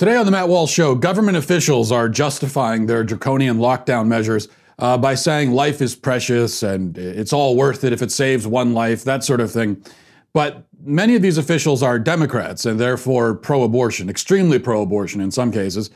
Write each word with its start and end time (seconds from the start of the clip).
Today 0.00 0.16
on 0.16 0.24
the 0.24 0.32
Matt 0.32 0.48
Walsh 0.48 0.72
Show, 0.72 0.94
government 0.94 1.36
officials 1.36 1.92
are 1.92 2.08
justifying 2.08 2.86
their 2.86 3.04
draconian 3.04 3.58
lockdown 3.58 4.06
measures 4.06 4.48
uh, 4.78 4.96
by 4.96 5.14
saying 5.14 5.52
life 5.52 5.82
is 5.82 5.94
precious 5.94 6.62
and 6.62 6.96
it's 6.96 7.34
all 7.34 7.54
worth 7.54 7.84
it 7.84 7.92
if 7.92 8.00
it 8.00 8.10
saves 8.10 8.46
one 8.46 8.72
life, 8.72 9.04
that 9.04 9.24
sort 9.24 9.42
of 9.42 9.52
thing. 9.52 9.84
But 10.32 10.64
many 10.82 11.16
of 11.16 11.20
these 11.20 11.36
officials 11.36 11.82
are 11.82 11.98
Democrats 11.98 12.64
and 12.64 12.80
therefore 12.80 13.34
pro 13.34 13.62
abortion, 13.62 14.08
extremely 14.08 14.58
pro 14.58 14.80
abortion 14.80 15.20
in 15.20 15.30
some 15.30 15.52
cases. 15.52 15.90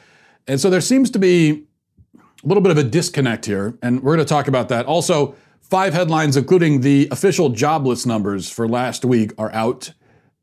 And 0.46 0.60
so 0.60 0.68
there 0.68 0.82
seems 0.82 1.10
to 1.12 1.18
be 1.18 1.64
a 2.14 2.46
little 2.46 2.62
bit 2.62 2.72
of 2.72 2.76
a 2.76 2.84
disconnect 2.84 3.46
here, 3.46 3.78
and 3.80 4.02
we're 4.02 4.16
going 4.16 4.26
to 4.26 4.28
talk 4.28 4.48
about 4.48 4.68
that. 4.68 4.84
Also, 4.84 5.34
five 5.62 5.94
headlines, 5.94 6.36
including 6.36 6.82
the 6.82 7.08
official 7.10 7.48
jobless 7.48 8.04
numbers 8.04 8.50
for 8.50 8.68
last 8.68 9.02
week, 9.02 9.32
are 9.38 9.50
out, 9.54 9.94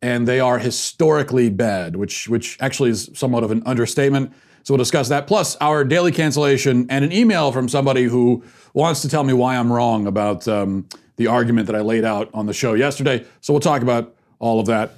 and 0.02 0.28
they 0.28 0.40
are 0.40 0.60
historically 0.60 1.50
bad, 1.50 1.96
which 1.96 2.28
which 2.28 2.58
actually 2.60 2.90
is 2.90 3.10
somewhat 3.14 3.44
of 3.44 3.52
an 3.52 3.64
understatement. 3.66 4.34
So 4.64 4.74
we'll 4.74 4.80
discuss 4.80 5.10
that, 5.10 5.28
plus 5.28 5.56
our 5.60 5.84
daily 5.84 6.12
cancellation 6.12 6.86
and 6.90 7.04
an 7.04 7.12
email 7.12 7.52
from 7.52 7.68
somebody 7.68 8.04
who 8.04 8.44
wants 8.74 9.02
to 9.02 9.10
tell 9.10 9.24
me 9.24 9.34
why 9.34 9.58
I'm 9.58 9.72
wrong 9.72 10.06
about 10.06 10.48
um, 10.48 10.88
the 11.16 11.28
argument 11.28 11.68
that 11.68 11.76
I 11.76 11.82
laid 11.82 12.06
out 12.06 12.30
on 12.34 12.46
the 12.46 12.54
show 12.54 12.74
yesterday. 12.74 13.26
So 13.42 13.54
we'll 13.54 13.60
talk 13.60 13.82
about 13.82 14.16
all 14.40 14.60
of 14.60 14.68
that 14.68 14.94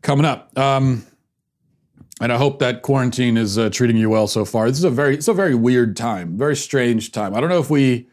coming 0.00 0.24
up. 0.24 0.56
Um, 0.58 1.04
and 2.20 2.32
I 2.32 2.36
hope 2.36 2.58
that 2.60 2.82
quarantine 2.82 3.36
is 3.36 3.58
uh, 3.58 3.68
treating 3.70 3.96
you 3.96 4.08
well 4.08 4.28
so 4.28 4.44
far. 4.44 4.68
This 4.68 4.78
is 4.78 4.84
a 4.84 4.90
very 4.90 5.14
it's 5.14 5.28
a 5.28 5.34
very 5.34 5.54
weird 5.54 5.96
time, 5.96 6.38
very 6.38 6.56
strange 6.56 7.12
time. 7.12 7.34
I 7.34 7.40
don't 7.40 7.50
know 7.50 7.58
if 7.58 7.68
we 7.68 8.08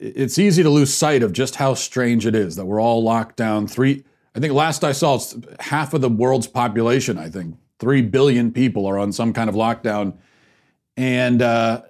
it's 0.00 0.38
easy 0.38 0.62
to 0.62 0.70
lose 0.70 0.92
sight 0.92 1.22
of 1.22 1.32
just 1.32 1.56
how 1.56 1.74
strange 1.74 2.26
it 2.26 2.34
is 2.34 2.56
that 2.56 2.66
we're 2.66 2.80
all 2.80 3.02
locked 3.02 3.36
down. 3.36 3.66
Three 3.66 4.04
I 4.34 4.40
think 4.40 4.52
last 4.52 4.84
I 4.84 4.92
saw 4.92 5.16
it's 5.16 5.36
half 5.60 5.94
of 5.94 6.00
the 6.00 6.08
world's 6.08 6.46
population, 6.46 7.18
I 7.18 7.28
think. 7.28 7.56
3 7.80 8.02
billion 8.02 8.52
people 8.52 8.86
are 8.86 8.98
on 8.98 9.12
some 9.12 9.32
kind 9.32 9.48
of 9.48 9.54
lockdown 9.54 10.14
and 10.98 11.42
uh, 11.42 11.82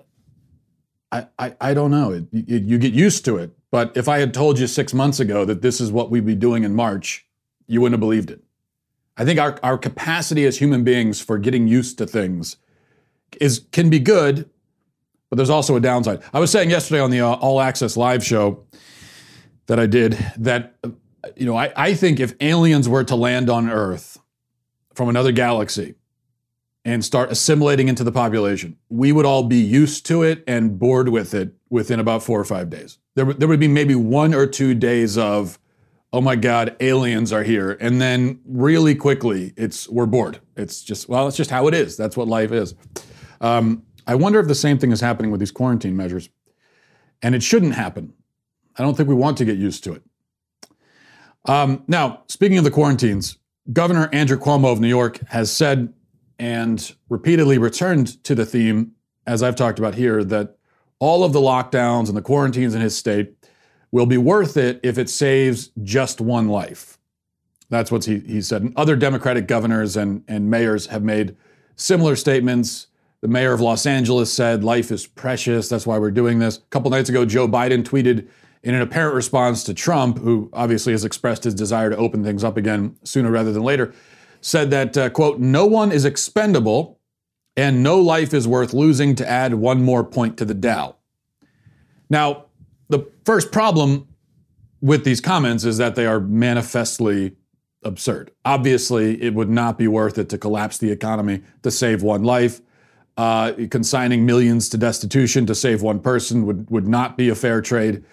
I, 1.10 1.26
I, 1.38 1.56
I 1.60 1.74
don't 1.74 1.90
know. 1.90 2.12
It, 2.12 2.26
it, 2.32 2.62
you 2.64 2.78
get 2.78 2.92
used 2.92 3.24
to 3.24 3.38
it. 3.38 3.52
But 3.70 3.96
if 3.96 4.06
I 4.06 4.18
had 4.18 4.34
told 4.34 4.58
you 4.58 4.66
six 4.66 4.92
months 4.92 5.18
ago 5.18 5.46
that 5.46 5.62
this 5.62 5.80
is 5.80 5.90
what 5.90 6.10
we'd 6.10 6.26
be 6.26 6.34
doing 6.34 6.64
in 6.64 6.74
March, 6.74 7.26
you 7.66 7.80
wouldn't 7.80 7.94
have 7.94 8.00
believed 8.00 8.30
it. 8.30 8.42
I 9.16 9.24
think 9.24 9.40
our, 9.40 9.58
our 9.62 9.78
capacity 9.78 10.44
as 10.44 10.58
human 10.58 10.84
beings 10.84 11.20
for 11.20 11.38
getting 11.38 11.66
used 11.66 11.98
to 11.98 12.06
things 12.06 12.56
is 13.40 13.64
can 13.72 13.90
be 13.90 13.98
good, 13.98 14.48
but 15.28 15.36
there's 15.36 15.50
also 15.50 15.74
a 15.76 15.80
downside. 15.80 16.22
I 16.32 16.38
was 16.38 16.50
saying 16.50 16.70
yesterday 16.70 17.00
on 17.00 17.10
the 17.10 17.20
uh, 17.20 17.34
All 17.34 17.60
Access 17.60 17.96
Live 17.96 18.24
show 18.24 18.64
that 19.66 19.78
I 19.80 19.86
did 19.86 20.12
that, 20.36 20.74
you 21.36 21.46
know, 21.46 21.56
I, 21.56 21.72
I 21.76 21.94
think 21.94 22.20
if 22.20 22.34
aliens 22.40 22.88
were 22.88 23.04
to 23.04 23.16
land 23.16 23.50
on 23.50 23.68
Earth 23.68 24.18
from 24.94 25.08
another 25.08 25.32
galaxy 25.32 25.94
and 26.84 27.04
start 27.04 27.30
assimilating 27.30 27.88
into 27.88 28.04
the 28.04 28.12
population, 28.12 28.76
we 28.88 29.12
would 29.12 29.26
all 29.26 29.44
be 29.44 29.58
used 29.58 30.06
to 30.06 30.22
it 30.22 30.42
and 30.46 30.78
bored 30.78 31.08
with 31.08 31.34
it 31.34 31.54
within 31.70 32.00
about 32.00 32.22
four 32.22 32.40
or 32.40 32.44
five 32.44 32.70
days. 32.70 32.98
There, 33.14 33.32
there 33.32 33.48
would 33.48 33.60
be 33.60 33.68
maybe 33.68 33.94
one 33.94 34.34
or 34.34 34.46
two 34.46 34.74
days 34.74 35.18
of, 35.18 35.58
oh 36.12 36.20
my 36.20 36.36
God, 36.36 36.76
aliens 36.80 37.32
are 37.32 37.42
here. 37.42 37.76
And 37.80 38.00
then 38.00 38.40
really 38.46 38.94
quickly, 38.94 39.52
it's 39.56 39.88
we're 39.88 40.06
bored. 40.06 40.40
It's 40.56 40.82
just, 40.82 41.08
well, 41.08 41.28
it's 41.28 41.36
just 41.36 41.50
how 41.50 41.66
it 41.68 41.74
is. 41.74 41.96
That's 41.96 42.16
what 42.16 42.28
life 42.28 42.52
is. 42.52 42.74
Um, 43.40 43.82
I 44.06 44.14
wonder 44.14 44.40
if 44.40 44.48
the 44.48 44.54
same 44.54 44.78
thing 44.78 44.92
is 44.92 45.00
happening 45.00 45.30
with 45.30 45.40
these 45.40 45.52
quarantine 45.52 45.96
measures. 45.96 46.30
And 47.20 47.34
it 47.34 47.42
shouldn't 47.42 47.74
happen. 47.74 48.14
I 48.76 48.82
don't 48.82 48.96
think 48.96 49.08
we 49.08 49.14
want 49.14 49.36
to 49.38 49.44
get 49.44 49.58
used 49.58 49.84
to 49.84 49.92
it. 49.92 50.02
Um, 51.48 51.82
now, 51.88 52.22
speaking 52.28 52.58
of 52.58 52.64
the 52.64 52.70
quarantines, 52.70 53.38
Governor 53.72 54.10
Andrew 54.12 54.38
Cuomo 54.38 54.70
of 54.70 54.80
New 54.80 54.88
York 54.88 55.18
has 55.28 55.50
said 55.50 55.92
and 56.38 56.94
repeatedly 57.08 57.58
returned 57.58 58.22
to 58.24 58.34
the 58.34 58.46
theme, 58.46 58.92
as 59.26 59.42
I've 59.42 59.56
talked 59.56 59.78
about 59.78 59.94
here, 59.94 60.22
that 60.24 60.56
all 61.00 61.24
of 61.24 61.32
the 61.32 61.40
lockdowns 61.40 62.08
and 62.08 62.16
the 62.16 62.22
quarantines 62.22 62.74
in 62.74 62.80
his 62.80 62.96
state 62.96 63.34
will 63.90 64.06
be 64.06 64.18
worth 64.18 64.56
it 64.56 64.78
if 64.82 64.98
it 64.98 65.08
saves 65.08 65.70
just 65.82 66.20
one 66.20 66.48
life. 66.48 66.98
That's 67.70 67.90
what 67.90 68.04
he, 68.04 68.20
he 68.20 68.42
said. 68.42 68.62
And 68.62 68.72
other 68.76 68.94
Democratic 68.94 69.46
governors 69.46 69.96
and, 69.96 70.22
and 70.28 70.50
mayors 70.50 70.86
have 70.86 71.02
made 71.02 71.36
similar 71.76 72.14
statements. 72.16 72.88
The 73.20 73.28
mayor 73.28 73.52
of 73.52 73.60
Los 73.60 73.86
Angeles 73.86 74.32
said, 74.32 74.64
Life 74.64 74.90
is 74.90 75.06
precious. 75.06 75.68
That's 75.68 75.86
why 75.86 75.98
we're 75.98 76.10
doing 76.10 76.38
this. 76.38 76.58
A 76.58 76.60
couple 76.70 76.90
nights 76.90 77.08
ago, 77.08 77.24
Joe 77.24 77.48
Biden 77.48 77.82
tweeted 77.82 78.28
in 78.62 78.74
an 78.74 78.82
apparent 78.82 79.14
response 79.14 79.64
to 79.64 79.74
Trump, 79.74 80.18
who 80.18 80.50
obviously 80.52 80.92
has 80.92 81.04
expressed 81.04 81.44
his 81.44 81.54
desire 81.54 81.90
to 81.90 81.96
open 81.96 82.24
things 82.24 82.44
up 82.44 82.56
again 82.56 82.96
sooner 83.04 83.30
rather 83.30 83.52
than 83.52 83.62
later, 83.62 83.92
said 84.40 84.70
that, 84.70 84.96
uh, 84.96 85.10
quote, 85.10 85.38
no 85.38 85.66
one 85.66 85.92
is 85.92 86.04
expendable 86.04 86.98
and 87.56 87.82
no 87.82 87.98
life 87.98 88.32
is 88.32 88.46
worth 88.46 88.72
losing 88.72 89.14
to 89.16 89.28
add 89.28 89.54
one 89.54 89.82
more 89.82 90.04
point 90.04 90.36
to 90.38 90.44
the 90.44 90.54
Dow. 90.54 90.96
Now, 92.08 92.46
the 92.88 93.06
first 93.24 93.50
problem 93.50 94.06
with 94.80 95.04
these 95.04 95.20
comments 95.20 95.64
is 95.64 95.76
that 95.78 95.96
they 95.96 96.06
are 96.06 96.20
manifestly 96.20 97.34
absurd. 97.82 98.30
Obviously, 98.44 99.20
it 99.22 99.34
would 99.34 99.50
not 99.50 99.76
be 99.76 99.88
worth 99.88 100.18
it 100.18 100.28
to 100.30 100.38
collapse 100.38 100.78
the 100.78 100.90
economy 100.90 101.42
to 101.62 101.70
save 101.70 102.02
one 102.02 102.22
life. 102.22 102.60
Uh, 103.16 103.52
consigning 103.70 104.24
millions 104.24 104.68
to 104.68 104.78
destitution 104.78 105.44
to 105.44 105.52
save 105.52 105.82
one 105.82 105.98
person 105.98 106.46
would, 106.46 106.70
would 106.70 106.86
not 106.86 107.16
be 107.16 107.28
a 107.28 107.34
fair 107.34 107.60
trade. 107.60 108.04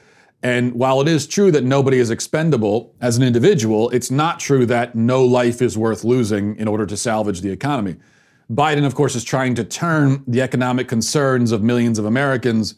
And 0.43 0.73
while 0.73 1.01
it 1.01 1.07
is 1.07 1.25
true 1.25 1.51
that 1.51 1.63
nobody 1.63 1.97
is 1.97 2.11
expendable 2.11 2.93
as 3.01 3.17
an 3.17 3.23
individual, 3.23 3.89
it's 3.89 4.11
not 4.11 4.39
true 4.39 4.65
that 4.67 4.93
no 4.95 5.23
life 5.23 5.61
is 5.61 5.77
worth 5.77 6.03
losing 6.03 6.55
in 6.57 6.67
order 6.67 6.85
to 6.85 6.95
salvage 6.95 7.41
the 7.41 7.49
economy. 7.49 7.95
Biden, 8.51 8.85
of 8.85 8.93
course, 8.93 9.15
is 9.15 9.23
trying 9.23 9.55
to 9.55 9.63
turn 9.63 10.23
the 10.27 10.41
economic 10.41 10.87
concerns 10.87 11.51
of 11.51 11.63
millions 11.63 11.97
of 11.97 12.05
Americans 12.05 12.75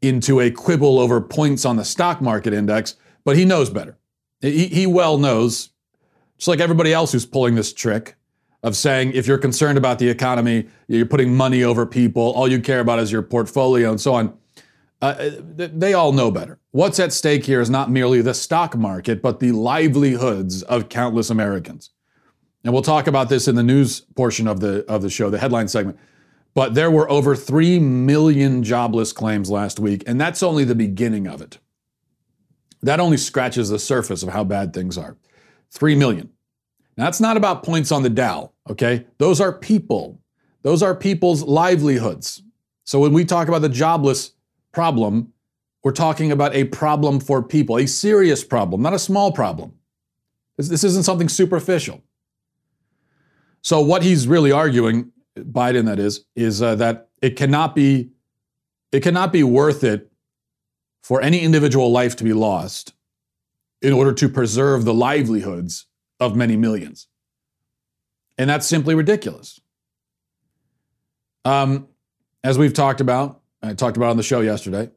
into 0.00 0.40
a 0.40 0.50
quibble 0.50 0.98
over 0.98 1.20
points 1.20 1.64
on 1.64 1.76
the 1.76 1.84
stock 1.84 2.20
market 2.22 2.54
index, 2.54 2.96
but 3.24 3.36
he 3.36 3.44
knows 3.44 3.68
better. 3.68 3.98
He, 4.40 4.66
he 4.68 4.86
well 4.86 5.18
knows, 5.18 5.70
just 6.38 6.48
like 6.48 6.60
everybody 6.60 6.92
else 6.92 7.12
who's 7.12 7.26
pulling 7.26 7.54
this 7.54 7.72
trick 7.72 8.16
of 8.62 8.76
saying 8.76 9.12
if 9.12 9.26
you're 9.26 9.38
concerned 9.38 9.76
about 9.76 9.98
the 9.98 10.08
economy, 10.08 10.66
you're 10.88 11.06
putting 11.06 11.34
money 11.34 11.62
over 11.62 11.84
people, 11.84 12.32
all 12.32 12.48
you 12.48 12.60
care 12.60 12.80
about 12.80 12.98
is 12.98 13.10
your 13.12 13.22
portfolio 13.22 13.90
and 13.90 14.00
so 14.00 14.14
on. 14.14 14.36
Uh, 15.02 15.30
they 15.56 15.94
all 15.94 16.12
know 16.12 16.30
better. 16.30 16.60
What's 16.70 17.00
at 17.00 17.12
stake 17.12 17.44
here 17.44 17.60
is 17.60 17.68
not 17.68 17.90
merely 17.90 18.22
the 18.22 18.34
stock 18.34 18.76
market, 18.76 19.20
but 19.20 19.40
the 19.40 19.50
livelihoods 19.50 20.62
of 20.62 20.88
countless 20.88 21.28
Americans. 21.28 21.90
And 22.62 22.72
we'll 22.72 22.82
talk 22.82 23.08
about 23.08 23.28
this 23.28 23.48
in 23.48 23.56
the 23.56 23.64
news 23.64 24.00
portion 24.00 24.46
of 24.46 24.60
the 24.60 24.84
of 24.88 25.02
the 25.02 25.10
show, 25.10 25.28
the 25.28 25.38
headline 25.38 25.66
segment. 25.66 25.98
But 26.54 26.74
there 26.74 26.90
were 26.90 27.10
over 27.10 27.34
3 27.34 27.80
million 27.80 28.62
jobless 28.62 29.12
claims 29.12 29.50
last 29.50 29.80
week, 29.80 30.04
and 30.06 30.20
that's 30.20 30.42
only 30.42 30.62
the 30.62 30.74
beginning 30.74 31.26
of 31.26 31.42
it. 31.42 31.58
That 32.82 33.00
only 33.00 33.16
scratches 33.16 33.70
the 33.70 33.78
surface 33.78 34.22
of 34.22 34.28
how 34.28 34.44
bad 34.44 34.72
things 34.72 34.96
are. 34.96 35.16
3 35.72 35.96
million. 35.96 36.30
Now, 36.96 37.06
that's 37.06 37.20
not 37.20 37.36
about 37.38 37.62
points 37.62 37.90
on 37.90 38.02
the 38.02 38.10
Dow, 38.10 38.52
okay? 38.68 39.06
Those 39.18 39.40
are 39.40 39.52
people. 39.52 40.20
Those 40.60 40.82
are 40.82 40.94
people's 40.94 41.42
livelihoods. 41.42 42.42
So 42.84 43.00
when 43.00 43.14
we 43.14 43.24
talk 43.24 43.48
about 43.48 43.62
the 43.62 43.68
jobless 43.68 44.32
problem, 44.72 45.32
we're 45.84 45.92
talking 45.92 46.32
about 46.32 46.54
a 46.54 46.64
problem 46.64 47.20
for 47.20 47.42
people, 47.42 47.78
a 47.78 47.86
serious 47.86 48.44
problem, 48.44 48.82
not 48.82 48.94
a 48.94 48.98
small 48.98 49.32
problem. 49.32 49.74
This, 50.56 50.68
this 50.68 50.84
isn't 50.84 51.04
something 51.04 51.28
superficial. 51.28 52.02
So, 53.62 53.80
what 53.80 54.02
he's 54.02 54.26
really 54.26 54.52
arguing, 54.52 55.12
Biden 55.36 55.86
that 55.86 55.98
is, 55.98 56.24
is 56.34 56.62
uh, 56.62 56.74
that 56.76 57.08
it 57.20 57.36
cannot 57.36 57.74
be 57.74 58.10
it 58.92 59.02
cannot 59.02 59.32
be 59.32 59.42
worth 59.42 59.82
it 59.82 60.10
for 61.02 61.20
any 61.22 61.40
individual 61.40 61.90
life 61.90 62.14
to 62.16 62.24
be 62.24 62.32
lost 62.32 62.92
in 63.80 63.92
order 63.92 64.12
to 64.12 64.28
preserve 64.28 64.84
the 64.84 64.94
livelihoods 64.94 65.86
of 66.20 66.36
many 66.36 66.56
millions. 66.56 67.08
And 68.38 68.48
that's 68.48 68.66
simply 68.66 68.94
ridiculous. 68.94 69.60
Um, 71.44 71.88
as 72.44 72.58
we've 72.58 72.72
talked 72.72 73.00
about, 73.00 73.41
I 73.62 73.74
talked 73.74 73.96
about 73.96 74.10
on 74.10 74.16
the 74.16 74.22
show 74.22 74.40
yesterday, 74.40 74.90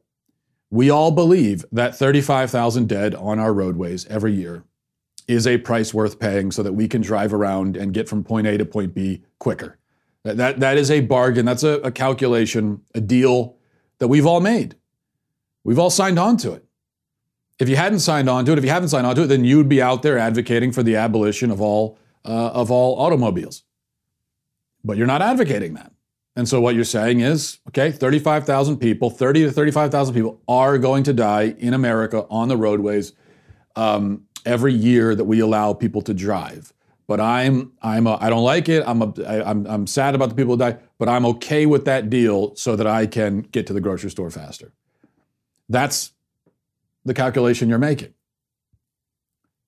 we 0.70 0.90
all 0.90 1.12
believe 1.12 1.64
that 1.72 1.96
35,000 1.96 2.88
dead 2.88 3.14
on 3.14 3.38
our 3.38 3.52
roadways 3.54 4.06
every 4.06 4.32
year 4.32 4.64
is 5.28 5.46
a 5.46 5.58
price 5.58 5.94
worth 5.94 6.18
paying 6.18 6.50
so 6.50 6.62
that 6.62 6.72
we 6.72 6.88
can 6.88 7.02
drive 7.02 7.32
around 7.32 7.76
and 7.76 7.94
get 7.94 8.08
from 8.08 8.24
point 8.24 8.46
A 8.46 8.58
to 8.58 8.64
point 8.64 8.94
B 8.94 9.22
quicker. 9.38 9.78
That, 10.24 10.36
that, 10.38 10.60
that 10.60 10.76
is 10.76 10.90
a 10.90 11.00
bargain. 11.00 11.46
That's 11.46 11.62
a, 11.62 11.80
a 11.80 11.92
calculation, 11.92 12.82
a 12.94 13.00
deal 13.00 13.56
that 13.98 14.08
we've 14.08 14.26
all 14.26 14.40
made. 14.40 14.76
We've 15.62 15.78
all 15.78 15.90
signed 15.90 16.18
on 16.18 16.36
to 16.38 16.52
it. 16.52 16.64
If 17.58 17.68
you 17.68 17.76
hadn't 17.76 18.00
signed 18.00 18.28
on 18.28 18.44
to 18.44 18.52
it, 18.52 18.58
if 18.58 18.64
you 18.64 18.70
haven't 18.70 18.90
signed 18.90 19.06
on 19.06 19.16
to 19.16 19.22
it, 19.22 19.26
then 19.28 19.44
you'd 19.44 19.68
be 19.68 19.80
out 19.80 20.02
there 20.02 20.18
advocating 20.18 20.72
for 20.72 20.82
the 20.82 20.96
abolition 20.96 21.50
of 21.50 21.60
all, 21.60 21.98
uh, 22.24 22.48
of 22.48 22.70
all 22.70 22.98
automobiles. 23.00 23.62
But 24.84 24.96
you're 24.96 25.06
not 25.06 25.22
advocating 25.22 25.74
that. 25.74 25.92
And 26.36 26.48
so 26.48 26.60
what 26.60 26.74
you're 26.74 26.84
saying 26.84 27.20
is, 27.20 27.58
okay, 27.68 27.90
35,000 27.90 28.76
people, 28.76 29.08
30 29.10 29.44
to 29.44 29.50
35,000 29.50 30.14
people 30.14 30.40
are 30.46 30.76
going 30.78 31.02
to 31.04 31.14
die 31.14 31.54
in 31.58 31.72
America 31.72 32.26
on 32.28 32.48
the 32.48 32.56
roadways 32.56 33.12
um, 33.74 34.26
every 34.44 34.74
year 34.74 35.14
that 35.14 35.24
we 35.24 35.40
allow 35.40 35.72
people 35.72 36.02
to 36.02 36.14
drive. 36.14 36.72
but 37.06 37.20
I'm 37.20 37.72
I'm 37.82 38.06
a, 38.06 38.18
I 38.20 38.28
don't 38.30 38.42
like 38.44 38.68
it. 38.68 38.82
I'm 38.86 39.02
a, 39.02 39.14
I, 39.22 39.50
I'm 39.50 39.66
I'm 39.66 39.86
sad 39.86 40.14
about 40.14 40.28
the 40.28 40.34
people 40.34 40.54
who 40.54 40.58
die, 40.58 40.78
but 40.98 41.08
I'm 41.08 41.24
okay 41.26 41.66
with 41.66 41.84
that 41.84 42.10
deal 42.10 42.54
so 42.56 42.76
that 42.76 42.86
I 42.86 43.06
can 43.06 43.40
get 43.42 43.66
to 43.68 43.72
the 43.72 43.80
grocery 43.80 44.10
store 44.10 44.30
faster. 44.30 44.72
That's 45.68 46.12
the 47.04 47.14
calculation 47.14 47.68
you're 47.68 47.78
making. 47.78 48.14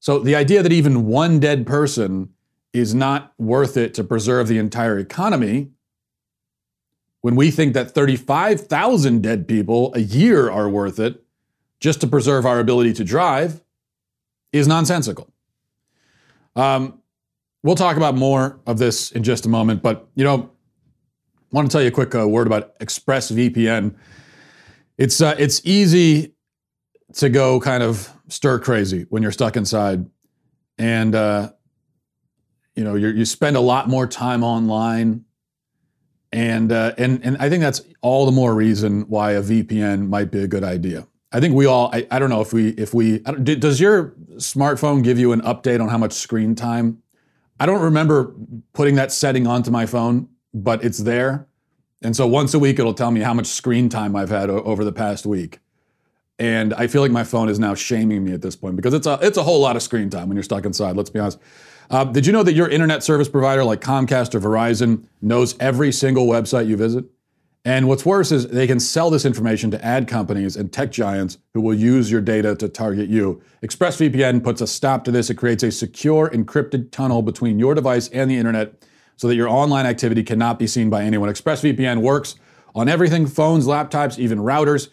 So 0.01 0.19
the 0.19 0.35
idea 0.35 0.63
that 0.63 0.73
even 0.73 1.07
one 1.07 1.41
dead 1.41 1.67
person 1.67 2.31
is 2.73 2.95
not 2.95 3.33
worth 3.39 3.77
it 3.77 3.95
to 3.95 4.05
preserve 4.05 4.49
the 4.49 4.59
entire 4.59 4.99
economy 4.99 5.71
when 7.21 7.35
we 7.37 7.51
think 7.51 7.75
that 7.75 7.91
35,000 7.91 9.23
dead 9.23 9.49
people 9.49 9.93
a 9.95 10.01
year 10.01 10.51
are 10.51 10.69
worth 10.69 10.99
it 10.99 11.25
just 11.81 12.01
to 12.01 12.07
preserve 12.07 12.47
our 12.47 12.59
ability 12.61 12.93
to 12.95 13.05
drive 13.05 13.61
is 14.53 14.67
nonsensical. 14.67 15.33
Um, 16.57 17.01
we'll 17.63 17.77
talk 17.77 17.97
about 17.97 18.17
more 18.17 18.61
of 18.67 18.79
this 18.79 19.13
in 19.13 19.23
just 19.23 19.47
a 19.47 19.49
moment, 19.49 19.83
but 19.83 20.09
you 20.15 20.25
know, 20.25 20.51
I 21.53 21.57
want 21.57 21.71
to 21.71 21.73
tell 21.73 21.83
you 21.83 21.89
a 21.89 21.93
quick 21.93 22.15
uh, 22.15 22.29
word 22.29 22.47
about 22.47 22.79
ExpressVPN. 22.81 23.95
It's 24.99 25.21
uh, 25.21 25.35
it's 25.39 25.63
easy 25.65 26.35
to 27.15 27.29
go 27.29 27.61
kind 27.61 27.83
of 27.83 28.13
stir 28.29 28.59
crazy 28.59 29.07
when 29.09 29.23
you're 29.23 29.33
stuck 29.33 29.57
inside, 29.57 30.05
and 30.77 31.15
uh, 31.15 31.51
you 32.75 32.85
know 32.85 32.97
you 32.97 33.25
spend 33.25 33.57
a 33.57 33.61
lot 33.61 33.89
more 33.89 34.07
time 34.07 34.43
online, 34.43 35.25
and 36.33 36.73
uh, 36.73 36.95
and 36.99 37.25
and 37.25 37.37
I 37.39 37.49
think 37.49 37.63
that's 37.63 37.83
all 38.01 38.27
the 38.27 38.33
more 38.33 38.55
reason 38.55 39.03
why 39.03 39.33
a 39.33 39.43
VPN 39.43 40.09
might 40.09 40.31
be 40.31 40.43
a 40.43 40.49
good 40.49 40.65
idea. 40.65 41.07
I 41.33 41.41
think 41.41 41.55
we 41.55 41.67
all. 41.67 41.91
I, 41.93 42.07
I 42.11 42.19
don't 42.19 42.31
know 42.31 42.41
if 42.41 42.53
we 42.53 42.71
if 42.71 42.95
we 42.95 43.19
does 43.19 43.81
your 43.81 44.15
smartphone 44.37 45.03
give 45.03 45.19
you 45.19 45.33
an 45.33 45.41
update 45.43 45.81
on 45.81 45.89
how 45.89 45.99
much 45.99 46.13
screen 46.13 46.55
time? 46.55 47.03
I 47.61 47.67
don't 47.67 47.83
remember 47.83 48.35
putting 48.73 48.95
that 48.97 49.11
setting 49.11 49.47
onto 49.47 49.71
my 49.71 49.87
phone, 49.87 50.29
but 50.55 50.85
it's 50.85 50.99
there. 50.99 51.47
And 52.03 52.15
so 52.15 52.27
once 52.27 52.55
a 52.55 52.59
week, 52.59 52.79
it'll 52.79 52.95
tell 52.95 53.11
me 53.11 53.21
how 53.21 53.35
much 53.35 53.47
screen 53.47 53.89
time 53.89 54.15
I've 54.15 54.29
had 54.31 54.49
o- 54.49 54.63
over 54.63 54.85
the 54.85 54.93
past 54.93 55.27
week. 55.27 55.59
And 56.39 56.73
I 56.75 56.87
feel 56.87 57.03
like 57.03 57.11
my 57.11 57.25
phone 57.25 57.49
is 57.49 57.59
now 57.59 57.75
shaming 57.75 58.23
me 58.25 58.33
at 58.33 58.43
this 58.43 58.55
point 58.55 58.77
because 58.77 58.95
it's 58.95 59.09
a, 59.09 59.19
it's 59.21 59.37
a 59.37 59.43
whole 59.43 59.61
lot 59.61 59.75
of 59.75 59.83
screen 59.83 60.09
time 60.09 60.29
when 60.29 60.37
you're 60.37 60.45
stuck 60.45 60.65
inside, 60.65 60.97
let's 60.97 61.11
be 61.11 61.19
honest. 61.19 61.41
Uh, 61.91 62.05
did 62.05 62.27
you 62.27 62.33
know 62.33 62.43
that 62.43 62.53
your 62.53 62.69
internet 62.69 63.03
service 63.03 63.29
provider 63.29 63.65
like 63.65 63.81
Comcast 63.81 64.35
or 64.35 64.41
Verizon 64.41 65.05
knows 65.23 65.57
every 65.59 65.91
single 65.91 66.27
website 66.27 66.67
you 66.67 66.77
visit? 66.77 67.05
And 67.65 67.89
what's 67.89 68.05
worse 68.05 68.31
is 68.31 68.47
they 68.49 68.67
can 68.67 68.79
sell 68.79 69.11
this 69.11 69.25
information 69.25 69.71
to 69.73 69.85
ad 69.85 70.07
companies 70.07 70.57
and 70.57 70.73
tech 70.73 70.93
giants 70.93 71.39
who 71.55 71.61
will 71.61 71.75
use 71.75 72.11
your 72.11 72.21
data 72.21 72.55
to 72.57 72.69
target 72.69 73.09
you. 73.09 73.43
ExpressVPN 73.63 74.45
puts 74.45 74.61
a 74.61 74.67
stop 74.67 75.05
to 75.05 75.11
this. 75.11 75.29
It 75.29 75.35
creates 75.35 75.63
a 75.63 75.73
secure, 75.73 76.31
encrypted 76.31 76.91
tunnel 76.91 77.23
between 77.23 77.59
your 77.59 77.75
device 77.75 78.09
and 78.09 78.31
the 78.31 78.37
internet 78.37 78.83
so 79.17 79.27
that 79.27 79.35
your 79.35 79.49
online 79.49 79.87
activity 79.87 80.23
cannot 80.23 80.59
be 80.59 80.67
seen 80.67 80.91
by 80.91 81.03
anyone. 81.03 81.29
ExpressVPN 81.29 82.01
works 82.01 82.37
on 82.75 82.89
everything 82.89 83.27
phones, 83.27 83.67
laptops, 83.67 84.19
even 84.19 84.39
routers. 84.39 84.89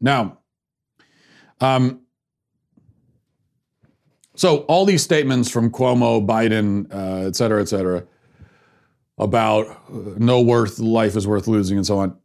Now, 0.00 0.38
um, 1.60 2.00
so 4.34 4.58
all 4.60 4.84
these 4.84 5.02
statements 5.02 5.50
from 5.50 5.70
Cuomo, 5.70 6.26
Biden, 6.26 6.92
uh, 6.92 7.26
et 7.26 7.36
cetera, 7.36 7.60
et 7.60 7.68
cetera, 7.68 8.04
about 9.18 9.66
uh, 9.68 10.14
no 10.16 10.40
worth, 10.40 10.78
life 10.78 11.16
is 11.16 11.26
worth 11.26 11.46
losing, 11.46 11.76
and 11.76 11.86
so 11.86 11.98
on. 11.98 12.16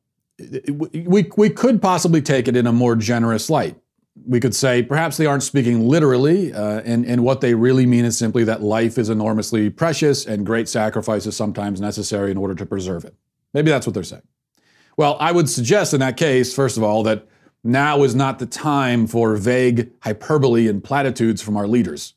We, 0.69 1.29
we 1.35 1.49
could 1.49 1.81
possibly 1.81 2.21
take 2.21 2.47
it 2.47 2.55
in 2.55 2.67
a 2.67 2.71
more 2.71 2.95
generous 2.95 3.49
light 3.49 3.75
we 4.25 4.39
could 4.39 4.55
say 4.55 4.83
perhaps 4.83 5.17
they 5.17 5.25
aren't 5.25 5.43
speaking 5.43 5.87
literally, 5.87 6.53
uh, 6.53 6.81
and, 6.81 7.05
and 7.05 7.23
what 7.23 7.41
they 7.41 7.53
really 7.53 7.85
mean 7.85 8.05
is 8.05 8.17
simply 8.17 8.43
that 8.45 8.61
life 8.61 8.97
is 8.97 9.09
enormously 9.09 9.69
precious 9.69 10.25
and 10.25 10.45
great 10.45 10.67
sacrifice 10.67 11.25
is 11.25 11.35
sometimes 11.35 11.79
necessary 11.79 12.31
in 12.31 12.37
order 12.37 12.55
to 12.55 12.65
preserve 12.65 13.05
it. 13.05 13.15
Maybe 13.53 13.69
that's 13.69 13.85
what 13.85 13.93
they're 13.93 14.03
saying. 14.03 14.27
Well, 14.97 15.17
I 15.19 15.31
would 15.31 15.49
suggest 15.49 15.93
in 15.93 15.99
that 15.99 16.17
case, 16.17 16.53
first 16.53 16.77
of 16.77 16.83
all, 16.83 17.03
that 17.03 17.27
now 17.63 18.03
is 18.03 18.15
not 18.15 18.39
the 18.39 18.45
time 18.45 19.07
for 19.07 19.35
vague 19.35 19.91
hyperbole 20.01 20.67
and 20.67 20.83
platitudes 20.83 21.41
from 21.41 21.57
our 21.57 21.67
leaders. 21.67 22.13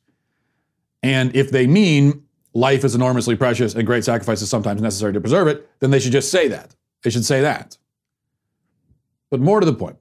And 1.02 1.35
if 1.35 1.50
they 1.50 1.67
mean 1.67 2.25
life 2.55 2.85
is 2.85 2.94
enormously 2.94 3.37
precious 3.37 3.75
and 3.75 3.87
great 3.87 4.05
sacrifice 4.05 4.43
is 4.43 4.50
sometimes 4.50 4.81
necessary 4.81 5.12
to 5.12 5.20
preserve 5.20 5.49
it, 5.49 5.69
then 5.81 5.91
they 5.91 5.99
should 5.99 6.12
just 6.12 6.31
say 6.31 6.49
that. 6.49 6.75
They 7.02 7.11
should 7.11 7.25
say 7.25 7.41
that. 7.43 7.79
But 9.31 9.41
more 9.41 9.61
to 9.61 9.67
the 9.67 9.73
point, 9.75 9.97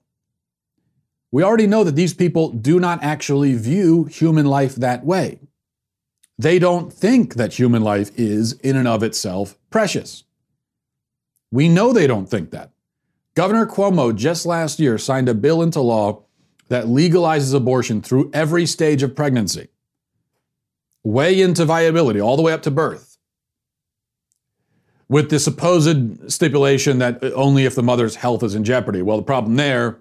we 1.31 1.43
already 1.43 1.67
know 1.67 1.83
that 1.83 1.95
these 1.95 2.13
people 2.13 2.49
do 2.49 2.79
not 2.79 3.03
actually 3.03 3.55
view 3.55 4.05
human 4.05 4.45
life 4.45 4.75
that 4.75 5.05
way. 5.05 5.39
They 6.37 6.57
don't 6.57 6.91
think 6.91 7.35
that 7.35 7.59
human 7.59 7.83
life 7.83 8.11
is, 8.15 8.53
in 8.53 8.77
and 8.77 8.87
of 8.87 9.03
itself, 9.03 9.57
precious. 9.69 10.23
We 11.51 11.67
know 11.67 11.91
they 11.91 12.07
don't 12.07 12.29
think 12.29 12.51
that. 12.51 12.71
Governor 13.35 13.65
Cuomo 13.65 14.15
just 14.15 14.45
last 14.45 14.79
year 14.79 14.97
signed 14.97 15.29
a 15.29 15.33
bill 15.33 15.61
into 15.61 15.81
law 15.81 16.23
that 16.69 16.85
legalizes 16.85 17.53
abortion 17.53 18.01
through 18.01 18.29
every 18.33 18.65
stage 18.65 19.03
of 19.03 19.15
pregnancy, 19.15 19.67
way 21.03 21.41
into 21.41 21.65
viability, 21.65 22.21
all 22.21 22.37
the 22.37 22.43
way 22.43 22.53
up 22.53 22.61
to 22.63 22.71
birth, 22.71 23.17
with 25.07 25.29
the 25.29 25.39
supposed 25.39 26.31
stipulation 26.31 26.99
that 26.99 27.23
only 27.33 27.65
if 27.65 27.75
the 27.75 27.83
mother's 27.83 28.15
health 28.15 28.43
is 28.43 28.55
in 28.55 28.63
jeopardy. 28.63 29.01
Well, 29.01 29.17
the 29.17 29.23
problem 29.23 29.55
there 29.55 29.99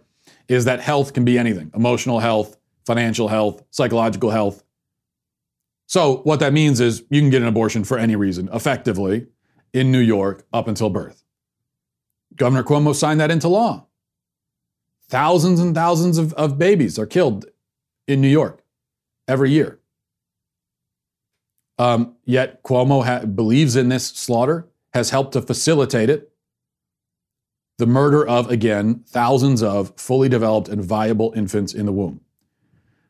is 0.49 0.65
that 0.65 0.81
health 0.81 1.13
can 1.13 1.25
be 1.25 1.39
anything 1.39 1.71
emotional 1.75 2.19
health, 2.19 2.57
financial 2.87 3.29
health, 3.29 3.63
psychological 3.71 4.31
health. 4.31 4.65
So, 5.87 6.19
what 6.19 6.41
that 6.41 6.53
means 6.53 6.81
is 6.81 7.05
you 7.11 7.21
can 7.21 7.31
get 7.31 7.43
an 7.43 7.49
abortion 7.49 7.85
for 7.85 7.99
any 7.99 8.17
reason, 8.17 8.49
effectively, 8.53 9.27
in 9.73 9.93
New 9.93 10.01
York 10.01 10.47
up 10.53 10.69
until 10.69 10.91
birth. 10.91 11.23
Governor 12.37 12.63
Cuomo 12.63 12.95
signed 12.95 13.21
that 13.21 13.31
into 13.31 13.49
law. 13.49 13.87
Thousands 15.09 15.61
and 15.61 15.75
thousands 15.75 16.19
of, 16.19 16.33
of 16.35 16.59
babies 16.59 16.99
are 16.99 17.07
killed 17.07 17.47
in 18.07 18.21
New 18.21 18.29
York 18.29 18.63
every 19.27 19.51
year. 19.51 19.79
Um, 21.79 22.17
yet 22.25 22.63
Cuomo 22.63 23.05
ha- 23.05 23.25
believes 23.25 23.77
in 23.77 23.89
this 23.89 24.07
slaughter, 24.07 24.69
has 24.93 25.11
helped 25.11 25.33
to 25.33 25.43
facilitate 25.43 26.11
it, 26.11 26.33
the 27.79 27.87
murder 27.87 28.27
of, 28.27 28.51
again, 28.51 29.05
thousands 29.07 29.63
of 29.63 29.93
fully 29.97 30.29
developed 30.29 30.69
and 30.69 30.85
viable 30.85 31.33
infants 31.35 31.73
in 31.73 31.87
the 31.87 31.93
womb. 31.93 32.21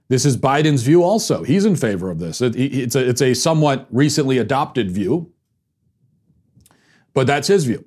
This 0.08 0.24
is 0.24 0.36
Biden's 0.36 0.82
view 0.82 1.02
also. 1.02 1.42
He's 1.42 1.64
in 1.64 1.76
favor 1.76 2.10
of 2.10 2.18
this. 2.18 2.40
It, 2.40 2.54
it's, 2.56 2.94
a, 2.94 3.08
it's 3.08 3.20
a 3.20 3.34
somewhat 3.34 3.86
recently 3.90 4.38
adopted 4.38 4.90
view, 4.90 5.32
but 7.12 7.26
that's 7.26 7.48
his 7.48 7.64
view. 7.64 7.84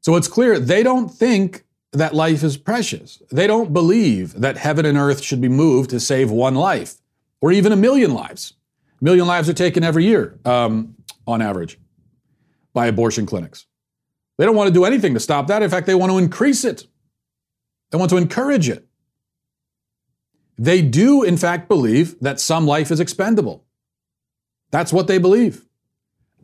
So 0.00 0.16
it's 0.16 0.28
clear 0.28 0.58
they 0.58 0.82
don't 0.82 1.08
think 1.08 1.64
that 1.92 2.14
life 2.14 2.42
is 2.42 2.56
precious. 2.56 3.22
They 3.30 3.46
don't 3.46 3.72
believe 3.72 4.34
that 4.40 4.56
heaven 4.56 4.86
and 4.86 4.98
earth 4.98 5.22
should 5.22 5.40
be 5.40 5.48
moved 5.48 5.90
to 5.90 6.00
save 6.00 6.30
one 6.30 6.54
life 6.54 6.96
or 7.40 7.52
even 7.52 7.70
a 7.72 7.76
million 7.76 8.14
lives. 8.14 8.54
A 9.00 9.04
million 9.04 9.26
lives 9.26 9.48
are 9.48 9.54
taken 9.54 9.84
every 9.84 10.04
year 10.04 10.38
um, 10.44 10.96
on 11.26 11.42
average 11.42 11.78
by 12.72 12.86
abortion 12.86 13.26
clinics. 13.26 13.66
They 14.42 14.46
don't 14.46 14.56
want 14.56 14.66
to 14.66 14.74
do 14.74 14.84
anything 14.84 15.14
to 15.14 15.20
stop 15.20 15.46
that. 15.46 15.62
In 15.62 15.70
fact, 15.70 15.86
they 15.86 15.94
want 15.94 16.10
to 16.10 16.18
increase 16.18 16.64
it, 16.64 16.88
they 17.92 17.96
want 17.96 18.10
to 18.10 18.16
encourage 18.16 18.68
it. 18.68 18.88
They 20.58 20.82
do, 20.82 21.22
in 21.22 21.36
fact, 21.36 21.68
believe 21.68 22.18
that 22.18 22.40
some 22.40 22.66
life 22.66 22.90
is 22.90 22.98
expendable. 22.98 23.64
That's 24.72 24.92
what 24.92 25.06
they 25.06 25.18
believe. 25.18 25.64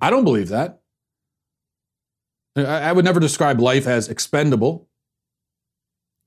I 0.01 0.11
don't 0.11 0.23
believe 0.23 0.49
that. 0.51 0.81
I 2.55 2.93
would 2.93 3.05
never 3.05 3.19
describe 3.19 3.59
life 3.59 3.89
as 3.89 4.09
expendable, 4.09 4.87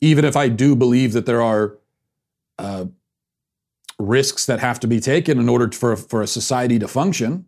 even 0.02 0.26
if 0.26 0.36
I 0.36 0.50
do 0.50 0.76
believe 0.76 1.14
that 1.14 1.26
there 1.26 1.42
are 1.42 1.78
uh, 2.60 2.88
risks 3.98 4.46
that 4.46 4.60
have 4.60 4.82
to 4.82 4.88
be 4.88 5.00
taken 5.00 5.40
in 5.40 5.48
order 5.48 5.72
for, 5.72 5.96
for 5.96 6.22
a 6.22 6.28
society 6.28 6.80
to 6.80 6.90
function. 6.90 7.46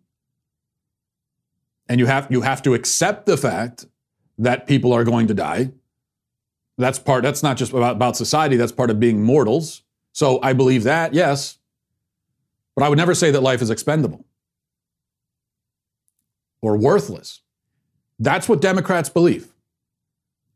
And 1.90 2.00
you 2.00 2.06
have, 2.06 2.26
you 2.30 2.40
have 2.40 2.62
to 2.62 2.72
accept 2.72 3.26
the 3.26 3.36
fact 3.36 3.84
that 4.38 4.66
people 4.66 4.92
are 4.92 5.04
going 5.04 5.26
to 5.28 5.34
die. 5.34 5.70
That's 6.76 6.98
part, 6.98 7.22
that's 7.22 7.42
not 7.42 7.56
just 7.56 7.72
about, 7.72 7.96
about 7.96 8.16
society, 8.16 8.56
that's 8.56 8.72
part 8.72 8.90
of 8.90 8.98
being 8.98 9.22
mortals. 9.22 9.82
So 10.12 10.40
I 10.42 10.52
believe 10.52 10.84
that, 10.84 11.14
yes. 11.14 11.58
But 12.74 12.84
I 12.84 12.88
would 12.88 12.98
never 12.98 13.14
say 13.14 13.30
that 13.30 13.42
life 13.42 13.62
is 13.62 13.70
expendable 13.70 14.24
or 16.60 16.76
worthless. 16.76 17.42
That's 18.18 18.48
what 18.48 18.60
Democrats 18.60 19.08
believe. 19.08 19.52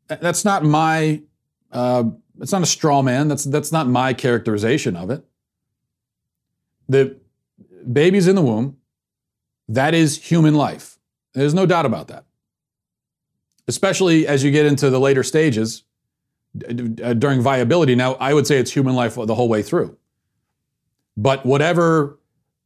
That's 0.07 0.43
not 0.43 0.63
my, 0.63 1.21
uh, 1.71 2.05
it's 2.41 2.51
not 2.51 2.63
a 2.63 2.65
straw 2.65 3.01
man. 3.01 3.27
That's, 3.27 3.43
that's 3.43 3.71
not 3.71 3.87
my 3.87 4.13
characterization 4.13 4.95
of 4.95 5.09
it. 5.09 5.23
The 6.87 7.17
baby's 7.91 8.27
in 8.27 8.35
the 8.35 8.41
womb. 8.41 8.77
That 9.67 9.93
is 9.93 10.17
human 10.17 10.55
life. 10.55 10.97
There's 11.33 11.53
no 11.53 11.65
doubt 11.65 11.85
about 11.85 12.07
that. 12.07 12.25
Especially 13.69 14.27
as 14.27 14.43
you 14.43 14.49
get 14.51 14.65
into 14.65 14.89
the 14.89 14.99
later 14.99 15.23
stages 15.23 15.83
during 16.53 17.39
viability. 17.39 17.93
Now, 17.93 18.15
I 18.15 18.33
would 18.33 18.47
say 18.47 18.57
it's 18.57 18.71
human 18.71 18.95
life 18.95 19.13
the 19.15 19.35
whole 19.35 19.47
way 19.47 19.61
through. 19.61 19.95
But 21.15 21.45
whatever 21.45 22.17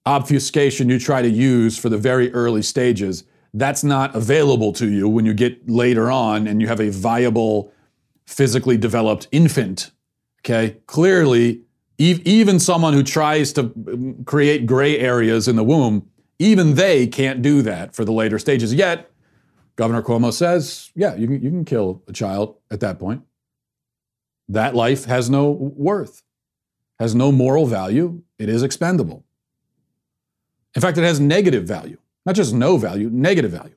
obfuscation 0.05 0.89
you 0.89 0.99
try 0.99 1.21
to 1.21 1.29
use 1.29 1.77
for 1.77 1.89
the 1.89 1.97
very 1.97 2.31
early 2.33 2.61
stages, 2.61 3.25
that's 3.53 3.83
not 3.83 4.15
available 4.15 4.71
to 4.73 4.89
you 4.89 5.09
when 5.09 5.25
you 5.25 5.33
get 5.33 5.69
later 5.69 6.09
on 6.09 6.47
and 6.47 6.61
you 6.61 6.67
have 6.67 6.79
a 6.79 6.89
viable, 6.89 7.73
physically 8.25 8.77
developed 8.77 9.27
infant. 9.31 9.91
Okay, 10.39 10.77
clearly, 10.87 11.63
even 11.97 12.59
someone 12.59 12.93
who 12.93 13.03
tries 13.03 13.53
to 13.53 13.61
um, 13.61 14.23
create 14.25 14.65
gray 14.65 14.99
areas 14.99 15.47
in 15.47 15.55
the 15.57 15.63
womb, 15.63 16.09
even 16.39 16.75
they 16.75 17.07
can't 17.07 17.41
do 17.41 17.61
that 17.61 17.93
for 17.93 18.03
the 18.05 18.11
later 18.11 18.39
stages. 18.39 18.73
Yet, 18.73 19.09
Governor 19.75 20.01
Cuomo 20.01 20.31
says, 20.31 20.91
yeah, 20.95 21.15
you 21.15 21.27
can, 21.27 21.41
you 21.41 21.49
can 21.49 21.65
kill 21.65 22.03
a 22.07 22.13
child 22.13 22.57
at 22.69 22.79
that 22.81 22.99
point. 22.99 23.23
That 24.47 24.75
life 24.75 25.05
has 25.05 25.29
no 25.29 25.49
worth, 25.49 26.21
has 26.99 27.15
no 27.15 27.31
moral 27.31 27.65
value. 27.65 28.21
It 28.37 28.49
is 28.49 28.61
expendable. 28.61 29.23
In 30.75 30.81
fact, 30.81 30.97
it 30.97 31.03
has 31.03 31.19
negative 31.19 31.65
value. 31.65 31.97
Not 32.25 32.35
just 32.35 32.53
no 32.53 32.77
value, 32.77 33.09
negative 33.09 33.51
value. 33.51 33.75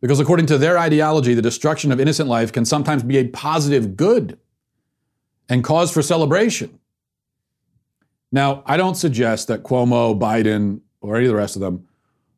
Because 0.00 0.20
according 0.20 0.46
to 0.46 0.58
their 0.58 0.78
ideology, 0.78 1.34
the 1.34 1.42
destruction 1.42 1.90
of 1.90 2.00
innocent 2.00 2.28
life 2.28 2.52
can 2.52 2.64
sometimes 2.64 3.02
be 3.02 3.18
a 3.18 3.28
positive 3.28 3.96
good 3.96 4.38
and 5.48 5.64
cause 5.64 5.90
for 5.90 6.02
celebration. 6.02 6.78
Now, 8.30 8.62
I 8.66 8.76
don't 8.76 8.96
suggest 8.96 9.48
that 9.48 9.62
Cuomo, 9.62 10.18
Biden, 10.18 10.80
or 11.00 11.16
any 11.16 11.26
of 11.26 11.30
the 11.30 11.36
rest 11.36 11.56
of 11.56 11.60
them 11.62 11.86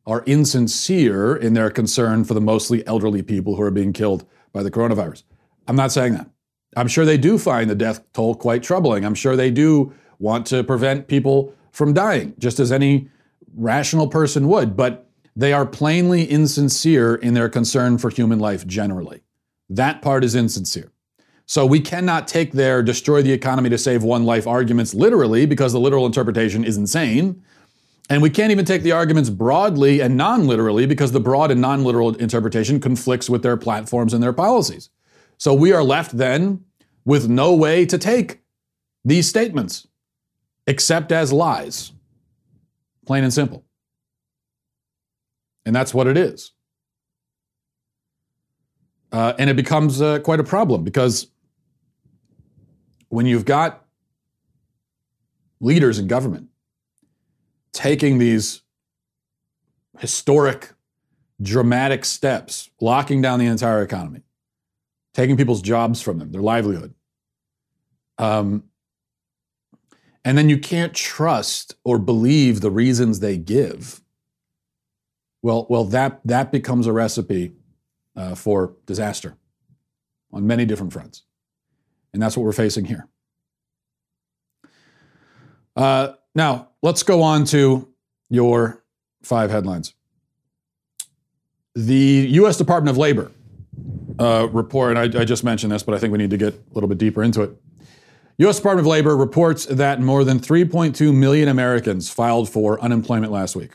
are 0.07 0.23
insincere 0.25 1.35
in 1.35 1.53
their 1.53 1.69
concern 1.69 2.23
for 2.23 2.33
the 2.33 2.41
mostly 2.41 2.85
elderly 2.87 3.21
people 3.21 3.57
who 3.57 3.61
are 3.61 3.71
being 3.71 3.91
killed 3.91 4.25
by 4.53 4.63
the 4.63 4.71
coronavirus. 4.71 5.23
I'm 5.67 5.75
not 5.75 5.91
saying 5.91 6.13
that. 6.13 6.29
I'm 6.77 6.87
sure 6.87 7.05
they 7.05 7.17
do 7.17 7.37
find 7.37 7.69
the 7.69 7.75
death 7.75 8.01
toll 8.13 8.33
quite 8.33 8.63
troubling. 8.63 9.03
I'm 9.05 9.15
sure 9.15 9.35
they 9.35 9.51
do 9.51 9.93
want 10.17 10.45
to 10.47 10.63
prevent 10.63 11.07
people 11.07 11.53
from 11.71 11.93
dying, 11.93 12.33
just 12.39 12.59
as 12.59 12.71
any 12.71 13.09
rational 13.53 14.07
person 14.07 14.47
would. 14.47 14.77
But 14.77 15.09
they 15.35 15.51
are 15.53 15.65
plainly 15.65 16.23
insincere 16.23 17.15
in 17.15 17.33
their 17.33 17.49
concern 17.49 17.97
for 17.97 18.09
human 18.09 18.39
life 18.39 18.65
generally. 18.65 19.23
That 19.69 20.01
part 20.01 20.23
is 20.23 20.35
insincere. 20.35 20.91
So 21.45 21.65
we 21.65 21.79
cannot 21.79 22.27
take 22.27 22.53
their 22.53 22.81
destroy 22.81 23.21
the 23.21 23.31
economy 23.31 23.69
to 23.69 23.77
save 23.77 24.03
one 24.03 24.25
life 24.25 24.47
arguments 24.47 24.93
literally 24.93 25.45
because 25.45 25.73
the 25.73 25.79
literal 25.79 26.05
interpretation 26.05 26.63
is 26.63 26.77
insane. 26.77 27.43
And 28.09 28.21
we 28.21 28.29
can't 28.29 28.51
even 28.51 28.63
take 28.63 28.83
the 28.83 28.93
arguments 28.93 29.29
broadly 29.29 29.99
and 29.99 30.15
non 30.15 30.47
literally 30.47 30.85
because 30.85 31.11
the 31.11 31.19
broad 31.19 31.51
and 31.51 31.59
non 31.59 31.83
literal 31.83 32.15
interpretation 32.15 32.79
conflicts 32.79 33.29
with 33.29 33.43
their 33.43 33.57
platforms 33.57 34.13
and 34.13 34.23
their 34.23 34.33
policies. 34.33 34.89
So 35.37 35.53
we 35.53 35.73
are 35.73 35.83
left 35.83 36.17
then 36.17 36.63
with 37.05 37.27
no 37.27 37.53
way 37.53 37.85
to 37.85 37.97
take 37.97 38.41
these 39.03 39.27
statements 39.27 39.87
except 40.67 41.11
as 41.11 41.33
lies. 41.33 41.91
Plain 43.05 43.23
and 43.23 43.33
simple. 43.33 43.65
And 45.65 45.75
that's 45.75 45.93
what 45.93 46.07
it 46.07 46.17
is. 46.17 46.51
Uh, 49.11 49.33
and 49.39 49.49
it 49.49 49.55
becomes 49.55 50.01
uh, 50.01 50.19
quite 50.19 50.39
a 50.39 50.43
problem 50.43 50.83
because 50.83 51.27
when 53.09 53.25
you've 53.25 53.45
got 53.45 53.85
leaders 55.59 55.99
in 55.99 56.07
government 56.07 56.46
taking 57.77 58.17
these 58.17 58.61
historic, 59.99 60.73
dramatic 61.41 62.05
steps, 62.05 62.69
locking 62.81 63.21
down 63.21 63.39
the 63.39 63.45
entire 63.45 63.81
economy, 63.81 64.21
taking 65.13 65.37
people's 65.37 65.61
jobs 65.61 66.01
from 66.01 66.17
them, 66.17 66.31
their 66.31 66.41
livelihood. 66.41 66.93
Um, 68.17 68.63
and 70.25 70.37
then 70.37 70.49
you 70.49 70.57
can't 70.57 70.93
trust 70.93 71.75
or 71.83 71.99
believe 71.99 72.61
the 72.61 72.71
reasons 72.71 73.19
they 73.19 73.37
give 73.37 74.01
well, 75.41 75.67
well, 75.69 75.85
that 75.85 76.19
that 76.25 76.51
becomes 76.51 76.87
a 76.87 76.91
recipe 76.91 77.53
uh, 78.15 78.35
for 78.35 78.73
disaster 78.85 79.37
on 80.33 80.47
many 80.47 80.65
different 80.65 80.91
fronts, 80.91 81.23
and 82.11 82.21
that's 82.21 82.35
what 82.35 82.43
we're 82.43 82.51
facing 82.51 82.85
here. 82.85 83.07
Uh, 85.75 86.13
now, 86.33 86.66
let's 86.81 87.03
go 87.03 87.21
on 87.21 87.45
to 87.45 87.87
your 88.29 88.83
five 89.23 89.49
headlines. 89.51 89.93
The 91.75 92.27
U.S. 92.31 92.57
Department 92.57 92.95
of 92.95 92.97
Labor 92.97 93.31
uh, 94.19 94.47
report, 94.51 94.97
and 94.97 95.15
I, 95.15 95.21
I 95.21 95.25
just 95.25 95.43
mentioned 95.43 95.71
this, 95.71 95.83
but 95.83 95.93
I 95.93 95.99
think 95.99 96.11
we 96.11 96.17
need 96.17 96.31
to 96.31 96.37
get 96.37 96.53
a 96.53 96.73
little 96.73 96.89
bit 96.89 96.97
deeper 96.97 97.23
into 97.23 97.41
it. 97.43 97.51
U.S. 98.39 98.57
Department 98.57 98.85
of 98.85 98.89
Labor 98.89 99.15
reports 99.15 99.65
that 99.65 99.99
more 99.99 100.23
than 100.23 100.39
3.2 100.39 101.13
million 101.13 101.47
Americans 101.47 102.09
filed 102.09 102.49
for 102.49 102.79
unemployment 102.81 103.31
last 103.31 103.55
week 103.55 103.71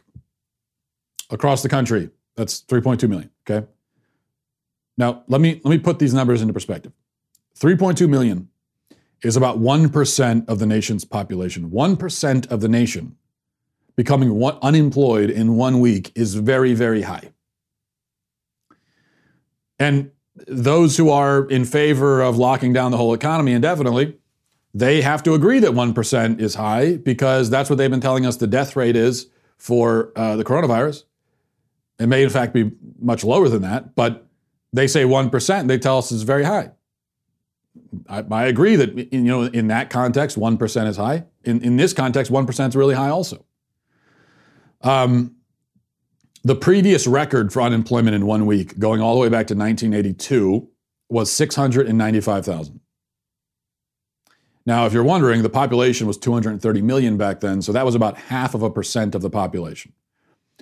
across 1.31 1.63
the 1.63 1.69
country. 1.69 2.11
That's 2.37 2.63
3.2 2.63 3.09
million. 3.09 3.31
Okay. 3.49 3.67
Now 4.97 5.25
let 5.27 5.41
me 5.41 5.61
let 5.65 5.71
me 5.71 5.79
put 5.79 5.99
these 5.99 6.15
numbers 6.15 6.43
into 6.43 6.53
perspective. 6.53 6.93
3.2 7.59 8.09
million 8.09 8.49
is 9.23 9.37
about 9.37 9.59
1% 9.59 10.49
of 10.49 10.59
the 10.59 10.67
nation's 10.67 11.05
population. 11.05 11.71
1% 11.71 12.51
of 12.51 12.61
the 12.61 12.69
nation 12.69 13.17
becoming 13.97 14.35
one, 14.35 14.59
unemployed 14.63 15.31
in 15.31 15.57
one 15.57 15.81
week 15.81 16.13
is 16.15 16.35
very, 16.35 16.75
very 16.75 17.03
high. 17.03 17.33
And 19.79 20.11
those 20.47 20.97
who 20.97 21.11
are 21.11 21.47
in 21.49 21.65
favor 21.65 22.23
of 22.23 22.39
locking 22.39 22.73
down 22.73 22.91
the 22.91 22.97
whole 22.97 23.15
economy 23.15 23.53
indefinitely, 23.53 24.17
they 24.75 25.03
have 25.03 25.23
to 25.25 25.35
agree 25.35 25.59
that 25.61 25.73
1% 25.73 26.41
is 26.41 26.55
high 26.55 26.97
because 26.97 27.51
that's 27.51 27.69
what 27.69 27.77
they've 27.77 27.91
been 27.91 28.01
telling 28.01 28.25
us 28.25 28.37
the 28.37 28.47
death 28.47 28.75
rate 28.75 28.97
is 28.97 29.29
for 29.59 30.13
uh, 30.17 30.37
the 30.37 30.45
coronavirus. 30.45 31.05
It 31.99 32.07
may, 32.07 32.23
in 32.23 32.31
fact, 32.31 32.55
be 32.55 32.73
much 32.99 33.23
lower 33.23 33.49
than 33.49 33.63
that, 33.63 33.95
but 33.95 34.27
they 34.73 34.87
say 34.87 35.05
1%, 35.05 35.67
they 35.69 35.79
tell 35.79 35.99
us 35.99 36.11
it's 36.11 36.23
very 36.23 36.45
high. 36.45 36.71
I, 38.09 38.25
I 38.31 38.45
agree 38.47 38.77
that 38.77 39.13
you 39.13 39.21
know 39.21 39.43
in 39.43 39.69
that 39.69 39.91
context, 39.91 40.39
1% 40.39 40.87
is 40.87 40.97
high. 40.97 41.25
In, 41.45 41.63
in 41.63 41.77
this 41.77 41.93
context, 41.93 42.33
1% 42.33 42.69
is 42.69 42.77
really 42.77 42.95
high 42.95 43.09
also. 43.09 43.45
Um, 44.83 45.37
the 46.45 46.57
previous 46.57 47.07
record 47.07 47.53
for 47.53 47.63
unemployment 47.63 48.17
in 48.17 48.27
one 48.27 48.47
week, 48.47 48.79
going 48.79 49.01
all 49.01 49.15
the 49.15 49.21
way 49.21 49.29
back 49.29 49.47
to 49.49 49.55
1982, 49.55 50.69
was 51.09 51.31
695,000. 51.31 52.81
Now, 54.65 54.87
if 54.87 54.93
you're 54.93 55.05
wondering, 55.05 55.43
the 55.43 55.51
population 55.51 56.07
was 56.07 56.17
230 56.19 56.83
million 56.83 57.17
back 57.17 57.41
then, 57.41 57.63
so 57.63 57.73
that 57.73 57.85
was 57.85 57.95
about 57.95 58.17
half 58.17 58.55
of 58.55 58.63
a 58.63 58.71
percent 58.71 59.15
of 59.15 59.23
the 59.23 59.31
population 59.31 59.93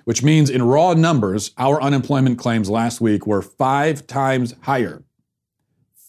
which 0.05 0.23
means 0.23 0.51
in 0.51 0.63
raw 0.63 0.95
numbers, 0.95 1.53
our 1.59 1.81
unemployment 1.83 2.39
claims 2.39 2.71
last 2.71 3.01
week 3.01 3.27
were 3.27 3.43
five 3.43 4.07
times 4.07 4.55
higher. 4.63 5.03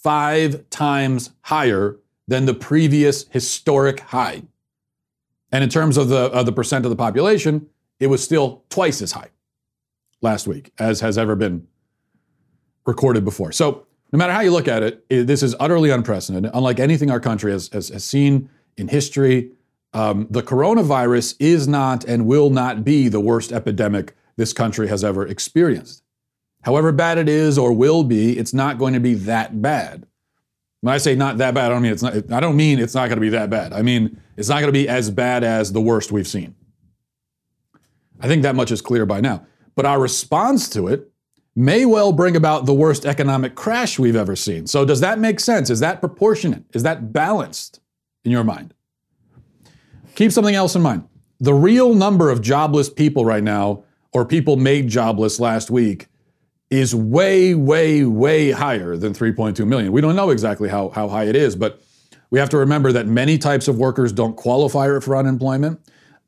Five 0.03 0.69
times 0.69 1.31
higher 1.41 1.97
than 2.27 2.45
the 2.45 2.53
previous 2.53 3.27
historic 3.29 3.99
high. 3.99 4.43
And 5.51 5.63
in 5.63 5.69
terms 5.69 5.97
of 5.97 6.09
the, 6.09 6.31
of 6.31 6.45
the 6.45 6.51
percent 6.51 6.85
of 6.85 6.89
the 6.89 6.95
population, 6.95 7.67
it 7.99 8.07
was 8.07 8.23
still 8.23 8.63
twice 8.69 9.01
as 9.01 9.11
high 9.11 9.29
last 10.21 10.47
week 10.47 10.71
as 10.79 11.01
has 11.01 11.17
ever 11.17 11.35
been 11.35 11.67
recorded 12.85 13.25
before. 13.25 13.51
So, 13.51 13.85
no 14.13 14.17
matter 14.17 14.33
how 14.33 14.41
you 14.41 14.51
look 14.51 14.67
at 14.67 14.83
it, 14.83 15.05
it 15.09 15.27
this 15.27 15.41
is 15.41 15.55
utterly 15.59 15.89
unprecedented, 15.89 16.51
unlike 16.53 16.79
anything 16.79 17.09
our 17.09 17.19
country 17.19 17.51
has, 17.51 17.69
has, 17.71 17.89
has 17.89 18.03
seen 18.03 18.49
in 18.75 18.89
history 18.89 19.51
um, 19.93 20.27
the 20.29 20.41
coronavirus 20.41 21.35
is 21.39 21.67
not 21.67 22.05
and 22.05 22.25
will 22.25 22.49
not 22.49 22.83
be 22.83 23.09
the 23.09 23.19
worst 23.19 23.51
epidemic 23.51 24.15
this 24.37 24.53
country 24.53 24.87
has 24.87 25.03
ever 25.03 25.27
experienced. 25.27 26.00
However 26.61 26.91
bad 26.91 27.17
it 27.17 27.27
is 27.27 27.57
or 27.57 27.73
will 27.73 28.03
be, 28.03 28.37
it's 28.37 28.53
not 28.53 28.77
going 28.77 28.93
to 28.93 28.99
be 28.99 29.15
that 29.15 29.61
bad. 29.61 30.05
When 30.81 30.93
I 30.93 30.97
say 30.97 31.15
not 31.15 31.37
that 31.37 31.53
bad, 31.53 31.65
I 31.65 31.69
don't 31.69 31.83
mean 31.83 31.91
it's 31.91 32.03
not. 32.03 32.31
I 32.31 32.39
don't 32.39 32.55
mean 32.55 32.79
it's 32.79 32.95
not 32.95 33.07
going 33.07 33.17
to 33.17 33.21
be 33.21 33.29
that 33.29 33.49
bad. 33.49 33.73
I 33.73 33.81
mean 33.81 34.19
it's 34.35 34.49
not 34.49 34.55
going 34.55 34.67
to 34.67 34.71
be 34.71 34.89
as 34.89 35.11
bad 35.11 35.43
as 35.43 35.71
the 35.71 35.81
worst 35.81 36.11
we've 36.11 36.27
seen. 36.27 36.55
I 38.19 38.27
think 38.27 38.43
that 38.43 38.55
much 38.55 38.71
is 38.71 38.81
clear 38.81 39.05
by 39.05 39.21
now. 39.21 39.45
But 39.75 39.85
our 39.85 39.99
response 39.99 40.69
to 40.69 40.87
it 40.87 41.11
may 41.55 41.85
well 41.85 42.11
bring 42.11 42.35
about 42.35 42.65
the 42.65 42.73
worst 42.73 43.05
economic 43.05 43.55
crash 43.55 43.99
we've 43.99 44.15
ever 44.15 44.35
seen. 44.35 44.67
So, 44.67 44.85
does 44.85 45.01
that 45.01 45.19
make 45.19 45.39
sense? 45.39 45.69
Is 45.69 45.79
that 45.79 45.99
proportionate? 45.99 46.63
Is 46.73 46.83
that 46.83 47.13
balanced 47.13 47.79
in 48.23 48.31
your 48.31 48.43
mind? 48.43 48.73
Keep 50.15 50.31
something 50.31 50.55
else 50.55 50.75
in 50.75 50.81
mind. 50.81 51.07
The 51.39 51.53
real 51.53 51.93
number 51.93 52.29
of 52.29 52.41
jobless 52.41 52.89
people 52.89 53.25
right 53.25 53.43
now, 53.43 53.83
or 54.13 54.25
people 54.25 54.57
made 54.57 54.87
jobless 54.87 55.39
last 55.39 55.71
week, 55.71 56.07
is 56.71 56.95
way, 56.95 57.53
way, 57.53 58.05
way 58.05 58.51
higher 58.51 58.95
than 58.95 59.13
3.2 59.13 59.67
million. 59.67 59.91
We 59.91 59.99
don't 59.99 60.15
know 60.15 60.29
exactly 60.29 60.69
how, 60.69 60.89
how 60.89 61.09
high 61.09 61.25
it 61.25 61.35
is, 61.35 61.55
but 61.55 61.83
we 62.29 62.39
have 62.39 62.49
to 62.49 62.57
remember 62.57 62.93
that 62.93 63.07
many 63.07 63.37
types 63.37 63.67
of 63.67 63.77
workers 63.77 64.13
don't 64.13 64.37
qualify 64.37 64.87
for 65.01 65.17
unemployment. 65.17 65.81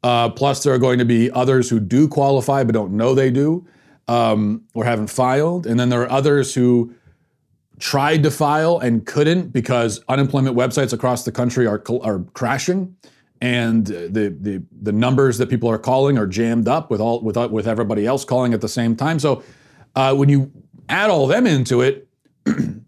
Uh, 0.04 0.30
plus, 0.30 0.62
there 0.62 0.74
are 0.74 0.78
going 0.78 1.00
to 1.00 1.06
be 1.06 1.32
others 1.32 1.70
who 1.70 1.80
do 1.80 2.10
qualify 2.10 2.66
but 2.66 2.74
don't 2.74 2.92
know 2.92 3.16
they 3.16 3.32
do 3.32 3.66
um, 4.10 4.62
or 4.74 4.84
haven't 4.84 5.08
filed. 5.08 5.66
And 5.66 5.80
then 5.80 5.88
there 5.88 6.02
are 6.02 6.12
others 6.12 6.54
who 6.54 6.94
tried 7.80 8.22
to 8.24 8.32
file 8.32 8.80
and 8.80 9.06
couldn't 9.06 9.54
because 9.54 10.04
unemployment 10.10 10.58
websites 10.58 10.92
across 10.92 11.24
the 11.24 11.32
country 11.32 11.66
are, 11.66 11.82
are 12.04 12.20
crashing. 12.34 12.98
And 13.40 13.88
the, 13.88 14.36
the, 14.40 14.62
the 14.82 14.92
numbers 14.92 15.38
that 15.38 15.50
people 15.50 15.70
are 15.70 15.78
calling 15.78 16.18
are 16.18 16.28
jammed 16.28 16.68
up 16.68 16.90
with, 16.90 17.00
all, 17.00 17.22
with, 17.22 17.38
with 17.50 17.68
everybody 17.68 18.06
else 18.06 18.26
calling 18.26 18.54
at 18.54 18.60
the 18.60 18.70
same 18.70 18.98
time. 18.98 19.20
So 19.20 19.42
uh, 19.96 20.16
when 20.16 20.30
you 20.30 20.52
add 20.90 21.10
all 21.10 21.28
them 21.28 21.48
into 21.48 21.82
it, 21.82 22.08
and 22.46 22.84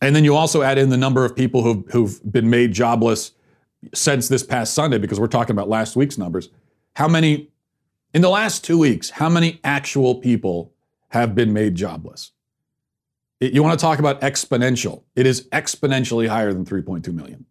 then 0.00 0.24
you 0.24 0.34
also 0.34 0.62
add 0.62 0.78
in 0.78 0.90
the 0.90 0.96
number 0.96 1.24
of 1.24 1.34
people 1.34 1.62
who've, 1.62 1.84
who've 1.90 2.32
been 2.32 2.50
made 2.50 2.72
jobless 2.72 3.32
since 3.92 4.28
this 4.28 4.42
past 4.42 4.74
Sunday, 4.74 4.98
because 4.98 5.20
we're 5.20 5.26
talking 5.26 5.52
about 5.52 5.68
last 5.68 5.96
week's 5.96 6.18
numbers. 6.18 6.48
How 6.94 7.08
many, 7.08 7.50
in 8.12 8.22
the 8.22 8.28
last 8.30 8.64
two 8.64 8.78
weeks, 8.78 9.10
how 9.10 9.28
many 9.28 9.60
actual 9.64 10.16
people 10.16 10.72
have 11.08 11.34
been 11.34 11.52
made 11.52 11.74
jobless? 11.74 12.32
It, 13.40 13.52
you 13.52 13.62
want 13.62 13.78
to 13.78 13.82
talk 13.82 13.98
about 13.98 14.20
exponential. 14.20 15.02
It 15.16 15.26
is 15.26 15.48
exponentially 15.48 16.28
higher 16.28 16.52
than 16.52 16.64
3.2 16.64 17.12
million. 17.12 17.46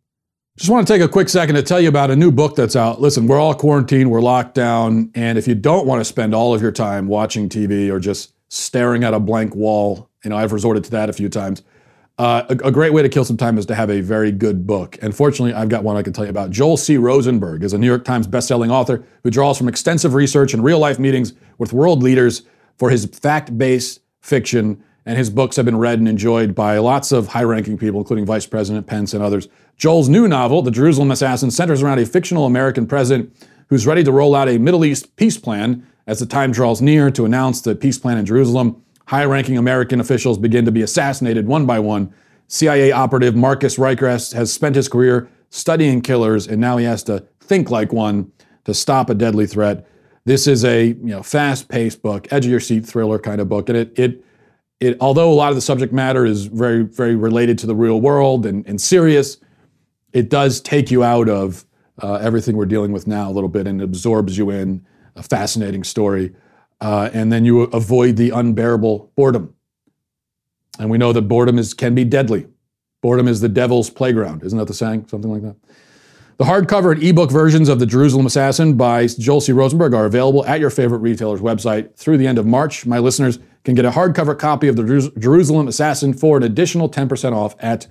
Just 0.58 0.70
want 0.70 0.88
to 0.88 0.94
take 0.94 1.02
a 1.02 1.08
quick 1.08 1.30
second 1.30 1.56
to 1.56 1.64
tell 1.64 1.82
you 1.82 1.90
about 1.90 2.12
a 2.12 2.16
new 2.16 2.32
book 2.32 2.56
that's 2.56 2.76
out. 2.76 3.02
Listen, 3.02 3.26
we're 3.26 3.40
all 3.40 3.56
quarantined, 3.56 4.12
we're 4.12 4.22
locked 4.22 4.54
down, 4.54 5.10
and 5.16 5.36
if 5.36 5.48
you 5.48 5.56
don't 5.56 5.88
want 5.88 6.00
to 6.00 6.06
spend 6.06 6.36
all 6.36 6.54
of 6.54 6.62
your 6.62 6.72
time 6.72 7.08
watching 7.08 7.50
TV 7.50 7.92
or 7.92 8.00
just 8.00 8.34
staring 8.50 9.04
at 9.04 9.16
a 9.16 9.20
blank 9.20 9.56
wall, 9.56 10.12
you 10.24 10.30
know, 10.30 10.38
I've 10.38 10.52
resorted 10.52 10.84
to 10.84 10.92
that 10.92 11.10
a 11.10 11.14
few 11.14 11.28
times. 11.28 11.64
Uh, 12.20 12.44
a, 12.50 12.68
a, 12.68 12.72
great 12.72 12.94
way 12.94 13.02
to 13.02 13.10
kill 13.10 13.26
some 13.26 13.36
time 13.36 13.58
is 13.58 13.66
to 13.66 13.74
have 13.74 13.90
a 13.90 14.02
very 14.02 14.32
good 14.32 14.68
book. 14.68 15.00
And 15.02 15.16
fortunately, 15.16 15.56
I've 15.56 15.70
got 15.70 15.84
one 15.84 15.98
I 15.98 16.04
can 16.04 16.14
tell 16.14 16.24
you 16.24 16.30
about. 16.30 16.52
Joel 16.52 16.78
C. 16.78 16.98
Rosenberg 16.98 17.64
is 17.64 17.74
a 17.74 17.78
New 17.80 17.88
York 17.88 18.06
Times 18.06 18.28
bestselling 18.28 18.70
author 18.70 19.04
who 19.24 19.32
draws 19.32 19.58
from 19.58 19.68
extensive 19.68 20.14
research 20.14 20.54
and 20.54 20.64
real 20.64 20.78
life 20.78 21.00
meetings 21.00 21.34
with 21.58 21.74
world 21.74 22.04
leaders 22.04 22.44
for 22.78 22.92
his 22.92 23.08
fact 23.08 23.58
based 23.58 24.02
fiction. 24.22 24.84
And 25.06 25.18
his 25.18 25.30
books 25.30 25.58
have 25.58 25.66
been 25.66 25.78
read 25.78 26.00
and 26.00 26.08
enjoyed 26.08 26.56
by 26.56 26.78
lots 26.78 27.12
of 27.12 27.28
high 27.28 27.44
ranking 27.44 27.78
people, 27.78 28.00
including 28.00 28.26
Vice 28.26 28.46
President 28.46 28.88
Pence 28.88 29.14
and 29.14 29.22
others. 29.22 29.50
Joel's 29.76 30.08
new 30.08 30.28
novel, 30.28 30.62
The 30.62 30.72
Jerusalem 30.72 31.12
Assassin, 31.12 31.52
centers 31.52 31.82
around 31.84 32.00
a 32.00 32.06
fictional 32.06 32.46
American 32.46 32.88
president 32.88 33.36
who's 33.70 33.86
ready 33.86 34.04
to 34.04 34.12
roll 34.12 34.36
out 34.36 34.48
a 34.48 34.58
Middle 34.58 34.86
East 34.86 35.16
peace 35.16 35.38
plan 35.38 35.86
as 36.08 36.20
the 36.20 36.26
time 36.26 36.52
draws 36.52 36.82
near 36.82 37.10
to 37.12 37.26
announce 37.26 37.62
the 37.62 37.76
peace 37.76 37.98
plan 37.98 38.18
in 38.18 38.26
Jerusalem. 38.26 38.82
High 39.08 39.26
ranking 39.26 39.58
American 39.58 40.00
officials 40.00 40.38
begin 40.38 40.64
to 40.66 40.72
be 40.72 40.82
assassinated 40.82 41.48
one 41.48 41.66
by 41.66 41.80
one. 41.80 42.14
CIA 42.48 42.92
operative 42.92 43.36
Marcus 43.36 43.78
Ryker 43.78 44.08
has 44.08 44.54
spent 44.54 44.76
his 44.76 44.88
career 44.88 45.30
studying 45.50 46.02
killers, 46.02 46.48
and 46.48 46.60
now 46.60 46.78
he 46.78 46.86
has 46.86 47.04
to 47.04 47.26
think 47.40 47.70
like 47.70 47.92
one 47.92 48.32
to 48.66 48.74
stop 48.74 49.10
a 49.10 49.16
deadly 49.16 49.48
threat. 49.48 49.88
This 50.26 50.48
is 50.48 50.64
a 50.64 50.88
you 50.88 50.96
know 51.02 51.24
fast-paced 51.24 52.02
book, 52.02 52.32
edge 52.32 52.46
of 52.46 52.52
your 52.52 52.60
seat 52.60 52.86
thriller 52.86 53.20
kind 53.20 53.42
of 53.42 53.50
book, 53.50 53.70
and 53.70 53.78
it 53.78 54.00
it 54.00 54.24
it 54.84 54.98
although 55.00 55.32
a 55.32 55.34
lot 55.34 55.50
of 55.50 55.56
the 55.56 55.62
subject 55.62 55.94
matter 55.94 56.26
is 56.26 56.46
very 56.46 56.84
very 56.84 57.16
related 57.16 57.58
to 57.60 57.68
the 57.68 57.76
real 57.76 58.02
world 58.02 58.46
and, 58.46 58.66
and 58.68 58.80
serious, 58.82 59.38
it 60.12 60.30
does 60.30 60.62
take 60.62 60.92
you 60.92 61.04
out 61.04 61.30
of 61.30 61.66
uh, 62.02 62.16
everything 62.16 62.58
we're 62.58 62.66
dealing 62.66 62.92
with 62.92 63.08
now 63.08 63.30
a 63.30 63.34
little 63.34 63.50
bit 63.50 63.68
and 63.68 63.82
absorbs 63.82 64.38
you 64.38 64.50
in 64.50 64.86
a 65.16 65.24
fascinating 65.24 65.84
story 65.84 66.34
uh, 66.84 67.10
and 67.14 67.32
then 67.32 67.46
you 67.46 67.62
avoid 67.62 68.18
the 68.18 68.30
unbearable 68.32 69.10
boredom. 69.16 69.56
And 70.80 70.90
we 70.90 70.98
know 70.98 71.14
that 71.14 71.24
boredom 71.24 71.58
is, 71.58 71.74
can 71.74 71.96
be 71.96 72.04
deadly. 72.04 72.46
Boredom 73.02 73.28
is 73.28 73.40
the 73.40 73.48
devil's 73.48 73.90
playground. 73.90 74.44
Isn't 74.44 74.60
that 74.60 74.68
the 74.68 74.74
saying? 74.74 75.08
Something 75.08 75.32
like 75.32 75.44
that. 75.44 75.56
The 76.38 76.44
hardcover 76.44 76.92
and 76.92 77.02
ebook 77.02 77.32
versions 77.32 77.70
of 77.70 77.80
The 77.80 77.86
Jerusalem 77.86 78.26
Assassin 78.26 78.76
by 78.76 79.08
Joel 79.08 79.40
C. 79.40 79.54
Rosenberg 79.54 79.94
are 79.94 80.06
available 80.06 80.46
at 80.46 80.60
your 80.60 80.70
favorite 80.70 80.98
retailer's 80.98 81.40
website 81.40 81.96
through 81.96 82.18
the 82.18 82.28
end 82.28 82.38
of 82.38 82.46
March. 82.46 82.86
My 82.86 83.00
listeners 83.00 83.40
can 83.64 83.76
get 83.76 83.86
a 83.86 83.92
hardcover 83.92 84.38
copy 84.38 84.68
of 84.68 84.76
The 84.76 85.12
Jerusalem 85.18 85.68
Assassin 85.68 86.14
for 86.14 86.38
an 86.38 86.44
additional 86.44 86.90
10% 86.90 87.34
off 87.34 87.56
at 87.60 87.88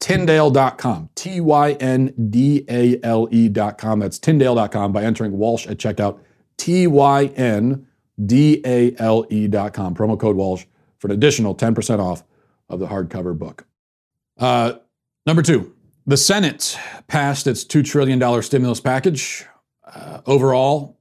Tyndale.com. 0.00 1.10
T 1.14 1.40
Y 1.40 1.72
N 1.72 2.12
D 2.30 2.64
A 2.68 2.98
L 3.04 3.28
E.com. 3.30 4.00
That's 4.00 4.18
Tyndale.com 4.18 4.92
by 4.92 5.04
entering 5.04 5.38
Walsh 5.38 5.66
at 5.66 5.78
checkout. 5.78 6.18
T 6.56 6.86
Y 6.86 7.26
N 7.36 7.86
D-A-L-E.com, 8.26 9.94
promo 9.94 10.18
code 10.18 10.36
Walsh, 10.36 10.64
for 10.98 11.08
an 11.08 11.12
additional 11.12 11.54
10% 11.54 11.98
off 11.98 12.22
of 12.68 12.78
the 12.80 12.86
hardcover 12.86 13.36
book. 13.36 13.66
Uh, 14.38 14.74
number 15.26 15.42
two, 15.42 15.74
the 16.06 16.16
Senate 16.16 16.78
passed 17.08 17.46
its 17.46 17.64
$2 17.64 17.84
trillion 17.84 18.42
stimulus 18.42 18.80
package. 18.80 19.46
Uh, 19.84 20.20
overall, 20.26 20.98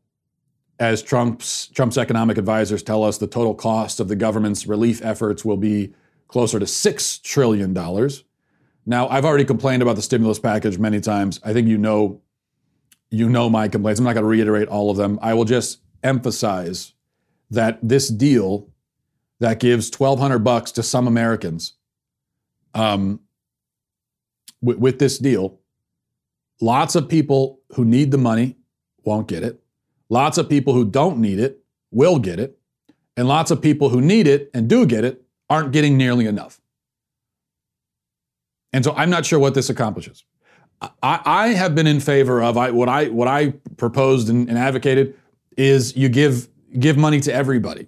as 0.81 1.03
Trump's, 1.03 1.67
Trump's 1.67 1.95
economic 1.95 2.39
advisors 2.39 2.81
tell 2.81 3.03
us, 3.03 3.19
the 3.19 3.27
total 3.27 3.53
cost 3.53 3.99
of 3.99 4.07
the 4.07 4.15
government's 4.15 4.65
relief 4.65 4.99
efforts 5.05 5.45
will 5.45 5.55
be 5.55 5.93
closer 6.27 6.57
to 6.57 6.65
$6 6.65 7.21
trillion. 7.21 7.71
Now, 8.87 9.07
I've 9.07 9.23
already 9.23 9.45
complained 9.45 9.83
about 9.83 9.95
the 9.95 10.01
stimulus 10.01 10.39
package 10.39 10.79
many 10.79 10.99
times. 10.99 11.39
I 11.45 11.53
think 11.53 11.67
you 11.67 11.77
know, 11.77 12.19
you 13.11 13.29
know 13.29 13.47
my 13.47 13.67
complaints. 13.67 13.99
I'm 13.99 14.05
not 14.05 14.13
going 14.13 14.23
to 14.23 14.27
reiterate 14.27 14.69
all 14.69 14.89
of 14.89 14.97
them. 14.97 15.19
I 15.21 15.35
will 15.35 15.45
just 15.45 15.81
emphasize 16.01 16.93
that 17.51 17.77
this 17.83 18.07
deal 18.07 18.67
that 19.39 19.59
gives 19.59 19.91
1200 19.95 20.39
bucks 20.39 20.71
to 20.71 20.83
some 20.83 21.05
Americans 21.05 21.73
um, 22.73 23.19
with 24.63 24.97
this 24.97 25.19
deal, 25.19 25.59
lots 26.59 26.95
of 26.95 27.07
people 27.07 27.59
who 27.75 27.85
need 27.85 28.09
the 28.09 28.17
money 28.17 28.57
won't 29.03 29.27
get 29.27 29.43
it. 29.43 29.60
Lots 30.11 30.37
of 30.37 30.49
people 30.49 30.73
who 30.73 30.83
don't 30.83 31.19
need 31.19 31.39
it 31.39 31.63
will 31.89 32.19
get 32.19 32.37
it. 32.37 32.59
And 33.15 33.29
lots 33.29 33.49
of 33.49 33.61
people 33.61 33.87
who 33.87 34.01
need 34.01 34.27
it 34.27 34.51
and 34.53 34.67
do 34.67 34.85
get 34.85 35.05
it 35.05 35.23
aren't 35.49 35.71
getting 35.71 35.97
nearly 35.97 36.25
enough. 36.25 36.59
And 38.73 38.83
so 38.83 38.93
I'm 38.93 39.09
not 39.09 39.25
sure 39.25 39.39
what 39.39 39.53
this 39.53 39.69
accomplishes. 39.69 40.25
I, 41.01 41.21
I 41.25 41.47
have 41.49 41.75
been 41.75 41.87
in 41.87 42.01
favor 42.01 42.43
of 42.43 42.57
I, 42.57 42.71
what 42.71 42.89
I 42.89 43.05
what 43.05 43.29
I 43.29 43.51
proposed 43.77 44.27
and, 44.27 44.49
and 44.49 44.57
advocated 44.57 45.15
is 45.55 45.95
you 45.95 46.09
give 46.09 46.49
give 46.77 46.97
money 46.97 47.21
to 47.21 47.33
everybody. 47.33 47.87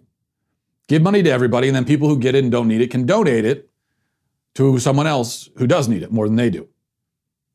Give 0.87 1.01
money 1.01 1.23
to 1.23 1.29
everybody, 1.29 1.67
and 1.67 1.75
then 1.75 1.83
people 1.83 2.07
who 2.07 2.17
get 2.17 2.35
it 2.35 2.43
and 2.43 2.51
don't 2.51 2.69
need 2.69 2.79
it 2.79 2.89
can 2.89 3.05
donate 3.05 3.43
it 3.43 3.69
to 4.55 4.79
someone 4.79 5.07
else 5.07 5.49
who 5.57 5.67
does 5.67 5.89
need 5.89 6.03
it 6.03 6.11
more 6.11 6.27
than 6.27 6.37
they 6.37 6.49
do. 6.49 6.69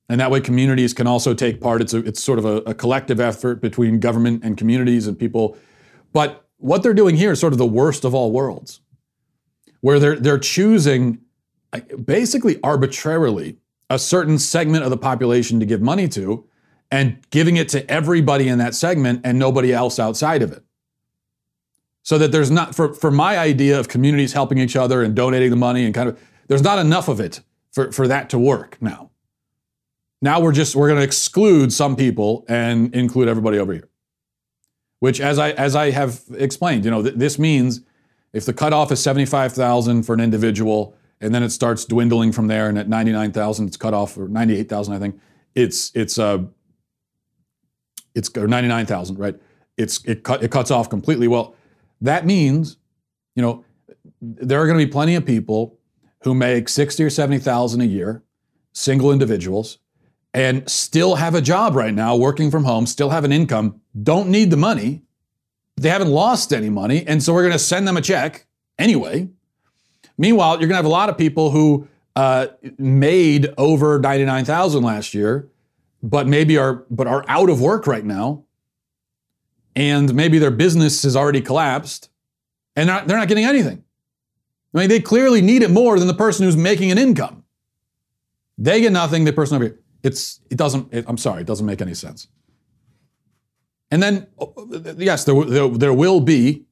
And 0.08 0.20
that 0.20 0.30
way, 0.30 0.40
communities 0.40 0.94
can 0.94 1.06
also 1.06 1.34
take 1.34 1.60
part. 1.60 1.82
It's, 1.82 1.92
a, 1.92 1.98
it's 1.98 2.22
sort 2.22 2.38
of 2.38 2.44
a, 2.44 2.56
a 2.58 2.74
collective 2.74 3.20
effort 3.20 3.60
between 3.60 4.00
government 4.00 4.42
and 4.42 4.56
communities 4.56 5.06
and 5.06 5.18
people. 5.18 5.56
But 6.12 6.46
what 6.56 6.82
they're 6.82 6.94
doing 6.94 7.16
here 7.16 7.32
is 7.32 7.40
sort 7.40 7.52
of 7.52 7.58
the 7.58 7.66
worst 7.66 8.04
of 8.04 8.14
all 8.14 8.32
worlds, 8.32 8.80
where 9.80 9.98
they're, 9.98 10.16
they're 10.16 10.38
choosing 10.38 11.18
basically 12.04 12.58
arbitrarily 12.62 13.58
a 13.90 13.98
certain 13.98 14.38
segment 14.38 14.84
of 14.84 14.90
the 14.90 14.96
population 14.96 15.60
to 15.60 15.66
give 15.66 15.82
money 15.82 16.08
to 16.08 16.46
and 16.90 17.18
giving 17.30 17.56
it 17.56 17.68
to 17.68 17.90
everybody 17.90 18.48
in 18.48 18.58
that 18.58 18.74
segment 18.74 19.20
and 19.24 19.38
nobody 19.38 19.72
else 19.72 19.98
outside 19.98 20.42
of 20.42 20.52
it 20.52 20.64
so 22.02 22.16
that 22.16 22.32
there's 22.32 22.50
not 22.50 22.74
for 22.74 22.94
for 22.94 23.10
my 23.10 23.36
idea 23.38 23.78
of 23.78 23.88
communities 23.88 24.32
helping 24.32 24.56
each 24.56 24.76
other 24.76 25.02
and 25.02 25.14
donating 25.14 25.50
the 25.50 25.56
money 25.56 25.84
and 25.84 25.94
kind 25.94 26.08
of 26.08 26.18
there's 26.46 26.62
not 26.62 26.78
enough 26.78 27.06
of 27.06 27.20
it 27.20 27.42
for 27.70 27.92
for 27.92 28.08
that 28.08 28.30
to 28.30 28.38
work 28.38 28.78
now. 28.80 29.10
Now 30.20 30.40
we're 30.40 30.52
just 30.52 30.74
we're 30.74 30.88
going 30.88 30.98
to 30.98 31.04
exclude 31.04 31.72
some 31.72 31.96
people 31.96 32.44
and 32.48 32.94
include 32.94 33.28
everybody 33.28 33.58
over 33.58 33.72
here. 33.72 33.88
Which 35.00 35.20
as 35.20 35.38
I 35.38 35.50
as 35.52 35.76
I 35.76 35.90
have 35.90 36.20
explained, 36.34 36.84
you 36.84 36.90
know, 36.90 37.02
th- 37.02 37.14
this 37.14 37.38
means 37.38 37.82
if 38.32 38.44
the 38.44 38.52
cutoff 38.52 38.90
is 38.92 39.00
75,000 39.00 40.02
for 40.02 40.14
an 40.14 40.20
individual 40.20 40.96
and 41.20 41.34
then 41.34 41.42
it 41.42 41.50
starts 41.50 41.84
dwindling 41.84 42.32
from 42.32 42.48
there 42.48 42.68
and 42.68 42.78
at 42.78 42.88
99,000 42.88 43.66
it's 43.66 43.76
cut 43.76 43.94
off 43.94 44.16
or 44.18 44.28
98,000 44.28 44.94
I 44.94 44.98
think 44.98 45.20
it's 45.54 45.92
it's 45.94 46.18
uh 46.18 46.44
it's 48.14 48.36
or 48.36 48.48
99,000, 48.48 49.18
right? 49.18 49.36
It's 49.76 50.04
it 50.04 50.24
cut 50.24 50.42
it 50.42 50.50
cuts 50.50 50.70
off 50.70 50.90
completely. 50.90 51.28
Well, 51.28 51.54
that 52.00 52.26
means, 52.26 52.76
you 53.36 53.42
know, 53.42 53.64
there 54.20 54.60
are 54.60 54.66
going 54.66 54.78
to 54.78 54.84
be 54.84 54.90
plenty 54.90 55.14
of 55.14 55.24
people 55.24 55.78
who 56.24 56.34
make 56.34 56.68
60 56.68 57.04
or 57.04 57.10
70,000 57.10 57.80
a 57.80 57.84
year, 57.84 58.24
single 58.72 59.12
individuals, 59.12 59.78
and 60.38 60.70
still 60.70 61.16
have 61.16 61.34
a 61.34 61.40
job 61.40 61.74
right 61.74 61.92
now, 61.92 62.14
working 62.14 62.48
from 62.48 62.62
home, 62.62 62.86
still 62.86 63.10
have 63.10 63.24
an 63.24 63.32
income, 63.32 63.80
don't 64.00 64.28
need 64.28 64.52
the 64.52 64.56
money. 64.56 65.02
They 65.76 65.88
haven't 65.88 66.10
lost 66.10 66.52
any 66.52 66.70
money, 66.70 67.04
and 67.08 67.20
so 67.20 67.34
we're 67.34 67.42
going 67.42 67.52
to 67.54 67.58
send 67.58 67.88
them 67.88 67.96
a 67.96 68.00
check 68.00 68.46
anyway. 68.78 69.28
Meanwhile, 70.16 70.60
you're 70.60 70.68
going 70.68 70.70
to 70.70 70.76
have 70.76 70.84
a 70.84 70.90
lot 70.90 71.08
of 71.08 71.18
people 71.18 71.50
who 71.50 71.88
uh, 72.14 72.46
made 72.78 73.52
over 73.58 73.98
99,000 73.98 74.84
last 74.84 75.12
year, 75.12 75.48
but 76.04 76.28
maybe 76.28 76.56
are 76.56 76.84
but 76.88 77.08
are 77.08 77.24
out 77.26 77.50
of 77.50 77.60
work 77.60 77.88
right 77.88 78.04
now, 78.04 78.44
and 79.74 80.14
maybe 80.14 80.38
their 80.38 80.52
business 80.52 81.02
has 81.02 81.16
already 81.16 81.40
collapsed, 81.40 82.10
and 82.76 82.88
they're 82.88 82.94
not, 82.94 83.08
they're 83.08 83.18
not 83.18 83.26
getting 83.26 83.44
anything. 83.44 83.82
I 84.72 84.78
mean, 84.78 84.88
they 84.88 85.00
clearly 85.00 85.42
need 85.42 85.62
it 85.62 85.70
more 85.72 85.98
than 85.98 86.06
the 86.06 86.14
person 86.14 86.46
who's 86.46 86.56
making 86.56 86.92
an 86.92 86.98
income. 86.98 87.42
They 88.56 88.80
get 88.80 88.92
nothing. 88.92 89.24
The 89.24 89.32
person 89.32 89.56
over 89.56 89.64
here, 89.64 89.78
it's 90.02 90.40
it 90.50 90.56
doesn't. 90.56 90.92
It, 90.92 91.04
I'm 91.08 91.18
sorry, 91.18 91.42
it 91.42 91.46
doesn't 91.46 91.66
make 91.66 91.80
any 91.80 91.94
sense. 91.94 92.28
And 93.90 94.02
then, 94.02 94.26
yes, 94.98 95.24
there, 95.24 95.44
there, 95.44 95.68
there 95.68 95.94
will 95.94 96.20
be 96.20 96.66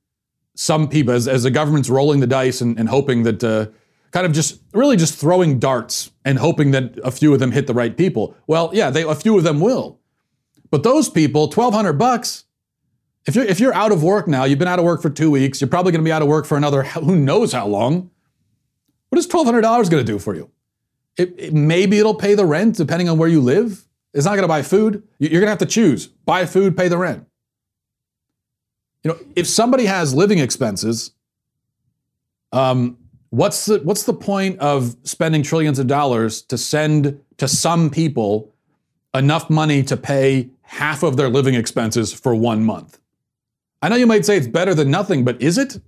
some 0.54 0.88
people, 0.88 1.14
as, 1.14 1.26
as 1.26 1.42
the 1.44 1.50
government's 1.50 1.88
rolling 1.88 2.20
the 2.20 2.26
dice 2.26 2.60
and, 2.60 2.78
and 2.78 2.88
hoping 2.88 3.22
that, 3.22 3.42
uh, 3.42 3.66
kind 4.10 4.26
of 4.26 4.32
just 4.32 4.60
really 4.72 4.96
just 4.96 5.18
throwing 5.18 5.58
darts 5.58 6.10
and 6.24 6.38
hoping 6.38 6.70
that 6.70 6.98
a 7.02 7.10
few 7.10 7.32
of 7.32 7.40
them 7.40 7.52
hit 7.52 7.66
the 7.66 7.74
right 7.74 7.96
people. 7.96 8.34
Well, 8.46 8.70
yeah, 8.72 8.90
they, 8.90 9.02
a 9.02 9.14
few 9.14 9.36
of 9.36 9.44
them 9.44 9.60
will. 9.60 9.98
But 10.70 10.82
those 10.82 11.08
people, 11.08 11.42
1200 11.42 11.94
bucks, 11.94 12.44
if 13.26 13.34
you're, 13.34 13.44
if 13.44 13.60
you're 13.60 13.74
out 13.74 13.92
of 13.92 14.02
work 14.02 14.28
now, 14.28 14.44
you've 14.44 14.58
been 14.58 14.68
out 14.68 14.78
of 14.78 14.84
work 14.84 15.02
for 15.02 15.10
two 15.10 15.30
weeks, 15.30 15.60
you're 15.60 15.68
probably 15.68 15.92
going 15.92 16.02
to 16.02 16.08
be 16.08 16.12
out 16.12 16.22
of 16.22 16.28
work 16.28 16.46
for 16.46 16.56
another 16.56 16.82
who 16.84 17.16
knows 17.16 17.52
how 17.52 17.66
long. 17.66 18.10
What 19.08 19.18
is 19.18 19.26
$1,200 19.26 19.62
going 19.62 19.90
to 19.90 20.04
do 20.04 20.18
for 20.18 20.34
you? 20.34 20.50
It, 21.16 21.34
it, 21.38 21.54
maybe 21.54 21.98
it'll 21.98 22.14
pay 22.14 22.34
the 22.34 22.44
rent 22.44 22.76
depending 22.76 23.08
on 23.08 23.18
where 23.18 23.28
you 23.28 23.40
live. 23.40 23.86
It's 24.12 24.24
not 24.24 24.32
going 24.32 24.42
to 24.42 24.48
buy 24.48 24.62
food. 24.62 25.02
You're 25.18 25.30
going 25.30 25.42
to 25.42 25.48
have 25.48 25.58
to 25.58 25.66
choose 25.66 26.06
buy 26.06 26.46
food, 26.46 26.76
pay 26.76 26.88
the 26.88 26.98
rent. 26.98 27.26
You 29.02 29.12
know, 29.12 29.18
if 29.36 29.46
somebody 29.46 29.84
has 29.86 30.14
living 30.14 30.38
expenses, 30.38 31.12
um, 32.52 32.98
what's 33.30 33.66
the 33.66 33.78
what's 33.80 34.04
the 34.04 34.14
point 34.14 34.58
of 34.58 34.96
spending 35.04 35.42
trillions 35.42 35.78
of 35.78 35.86
dollars 35.86 36.42
to 36.42 36.58
send 36.58 37.20
to 37.36 37.46
some 37.46 37.90
people 37.90 38.52
enough 39.14 39.48
money 39.48 39.82
to 39.84 39.96
pay 39.96 40.50
half 40.62 41.02
of 41.02 41.16
their 41.16 41.28
living 41.28 41.54
expenses 41.54 42.12
for 42.12 42.34
one 42.34 42.64
month? 42.64 42.98
I 43.82 43.88
know 43.88 43.96
you 43.96 44.06
might 44.06 44.24
say 44.24 44.36
it's 44.36 44.48
better 44.48 44.74
than 44.74 44.90
nothing, 44.90 45.24
but 45.24 45.40
is 45.40 45.58
it? 45.58 45.78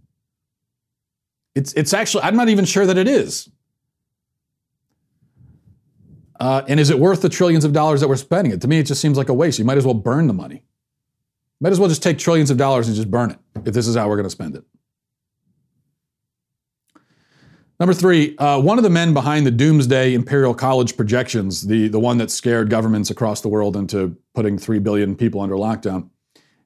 It's 1.55 1.73
it's 1.73 1.93
actually 1.93 2.23
I'm 2.23 2.37
not 2.37 2.49
even 2.49 2.64
sure 2.64 2.87
that 2.87 2.99
it 2.99 3.09
is. 3.09 3.49
Uh, 6.38 6.62
and 6.68 6.79
is 6.79 6.90
it 6.90 6.98
worth 6.98 7.22
the 7.22 7.29
trillions 7.29 7.64
of 7.64 7.72
dollars 7.72 8.01
that 8.01 8.09
we're 8.09 8.16
spending 8.16 8.53
it? 8.53 8.61
To 8.61 8.68
me, 8.68 8.79
it 8.79 8.85
just 8.85 9.01
seems 9.01 9.18
like 9.18 9.29
a 9.29 9.35
waste. 9.35 9.59
You 9.59 9.64
might 9.64 9.79
as 9.79 9.85
well 9.85 9.94
burn 9.94 10.27
the 10.27 10.35
money. 10.35 10.62
Might 11.61 11.72
as 11.72 11.81
well 11.81 11.88
just 11.88 12.03
take 12.03 12.18
trillions 12.18 12.51
of 12.51 12.57
dollars 12.57 12.87
and 12.87 12.96
just 12.96 13.11
burn 13.11 13.33
it 13.33 13.38
if 13.64 13.74
this 13.74 13.88
is 13.88 13.96
how 13.96 14.09
we're 14.09 14.16
going 14.16 14.24
to 14.24 14.31
spend 14.31 14.55
it. 14.55 14.64
Number 17.81 17.94
three, 17.94 18.37
uh, 18.38 18.61
one 18.61 18.79
of 18.79 18.85
the 18.85 18.90
men 18.90 19.14
behind 19.14 19.46
the 19.46 19.53
doomsday 19.53 20.14
Imperial 20.14 20.55
College 20.55 20.96
projections, 20.96 21.66
the, 21.66 21.88
the 21.88 22.01
one 22.01 22.18
that 22.18 22.31
scared 22.31 22.70
governments 22.70 23.11
across 23.11 23.40
the 23.40 23.48
world 23.48 23.77
into 23.77 24.16
putting 24.35 24.59
3 24.59 24.81
billion 24.81 25.14
people 25.14 25.40
under 25.40 25.55
lockdown, 25.55 26.09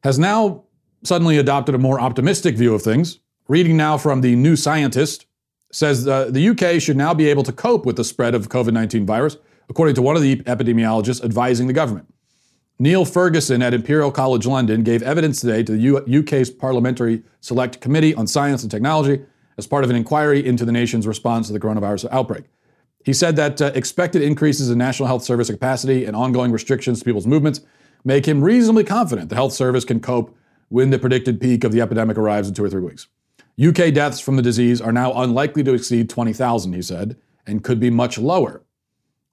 has 0.05 0.19
now 0.19 0.65
suddenly 1.05 1.37
adopted 1.37 1.75
a 1.75 1.79
more 1.79 2.01
optimistic 2.01 2.57
view 2.57 2.75
of 2.75 2.83
things. 2.83 3.19
Reading 3.49 3.77
now 3.77 3.99
from 3.99 4.23
the 4.23 4.37
New 4.37 4.57
Scientist, 4.57 5.27
says 5.71 6.07
uh, 6.07 6.27
the 6.31 6.49
UK 6.51 6.81
should 6.81 6.97
now 6.97 7.13
be 7.15 7.29
able 7.29 7.43
to 7.43 7.53
cope 7.53 7.85
with 7.87 7.97
the 7.97 8.05
spread 8.05 8.35
of 8.35 8.49
COVID 8.49 8.73
19 8.73 9.05
virus 9.07 9.37
according 9.73 9.95
to 9.95 10.03
one 10.03 10.17
of 10.17 10.21
the 10.21 10.37
epidemiologists 10.37 11.25
advising 11.25 11.67
the 11.67 11.73
government. 11.73 12.07
Neil 12.79 13.07
Ferguson 13.07 13.63
at 13.63 13.73
Imperial 13.73 14.13
College 14.13 14.45
London 14.45 14.83
gave 14.83 15.03
evidence 15.03 15.41
today 15.41 15.63
to 15.63 15.73
the 15.73 16.19
UK's 16.19 16.51
Parliamentary 16.51 17.23
Select 17.41 17.81
Committee 17.81 18.15
on 18.15 18.27
Science 18.27 18.61
and 18.61 18.71
Technology 18.71 19.25
as 19.57 19.67
part 19.67 19.83
of 19.83 19.89
an 19.89 19.97
inquiry 19.97 20.47
into 20.47 20.67
the 20.67 20.73
nation's 20.73 21.07
response 21.07 21.47
to 21.47 21.55
the 21.55 21.59
coronavirus 21.59 22.07
outbreak. 22.13 22.45
He 23.07 23.15
said 23.15 23.35
that 23.37 23.63
uh, 23.63 23.73
expected 23.75 24.21
increases 24.21 24.69
in 24.69 24.77
National 24.77 25.07
Health 25.07 25.25
Service 25.25 25.49
capacity 25.49 26.05
and 26.05 26.15
ongoing 26.15 26.53
restrictions 26.53 26.99
to 26.99 27.05
people's 27.07 27.27
movements 27.27 27.63
make 28.05 28.29
him 28.29 28.45
reasonably 28.45 28.85
confident 28.85 29.31
the 29.31 29.37
health 29.37 29.55
service 29.55 29.87
can 29.87 30.01
cope 30.01 30.37
when 30.69 30.91
the 30.91 30.99
predicted 30.99 31.41
peak 31.41 31.65
of 31.65 31.73
the 31.73 31.81
epidemic 31.81 32.19
arrives 32.19 32.47
in 32.47 32.53
two 32.53 32.65
or 32.65 32.69
three 32.69 32.83
weeks. 32.83 33.07
UK 33.59 33.95
deaths 33.95 34.21
from 34.21 34.37
the 34.37 34.43
disease 34.43 34.83
are 34.83 34.93
now 34.93 35.15
unlikely 35.15 35.65
to 35.65 35.73
exceed 35.73 36.11
20,000, 36.11 36.75
he 36.75 36.83
said, 36.83 37.17
and 37.47 37.65
could 37.65 37.81
be 37.81 37.89
much 37.89 38.19
lower. 38.19 38.63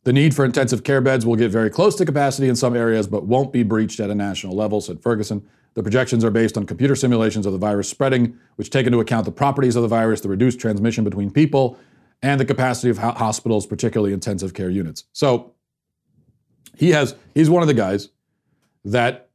The 0.04 0.14
need 0.14 0.34
for 0.34 0.46
intensive 0.46 0.84
care 0.84 1.02
beds 1.02 1.26
will 1.26 1.36
get 1.36 1.52
very 1.52 1.70
close 1.70 1.96
to 1.96 2.06
capacity 2.06 2.48
in 2.48 2.56
some 2.56 2.76
areas, 2.76 3.08
but 3.08 3.26
won't 3.26 3.52
be 3.52 3.64
breached 3.64 4.00
at 4.00 4.10
a 4.10 4.16
national 4.16 4.56
level, 4.56 4.80
said 4.80 5.02
Ferguson. 5.02 5.46
The 5.74 5.84
projections 5.84 6.24
are 6.24 6.32
based 6.32 6.58
on 6.58 6.66
computer 6.66 6.96
simulations 6.96 7.46
of 7.46 7.52
the 7.52 7.60
virus 7.60 7.90
spreading, 7.90 8.38
which 8.56 8.70
take 8.70 8.86
into 8.86 9.00
account 9.00 9.26
the 9.26 9.32
properties 9.32 9.76
of 9.76 9.82
the 9.82 9.88
virus, 9.88 10.22
the 10.22 10.30
reduced 10.30 10.60
transmission 10.60 11.04
between 11.04 11.30
people, 11.32 11.78
and 12.22 12.40
the 12.40 12.46
capacity 12.46 12.90
of 12.90 12.98
hospitals, 12.98 13.66
particularly 13.66 14.14
intensive 14.14 14.54
care 14.54 14.70
units. 14.70 15.06
So 15.14 15.54
he 16.78 16.92
has 16.92 17.16
he's 17.34 17.50
one 17.50 17.62
of 17.62 17.68
the 17.68 17.74
guys 17.74 18.10
that 18.86 19.30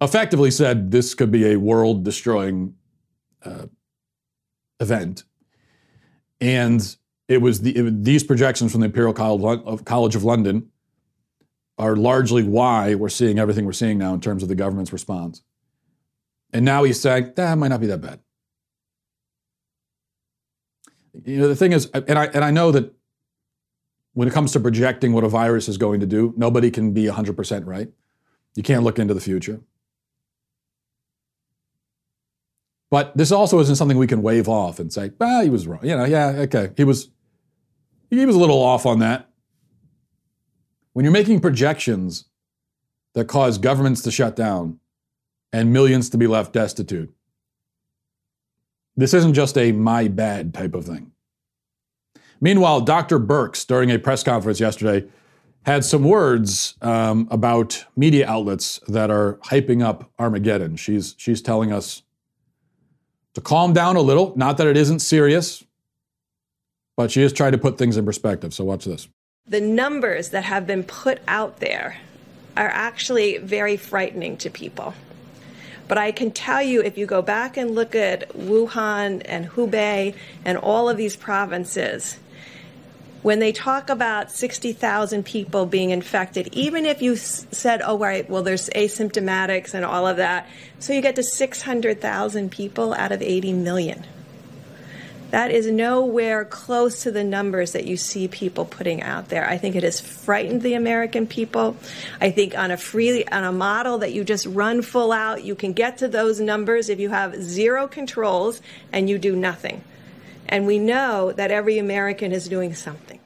effectively 0.00 0.50
said 0.50 0.90
this 0.90 1.14
could 1.14 1.30
be 1.30 1.52
a 1.52 1.56
world 1.56 2.04
destroying 2.04 2.74
uh, 3.44 3.66
event. 4.80 5.24
And 6.40 6.96
it 7.28 7.38
was, 7.38 7.60
the, 7.62 7.76
it, 7.76 8.04
these 8.04 8.24
projections 8.24 8.72
from 8.72 8.80
the 8.80 8.86
Imperial 8.86 9.12
College 9.12 10.16
of 10.16 10.24
London 10.24 10.70
are 11.78 11.96
largely 11.96 12.42
why 12.42 12.94
we're 12.94 13.08
seeing 13.08 13.38
everything 13.38 13.64
we're 13.64 13.72
seeing 13.72 13.98
now 13.98 14.14
in 14.14 14.20
terms 14.20 14.42
of 14.42 14.48
the 14.48 14.54
government's 14.54 14.92
response. 14.92 15.42
And 16.52 16.64
now 16.64 16.84
he's 16.84 17.00
saying 17.00 17.32
that 17.36 17.58
might 17.58 17.68
not 17.68 17.80
be 17.80 17.86
that 17.86 18.00
bad. 18.00 18.20
You 21.24 21.38
know, 21.38 21.48
the 21.48 21.56
thing 21.56 21.72
is, 21.72 21.86
and 21.92 22.18
I 22.18 22.26
and 22.26 22.44
I 22.44 22.50
know 22.50 22.72
that 22.72 22.94
when 24.14 24.28
it 24.28 24.34
comes 24.34 24.52
to 24.52 24.60
projecting 24.60 25.12
what 25.12 25.24
a 25.24 25.28
virus 25.28 25.68
is 25.68 25.78
going 25.78 26.00
to 26.00 26.06
do, 26.06 26.34
nobody 26.36 26.70
can 26.70 26.92
be 26.92 27.04
100% 27.04 27.66
right. 27.66 27.88
You 28.54 28.62
can't 28.62 28.82
look 28.82 28.98
into 28.98 29.14
the 29.14 29.20
future. 29.20 29.60
But 32.92 33.16
this 33.16 33.32
also 33.32 33.58
isn't 33.58 33.76
something 33.76 33.96
we 33.96 34.06
can 34.06 34.20
wave 34.20 34.50
off 34.50 34.78
and 34.78 34.92
say, 34.92 35.12
ah, 35.18 35.40
he 35.40 35.48
was 35.48 35.66
wrong. 35.66 35.80
You 35.82 35.96
know, 35.96 36.04
yeah, 36.04 36.26
okay. 36.40 36.72
He 36.76 36.84
was 36.84 37.08
he 38.10 38.26
was 38.26 38.36
a 38.36 38.38
little 38.38 38.60
off 38.60 38.84
on 38.84 38.98
that. 38.98 39.30
When 40.92 41.02
you're 41.02 41.12
making 41.12 41.40
projections 41.40 42.26
that 43.14 43.28
cause 43.28 43.56
governments 43.56 44.02
to 44.02 44.10
shut 44.10 44.36
down 44.36 44.78
and 45.54 45.72
millions 45.72 46.10
to 46.10 46.18
be 46.18 46.26
left 46.26 46.52
destitute, 46.52 47.10
this 48.94 49.14
isn't 49.14 49.32
just 49.32 49.56
a 49.56 49.72
my 49.72 50.06
bad 50.08 50.52
type 50.52 50.74
of 50.74 50.84
thing. 50.84 51.12
Meanwhile, 52.42 52.82
Dr. 52.82 53.18
Birx, 53.18 53.66
during 53.66 53.90
a 53.90 53.98
press 53.98 54.22
conference 54.22 54.60
yesterday, 54.60 55.08
had 55.64 55.86
some 55.86 56.04
words 56.04 56.74
um, 56.82 57.26
about 57.30 57.86
media 57.96 58.28
outlets 58.28 58.80
that 58.86 59.10
are 59.10 59.38
hyping 59.44 59.82
up 59.82 60.10
Armageddon. 60.18 60.76
She's, 60.76 61.14
she's 61.16 61.40
telling 61.40 61.72
us 61.72 62.02
to 63.34 63.40
calm 63.40 63.72
down 63.72 63.96
a 63.96 64.00
little. 64.00 64.32
Not 64.36 64.58
that 64.58 64.66
it 64.66 64.76
isn't 64.76 65.00
serious, 65.00 65.64
but 66.96 67.10
she 67.10 67.22
is 67.22 67.32
trying 67.32 67.52
to 67.52 67.58
put 67.58 67.78
things 67.78 67.96
in 67.96 68.04
perspective. 68.04 68.52
So 68.54 68.64
watch 68.64 68.84
this. 68.84 69.08
The 69.46 69.60
numbers 69.60 70.28
that 70.30 70.44
have 70.44 70.66
been 70.66 70.84
put 70.84 71.20
out 71.26 71.58
there 71.58 71.98
are 72.56 72.68
actually 72.68 73.38
very 73.38 73.76
frightening 73.76 74.36
to 74.38 74.50
people. 74.50 74.94
But 75.88 75.98
I 75.98 76.12
can 76.12 76.30
tell 76.30 76.62
you, 76.62 76.80
if 76.80 76.96
you 76.96 77.06
go 77.06 77.22
back 77.22 77.56
and 77.56 77.74
look 77.74 77.94
at 77.94 78.28
Wuhan 78.30 79.22
and 79.24 79.48
Hubei 79.50 80.14
and 80.44 80.56
all 80.56 80.88
of 80.88 80.96
these 80.96 81.16
provinces, 81.16 82.18
when 83.22 83.38
they 83.38 83.52
talk 83.52 83.88
about 83.88 84.30
60,000 84.32 85.24
people 85.24 85.64
being 85.66 85.90
infected, 85.90 86.48
even 86.52 86.84
if 86.84 87.02
you 87.02 87.16
said, 87.16 87.80
oh, 87.84 87.98
right, 87.98 88.28
well, 88.28 88.42
there's 88.42 88.68
asymptomatics 88.70 89.74
and 89.74 89.84
all 89.84 90.06
of 90.06 90.16
that, 90.16 90.48
so 90.80 90.92
you 90.92 91.00
get 91.00 91.16
to 91.16 91.22
600,000 91.22 92.50
people 92.50 92.92
out 92.94 93.12
of 93.12 93.22
80 93.22 93.52
million. 93.52 94.04
That 95.30 95.50
is 95.50 95.66
nowhere 95.66 96.44
close 96.44 97.04
to 97.04 97.10
the 97.10 97.24
numbers 97.24 97.72
that 97.72 97.86
you 97.86 97.96
see 97.96 98.28
people 98.28 98.66
putting 98.66 99.02
out 99.02 99.30
there. 99.30 99.48
I 99.48 99.56
think 99.56 99.76
it 99.76 99.82
has 99.82 99.98
frightened 99.98 100.60
the 100.60 100.74
American 100.74 101.26
people. 101.26 101.74
I 102.20 102.30
think 102.30 102.54
on 102.54 102.70
a 102.70 102.76
free 102.76 103.24
on 103.24 103.42
a 103.42 103.50
model 103.50 103.98
that 103.98 104.12
you 104.12 104.24
just 104.24 104.44
run 104.44 104.82
full 104.82 105.10
out, 105.10 105.42
you 105.42 105.54
can 105.54 105.72
get 105.72 105.98
to 105.98 106.08
those 106.08 106.38
numbers 106.38 106.90
if 106.90 107.00
you 107.00 107.08
have 107.08 107.42
zero 107.42 107.88
controls 107.88 108.60
and 108.92 109.08
you 109.08 109.16
do 109.16 109.34
nothing. 109.34 109.82
And 110.52 110.66
we 110.66 110.78
know 110.78 111.32
that 111.32 111.50
every 111.50 111.78
American 111.78 112.30
is 112.30 112.46
doing 112.46 112.74
something. 112.74 113.18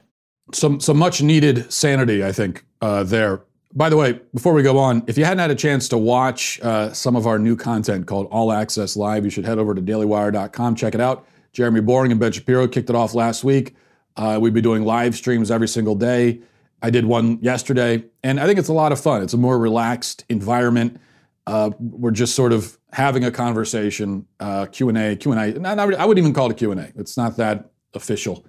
Some, 0.54 0.78
some 0.78 0.96
much 0.96 1.20
needed 1.20 1.72
sanity, 1.72 2.24
I 2.24 2.30
think, 2.30 2.64
uh, 2.80 3.02
there. 3.02 3.42
By 3.74 3.88
the 3.88 3.96
way, 3.96 4.20
before 4.32 4.52
we 4.52 4.62
go 4.62 4.78
on, 4.78 5.02
if 5.08 5.18
you 5.18 5.24
hadn't 5.24 5.40
had 5.40 5.50
a 5.50 5.56
chance 5.56 5.88
to 5.88 5.98
watch 5.98 6.60
uh, 6.60 6.92
some 6.92 7.16
of 7.16 7.26
our 7.26 7.36
new 7.36 7.56
content 7.56 8.06
called 8.06 8.28
All 8.30 8.52
Access 8.52 8.96
Live, 8.96 9.24
you 9.24 9.30
should 9.30 9.44
head 9.44 9.58
over 9.58 9.74
to 9.74 9.82
dailywire.com, 9.82 10.76
check 10.76 10.94
it 10.94 11.00
out. 11.00 11.26
Jeremy 11.52 11.80
Boring 11.80 12.12
and 12.12 12.20
Ben 12.20 12.30
Shapiro 12.30 12.68
kicked 12.68 12.90
it 12.90 12.96
off 12.96 13.12
last 13.12 13.42
week. 13.42 13.74
Uh, 14.16 14.38
we'd 14.40 14.54
be 14.54 14.60
doing 14.60 14.84
live 14.84 15.16
streams 15.16 15.50
every 15.50 15.68
single 15.68 15.96
day. 15.96 16.40
I 16.80 16.90
did 16.90 17.06
one 17.06 17.40
yesterday, 17.42 18.04
and 18.22 18.38
I 18.38 18.46
think 18.46 18.60
it's 18.60 18.68
a 18.68 18.72
lot 18.72 18.92
of 18.92 19.00
fun. 19.00 19.22
It's 19.22 19.34
a 19.34 19.38
more 19.38 19.58
relaxed 19.58 20.24
environment. 20.28 21.00
Uh, 21.46 21.70
we're 21.78 22.11
just 22.11 22.35
sort 22.35 22.52
of 22.52 22.78
having 22.92 23.24
a 23.24 23.30
conversation, 23.30 24.26
uh, 24.40 24.66
Q 24.66 24.88
and 24.88 24.98
A, 24.98 25.16
Q 25.16 25.32
and 25.32 25.64
A. 25.64 25.68
I 25.68 26.04
wouldn't 26.04 26.18
even 26.18 26.32
call 26.32 26.46
it 26.46 26.52
a 26.52 26.54
Q 26.54 26.72
and 26.72 26.80
A. 26.80 26.92
It's 26.96 27.16
not 27.16 27.37
that 27.37 27.70
official 27.94 28.44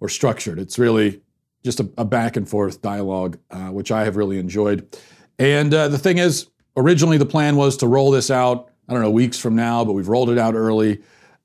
or 0.00 0.08
structured. 0.08 0.58
It's 0.58 0.78
really 0.78 1.22
just 1.64 1.80
a, 1.80 1.88
a 1.96 2.04
back 2.04 2.36
and 2.36 2.48
forth 2.48 2.82
dialogue, 2.82 3.38
uh, 3.50 3.68
which 3.68 3.90
I 3.90 4.04
have 4.04 4.16
really 4.16 4.38
enjoyed. 4.38 4.98
And 5.38 5.72
uh, 5.72 5.88
the 5.88 5.98
thing 5.98 6.18
is, 6.18 6.48
originally 6.76 7.18
the 7.18 7.26
plan 7.26 7.56
was 7.56 7.76
to 7.78 7.86
roll 7.86 8.10
this 8.10 8.30
out. 8.30 8.70
I 8.88 8.92
don't 8.92 9.02
know 9.02 9.10
weeks 9.10 9.38
from 9.38 9.56
now, 9.56 9.84
but 9.84 9.92
we've 9.92 10.08
rolled 10.08 10.30
it 10.30 10.38
out 10.38 10.54
early. 10.54 11.02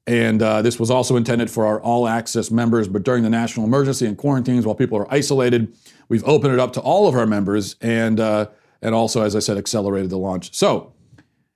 And 0.08 0.42
uh, 0.42 0.62
this 0.62 0.80
was 0.80 0.92
also 0.92 1.16
intended 1.16 1.50
for 1.50 1.66
our 1.66 1.82
all 1.82 2.08
access 2.08 2.52
members, 2.52 2.88
but 2.88 3.04
during 3.04 3.24
the 3.24 3.30
national 3.30 3.66
emergency 3.66 4.06
and 4.06 4.18
quarantines, 4.18 4.66
while 4.66 4.76
people 4.76 4.98
are 4.98 5.12
isolated, 5.14 5.76
we've 6.10 6.24
opened 6.26 6.54
it 6.54 6.60
up 6.60 6.74
to 6.74 6.82
all 6.82 7.08
of 7.08 7.16
our 7.16 7.26
members 7.28 7.76
and, 7.82 8.20
uh, 8.20 8.48
and 8.82 8.96
also, 8.96 9.22
as 9.22 9.36
I 9.36 9.40
said, 9.40 9.58
accelerated 9.58 10.10
the 10.10 10.18
launch. 10.18 10.54
So 10.54 10.94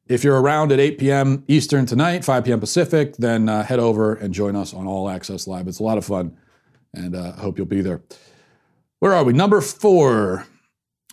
if 0.07 0.23
you're 0.23 0.39
around 0.39 0.71
at 0.71 0.79
8 0.79 0.99
p.m. 0.99 1.43
Eastern 1.47 1.85
tonight, 1.85 2.23
5 2.23 2.45
p.m. 2.45 2.59
Pacific, 2.59 3.17
then 3.17 3.49
uh, 3.49 3.63
head 3.63 3.79
over 3.79 4.13
and 4.13 4.33
join 4.33 4.55
us 4.55 4.73
on 4.73 4.87
All 4.87 5.09
Access 5.09 5.47
Live. 5.47 5.67
It's 5.67 5.79
a 5.79 5.83
lot 5.83 5.97
of 5.97 6.05
fun, 6.05 6.37
and 6.93 7.15
I 7.15 7.19
uh, 7.19 7.35
hope 7.37 7.57
you'll 7.57 7.67
be 7.67 7.81
there. 7.81 8.01
Where 8.99 9.13
are 9.13 9.23
we? 9.23 9.33
Number 9.33 9.61
four. 9.61 10.47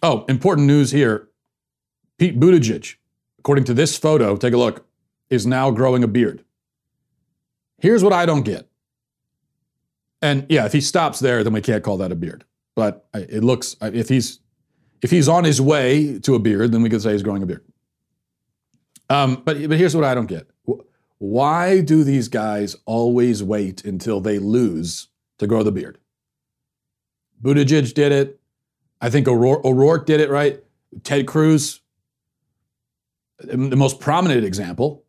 Oh, 0.03 0.25
important 0.29 0.67
news 0.67 0.91
here. 0.91 1.29
Pete 2.19 2.39
Buttigieg, 2.39 2.97
according 3.39 3.65
to 3.65 3.75
this 3.75 3.97
photo, 3.97 4.37
take 4.37 4.53
a 4.53 4.57
look, 4.57 4.87
is 5.31 5.47
now 5.47 5.71
growing 5.71 6.05
a 6.05 6.09
beard. 6.09 6.45
Here's 7.79 8.05
what 8.05 8.13
I 8.13 8.27
don't 8.27 8.43
get. 8.43 8.69
And 10.21 10.47
yeah, 10.49 10.67
if 10.67 10.73
he 10.73 10.81
stops 10.81 11.19
there, 11.19 11.43
then 11.43 11.53
we 11.53 11.61
can't 11.61 11.83
call 11.83 11.97
that 11.97 12.13
a 12.13 12.15
beard. 12.15 12.45
But 12.77 13.07
it 13.15 13.43
looks 13.43 13.77
if 13.81 14.09
he's 14.09 14.39
if 15.03 15.11
he's 15.11 15.29
on 15.29 15.45
his 15.45 15.61
way 15.61 16.19
to 16.21 16.35
a 16.35 16.39
beard, 16.39 16.73
then 16.73 16.83
we 16.83 16.89
could 16.89 17.03
say 17.03 17.13
he's 17.13 17.23
growing 17.23 17.43
a 17.43 17.47
beard. 17.47 17.65
Um, 19.11 19.43
but 19.45 19.69
but 19.69 19.77
here's 19.77 19.95
what 19.95 20.05
I 20.05 20.15
don't 20.15 20.27
get: 20.27 20.49
Why 21.19 21.81
do 21.81 22.05
these 22.05 22.29
guys 22.29 22.77
always 22.87 23.43
wait 23.43 23.85
until 23.85 24.21
they 24.21 24.39
lose 24.39 25.09
to 25.39 25.47
grow 25.47 25.63
the 25.63 25.73
beard? 25.73 25.99
Buttigieg 27.43 27.93
did 27.93 28.13
it. 28.13 28.41
I 29.01 29.11
think 29.11 29.27
O'Rourke, 29.27 29.65
O'Rourke 29.65 30.07
did 30.07 30.21
it 30.21 30.31
right. 30.31 30.63
Ted 31.03 31.27
Cruz, 31.27 31.81
the 33.39 33.77
most 33.77 33.99
prominent 33.99 34.45
example. 34.45 35.05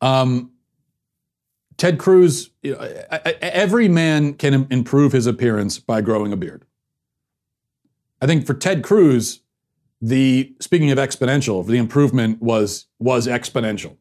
Um, 0.00 0.52
Ted 1.76 1.98
Cruz, 1.98 2.50
you 2.62 2.72
know, 2.72 2.78
every 3.42 3.88
man 3.88 4.34
can 4.34 4.68
improve 4.70 5.12
his 5.12 5.26
appearance 5.26 5.78
by 5.78 6.00
growing 6.00 6.32
a 6.32 6.36
beard. 6.36 6.64
I 8.24 8.26
think 8.26 8.46
for 8.46 8.54
Ted 8.54 8.82
Cruz, 8.82 9.40
the 10.00 10.54
speaking 10.58 10.90
of 10.90 10.96
exponential, 10.96 11.66
the 11.66 11.76
improvement 11.76 12.40
was 12.40 12.86
was 12.98 13.26
exponential. 13.26 13.98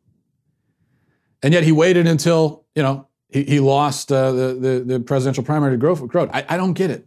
And 1.41 1.53
yet 1.53 1.65
he 1.65 1.73
waited 1.73 2.07
until 2.07 2.63
you 2.73 2.83
know 2.83 3.09
he, 3.27 3.43
he 3.43 3.59
lost 3.59 4.13
uh, 4.13 4.31
the, 4.31 4.53
the, 4.53 4.83
the 4.85 4.99
presidential 5.01 5.43
primary 5.43 5.73
to 5.73 5.77
Grow. 5.77 6.29
I, 6.33 6.45
I 6.47 6.55
don't 6.55 6.71
get 6.71 6.89
it. 6.89 7.05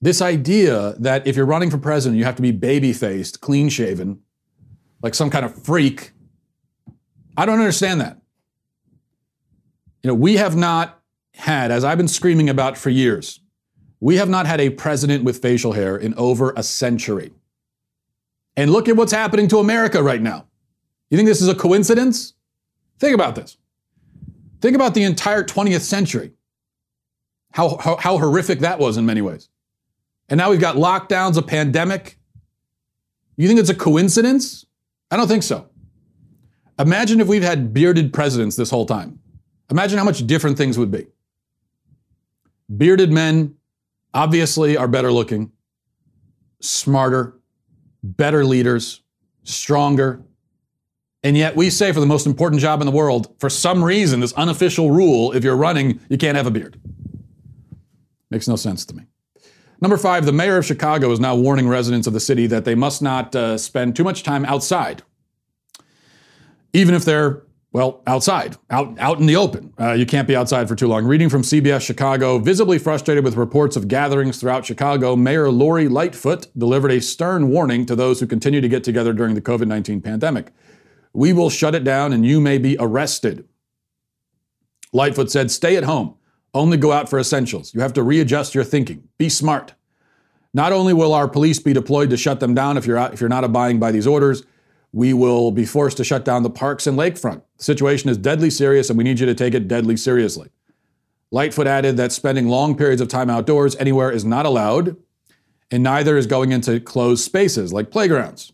This 0.00 0.22
idea 0.22 0.94
that 1.00 1.26
if 1.26 1.34
you're 1.34 1.44
running 1.44 1.70
for 1.70 1.78
president, 1.78 2.18
you 2.18 2.24
have 2.24 2.36
to 2.36 2.42
be 2.42 2.52
baby 2.52 2.92
faced, 2.92 3.40
clean 3.40 3.68
shaven, 3.68 4.20
like 5.02 5.16
some 5.16 5.28
kind 5.28 5.44
of 5.44 5.60
freak. 5.64 6.12
I 7.36 7.46
don't 7.46 7.58
understand 7.58 8.00
that. 8.00 8.22
You 10.04 10.08
know, 10.08 10.14
we 10.14 10.36
have 10.36 10.54
not 10.54 11.02
had, 11.34 11.72
as 11.72 11.82
I've 11.82 11.98
been 11.98 12.06
screaming 12.06 12.48
about 12.48 12.78
for 12.78 12.90
years, 12.90 13.40
we 14.00 14.16
have 14.16 14.28
not 14.28 14.46
had 14.46 14.60
a 14.60 14.70
president 14.70 15.24
with 15.24 15.42
facial 15.42 15.72
hair 15.72 15.96
in 15.96 16.14
over 16.14 16.52
a 16.56 16.62
century. 16.62 17.32
And 18.56 18.70
look 18.70 18.88
at 18.88 18.96
what's 18.96 19.12
happening 19.12 19.48
to 19.48 19.58
America 19.58 20.02
right 20.02 20.22
now. 20.22 20.46
You 21.10 21.16
think 21.16 21.28
this 21.28 21.42
is 21.42 21.48
a 21.48 21.54
coincidence? 21.54 22.34
Think 22.98 23.14
about 23.14 23.34
this. 23.34 23.56
Think 24.60 24.74
about 24.74 24.94
the 24.94 25.04
entire 25.04 25.44
20th 25.44 25.82
century, 25.82 26.32
how, 27.52 27.76
how, 27.76 27.96
how, 27.96 28.18
horrific 28.18 28.58
that 28.60 28.78
was 28.80 28.96
in 28.96 29.06
many 29.06 29.20
ways. 29.20 29.48
And 30.28 30.36
now 30.36 30.50
we've 30.50 30.60
got 30.60 30.76
lockdowns, 30.76 31.36
a 31.36 31.42
pandemic. 31.42 32.18
You 33.36 33.46
think 33.46 33.60
it's 33.60 33.70
a 33.70 33.74
coincidence? 33.74 34.66
I 35.10 35.16
don't 35.16 35.28
think 35.28 35.44
so. 35.44 35.68
Imagine 36.78 37.20
if 37.20 37.28
we've 37.28 37.42
had 37.42 37.72
bearded 37.72 38.12
presidents 38.12 38.56
this 38.56 38.70
whole 38.70 38.86
time. 38.86 39.20
Imagine 39.70 39.98
how 39.98 40.04
much 40.04 40.26
different 40.26 40.58
things 40.58 40.76
would 40.76 40.90
be. 40.90 41.06
Bearded 42.76 43.12
men 43.12 43.54
obviously 44.18 44.76
are 44.76 44.88
better 44.88 45.12
looking, 45.12 45.52
smarter, 46.60 47.38
better 48.02 48.44
leaders, 48.44 49.00
stronger. 49.44 50.20
And 51.22 51.36
yet 51.36 51.54
we 51.54 51.70
say 51.70 51.92
for 51.92 52.00
the 52.00 52.06
most 52.06 52.26
important 52.26 52.60
job 52.60 52.80
in 52.80 52.86
the 52.86 52.92
world, 52.92 53.32
for 53.38 53.48
some 53.48 53.82
reason, 53.82 54.18
this 54.18 54.32
unofficial 54.32 54.90
rule, 54.90 55.30
if 55.32 55.44
you're 55.44 55.56
running, 55.56 56.00
you 56.08 56.18
can't 56.18 56.36
have 56.36 56.48
a 56.48 56.50
beard. 56.50 56.80
Makes 58.32 58.48
no 58.48 58.56
sense 58.56 58.84
to 58.86 58.96
me. 58.96 59.04
Number 59.80 59.96
five, 59.96 60.26
the 60.26 60.32
mayor 60.32 60.56
of 60.58 60.66
Chicago 60.66 61.12
is 61.12 61.20
now 61.20 61.36
warning 61.36 61.68
residents 61.68 62.08
of 62.08 62.12
the 62.12 62.20
city 62.20 62.48
that 62.48 62.64
they 62.64 62.74
must 62.74 63.00
not 63.00 63.36
uh, 63.36 63.56
spend 63.56 63.94
too 63.94 64.02
much 64.02 64.24
time 64.24 64.44
outside, 64.46 65.04
even 66.72 66.92
if 66.92 67.04
they're 67.04 67.44
well, 67.70 68.02
outside, 68.06 68.56
out, 68.70 68.98
out 68.98 69.20
in 69.20 69.26
the 69.26 69.36
open. 69.36 69.74
Uh, 69.78 69.92
you 69.92 70.06
can't 70.06 70.26
be 70.26 70.34
outside 70.34 70.68
for 70.68 70.74
too 70.74 70.88
long. 70.88 71.04
Reading 71.04 71.28
from 71.28 71.42
CBS 71.42 71.82
Chicago, 71.82 72.38
visibly 72.38 72.78
frustrated 72.78 73.22
with 73.24 73.36
reports 73.36 73.76
of 73.76 73.88
gatherings 73.88 74.40
throughout 74.40 74.64
Chicago, 74.64 75.14
Mayor 75.14 75.50
Lori 75.50 75.86
Lightfoot 75.86 76.46
delivered 76.56 76.90
a 76.90 77.00
stern 77.00 77.50
warning 77.50 77.84
to 77.84 77.94
those 77.94 78.20
who 78.20 78.26
continue 78.26 78.62
to 78.62 78.68
get 78.68 78.84
together 78.84 79.12
during 79.12 79.34
the 79.34 79.42
COVID 79.42 79.66
19 79.66 80.00
pandemic. 80.00 80.50
We 81.12 81.34
will 81.34 81.50
shut 81.50 81.74
it 81.74 81.84
down 81.84 82.14
and 82.14 82.24
you 82.24 82.40
may 82.40 82.56
be 82.56 82.76
arrested. 82.80 83.46
Lightfoot 84.92 85.30
said, 85.30 85.50
Stay 85.50 85.76
at 85.76 85.84
home. 85.84 86.14
Only 86.54 86.78
go 86.78 86.92
out 86.92 87.10
for 87.10 87.18
essentials. 87.18 87.74
You 87.74 87.82
have 87.82 87.92
to 87.92 88.02
readjust 88.02 88.54
your 88.54 88.64
thinking. 88.64 89.08
Be 89.18 89.28
smart. 89.28 89.74
Not 90.54 90.72
only 90.72 90.94
will 90.94 91.12
our 91.12 91.28
police 91.28 91.58
be 91.58 91.74
deployed 91.74 92.08
to 92.10 92.16
shut 92.16 92.40
them 92.40 92.54
down 92.54 92.78
if 92.78 92.86
you're, 92.86 92.96
out, 92.96 93.12
if 93.12 93.20
you're 93.20 93.28
not 93.28 93.44
abiding 93.44 93.78
by 93.78 93.92
these 93.92 94.06
orders, 94.06 94.44
we 94.92 95.12
will 95.12 95.50
be 95.50 95.64
forced 95.64 95.96
to 95.98 96.04
shut 96.04 96.24
down 96.24 96.42
the 96.42 96.50
parks 96.50 96.86
and 96.86 96.98
lakefront. 96.98 97.42
The 97.58 97.64
situation 97.64 98.08
is 98.08 98.16
deadly 98.16 98.50
serious, 98.50 98.88
and 98.88 98.96
we 98.96 99.04
need 99.04 99.20
you 99.20 99.26
to 99.26 99.34
take 99.34 99.54
it 99.54 99.68
deadly 99.68 99.96
seriously. 99.96 100.48
Lightfoot 101.30 101.66
added 101.66 101.96
that 101.98 102.12
spending 102.12 102.48
long 102.48 102.74
periods 102.76 103.02
of 103.02 103.08
time 103.08 103.28
outdoors 103.28 103.76
anywhere 103.76 104.10
is 104.10 104.24
not 104.24 104.46
allowed, 104.46 104.96
and 105.70 105.82
neither 105.82 106.16
is 106.16 106.26
going 106.26 106.52
into 106.52 106.80
closed 106.80 107.22
spaces 107.22 107.72
like 107.72 107.90
playgrounds. 107.90 108.52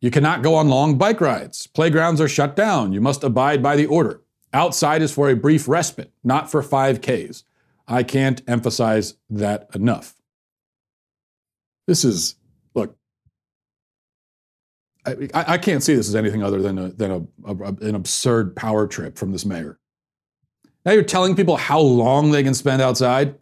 You 0.00 0.10
cannot 0.10 0.42
go 0.42 0.54
on 0.56 0.68
long 0.68 0.98
bike 0.98 1.20
rides. 1.20 1.68
Playgrounds 1.68 2.20
are 2.20 2.28
shut 2.28 2.54
down. 2.56 2.92
You 2.92 3.00
must 3.00 3.24
abide 3.24 3.62
by 3.62 3.76
the 3.76 3.86
order. 3.86 4.20
Outside 4.52 5.00
is 5.00 5.12
for 5.12 5.30
a 5.30 5.36
brief 5.36 5.66
respite, 5.66 6.12
not 6.22 6.50
for 6.50 6.62
5Ks. 6.62 7.44
I 7.88 8.02
can't 8.02 8.42
emphasize 8.46 9.14
that 9.30 9.68
enough. 9.74 10.16
This 11.86 12.04
is 12.04 12.36
I, 15.04 15.28
I, 15.34 15.58
can't 15.58 15.82
see 15.82 15.94
this 15.94 16.08
as 16.08 16.14
anything 16.14 16.42
other 16.42 16.62
than, 16.62 16.78
a, 16.78 16.88
than 16.90 17.10
a, 17.10 17.50
a, 17.50 17.54
an 17.80 17.94
absurd 17.96 18.54
power 18.54 18.86
trip 18.86 19.18
from 19.18 19.32
this 19.32 19.44
mayor. 19.44 19.78
Now 20.84 20.92
you're 20.92 21.02
telling 21.02 21.34
people 21.34 21.56
how 21.56 21.80
long 21.80 22.30
they 22.30 22.42
can 22.42 22.54
spend 22.54 22.80
outside. 22.80 23.34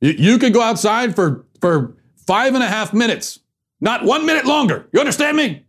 You, 0.00 0.10
you 0.10 0.38
could 0.38 0.52
go 0.52 0.60
outside 0.60 1.14
for, 1.14 1.46
for 1.60 1.96
five 2.16 2.54
and 2.54 2.62
a 2.62 2.66
half 2.66 2.92
minutes, 2.92 3.40
not 3.80 4.04
one 4.04 4.26
minute 4.26 4.46
longer. 4.46 4.88
You 4.92 4.98
understand 5.00 5.36
me? 5.36 5.64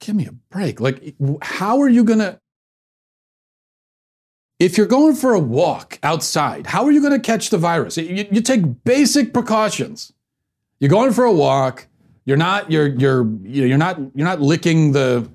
Give 0.00 0.16
me 0.16 0.26
a 0.26 0.32
break. 0.50 0.80
Like, 0.80 1.14
how 1.42 1.80
are 1.80 1.88
you 1.88 2.04
going 2.04 2.20
to? 2.20 2.40
If 4.58 4.78
you're 4.78 4.86
going 4.86 5.14
for 5.14 5.34
a 5.34 5.38
walk 5.38 5.98
outside, 6.02 6.66
how 6.68 6.84
are 6.84 6.90
you 6.90 7.00
going 7.02 7.12
to 7.12 7.18
catch 7.18 7.50
the 7.50 7.58
virus? 7.58 7.98
You, 7.98 8.26
you 8.30 8.40
take 8.40 8.84
basic 8.84 9.34
precautions. 9.34 10.14
You're 10.80 10.90
going 10.90 11.12
for 11.12 11.24
a 11.24 11.32
walk 11.32 11.86
you're 12.26 12.36
not 12.36 12.70
you're 12.70 12.88
you're 12.88 13.26
you're 13.42 13.78
not 13.78 13.98
you're 14.14 14.26
not 14.26 14.42
licking 14.42 14.92
the 14.92 15.28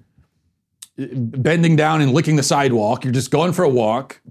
bending 0.98 1.76
down 1.76 2.02
and 2.02 2.12
licking 2.12 2.36
the 2.36 2.44
sidewalk. 2.44 3.04
You're 3.04 3.14
just 3.14 3.32
going 3.32 3.54
for 3.54 3.64
a 3.64 3.70
walk. 3.70 4.22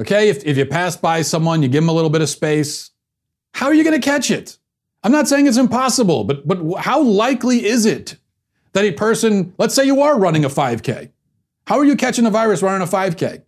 Okay, 0.00 0.28
if, 0.28 0.44
if 0.44 0.56
you 0.56 0.66
pass 0.66 0.96
by 0.96 1.22
someone, 1.22 1.62
you 1.62 1.68
give 1.68 1.82
them 1.82 1.88
a 1.88 1.92
little 1.92 2.10
bit 2.10 2.20
of 2.20 2.28
space. 2.28 2.90
How 3.54 3.66
are 3.66 3.74
you 3.74 3.84
going 3.84 3.98
to 3.98 4.04
catch 4.04 4.30
it? 4.30 4.58
I'm 5.02 5.12
not 5.12 5.28
saying 5.28 5.46
it's 5.46 5.56
impossible, 5.56 6.24
but 6.24 6.46
but 6.48 6.80
how 6.80 7.00
likely 7.00 7.64
is 7.64 7.86
it 7.86 8.16
that 8.72 8.84
a 8.84 8.92
person, 8.92 9.54
let's 9.58 9.74
say 9.74 9.84
you 9.84 10.02
are 10.02 10.18
running 10.18 10.44
a 10.44 10.48
5K, 10.48 11.10
how 11.66 11.78
are 11.78 11.84
you 11.84 11.96
catching 11.96 12.26
a 12.26 12.30
virus 12.30 12.62
running 12.62 12.86
a 12.86 12.90
5K? 12.90 13.42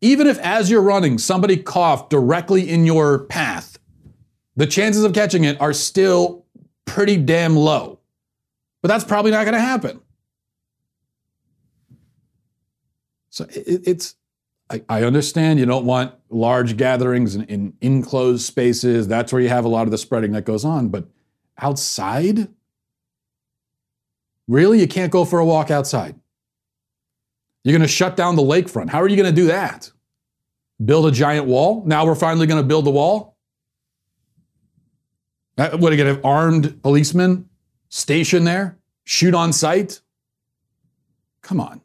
Even 0.00 0.26
if 0.26 0.38
as 0.40 0.70
you're 0.70 0.82
running, 0.82 1.18
somebody 1.18 1.56
coughed 1.56 2.10
directly 2.10 2.68
in 2.68 2.86
your 2.86 3.20
path, 3.20 3.67
the 4.58 4.66
chances 4.66 5.04
of 5.04 5.12
catching 5.12 5.44
it 5.44 5.58
are 5.60 5.72
still 5.72 6.44
pretty 6.84 7.16
damn 7.16 7.54
low. 7.54 8.00
But 8.82 8.88
that's 8.88 9.04
probably 9.04 9.30
not 9.30 9.44
going 9.44 9.54
to 9.54 9.60
happen. 9.60 10.00
So 13.30 13.44
it, 13.44 13.82
it's, 13.86 14.16
I, 14.68 14.82
I, 14.88 15.04
understand 15.04 15.60
you 15.60 15.66
don't 15.66 15.86
want 15.86 16.12
large 16.28 16.76
gatherings 16.76 17.36
in, 17.36 17.44
in 17.44 17.72
enclosed 17.80 18.44
spaces. 18.44 19.06
That's 19.06 19.32
where 19.32 19.40
you 19.40 19.48
have 19.48 19.64
a 19.64 19.68
lot 19.68 19.82
of 19.86 19.92
the 19.92 19.98
spreading 19.98 20.32
that 20.32 20.44
goes 20.44 20.64
on. 20.64 20.88
But 20.88 21.06
outside? 21.56 22.48
Really? 24.48 24.80
You 24.80 24.88
can't 24.88 25.12
go 25.12 25.24
for 25.24 25.38
a 25.38 25.46
walk 25.46 25.70
outside? 25.70 26.16
You're 27.62 27.78
going 27.78 27.82
to 27.82 27.88
shut 27.88 28.16
down 28.16 28.34
the 28.34 28.42
lakefront. 28.42 28.88
How 28.88 29.00
are 29.02 29.08
you 29.08 29.16
going 29.16 29.32
to 29.32 29.40
do 29.40 29.46
that? 29.46 29.92
Build 30.84 31.06
a 31.06 31.12
giant 31.12 31.46
wall? 31.46 31.84
Now 31.86 32.04
we're 32.04 32.16
finally 32.16 32.48
going 32.48 32.60
to 32.60 32.66
build 32.66 32.86
the 32.86 32.90
wall? 32.90 33.37
Uh, 35.58 35.70
you 35.72 35.78
going 35.78 35.98
to 35.98 36.06
have 36.06 36.24
armed 36.24 36.80
policemen 36.82 37.48
stationed 37.88 38.46
there? 38.46 38.78
Shoot 39.04 39.34
on 39.34 39.52
sight? 39.52 40.00
Come 41.42 41.60
on. 41.60 41.80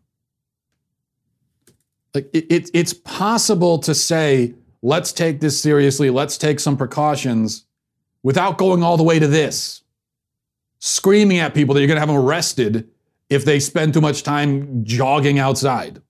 Like 2.14 2.30
it, 2.34 2.46
it, 2.52 2.70
it's 2.74 2.94
possible 2.94 3.80
to 3.80 3.96
say, 3.96 4.54
let's 4.84 5.12
take 5.12 5.40
this 5.40 5.60
seriously, 5.60 6.12
let's 6.12 6.38
take 6.38 6.60
some 6.60 6.78
precautions 6.78 7.66
without 8.22 8.60
going 8.60 8.84
all 8.84 8.98
the 8.98 9.04
way 9.04 9.18
to 9.18 9.28
this. 9.28 9.82
Screaming 10.80 11.40
at 11.40 11.56
people 11.56 11.74
that 11.74 11.82
you're 11.82 11.88
going 11.88 11.96
to 11.96 12.02
have 12.02 12.10
them 12.10 12.18
arrested 12.18 12.88
if 13.30 13.46
they 13.46 13.60
spend 13.60 13.94
too 13.94 14.02
much 14.02 14.22
time 14.22 14.84
jogging 14.86 15.40
outside. 15.40 16.02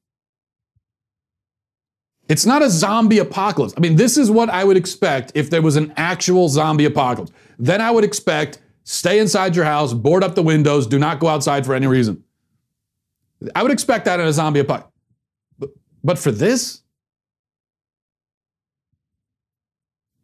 It's 2.33 2.47
not 2.47 2.63
a 2.63 2.69
zombie 2.71 3.19
apocalypse. 3.19 3.75
I 3.77 3.79
mean, 3.79 3.95
this 3.95 4.17
is 4.17 4.31
what 4.31 4.49
I 4.49 4.63
would 4.63 4.75
expect 4.75 5.33
if 5.35 5.51
there 5.51 5.61
was 5.61 5.75
an 5.75 5.93
actual 5.97 6.49
zombie 6.49 6.85
apocalypse. 6.85 7.31
Then 7.59 7.79
I 7.79 7.91
would 7.91 8.03
expect 8.03 8.57
stay 8.85 9.19
inside 9.19 9.55
your 9.55 9.65
house, 9.65 9.93
board 9.93 10.23
up 10.23 10.33
the 10.33 10.41
windows, 10.41 10.87
do 10.87 10.97
not 10.97 11.19
go 11.19 11.27
outside 11.27 11.63
for 11.63 11.75
any 11.75 11.85
reason. 11.85 12.23
I 13.53 13.61
would 13.61 13.71
expect 13.71 14.05
that 14.05 14.19
in 14.19 14.25
a 14.25 14.33
zombie 14.33 14.61
apocalypse. 14.61 14.91
But, 15.59 15.69
but 16.03 16.17
for 16.17 16.31
this, 16.31 16.81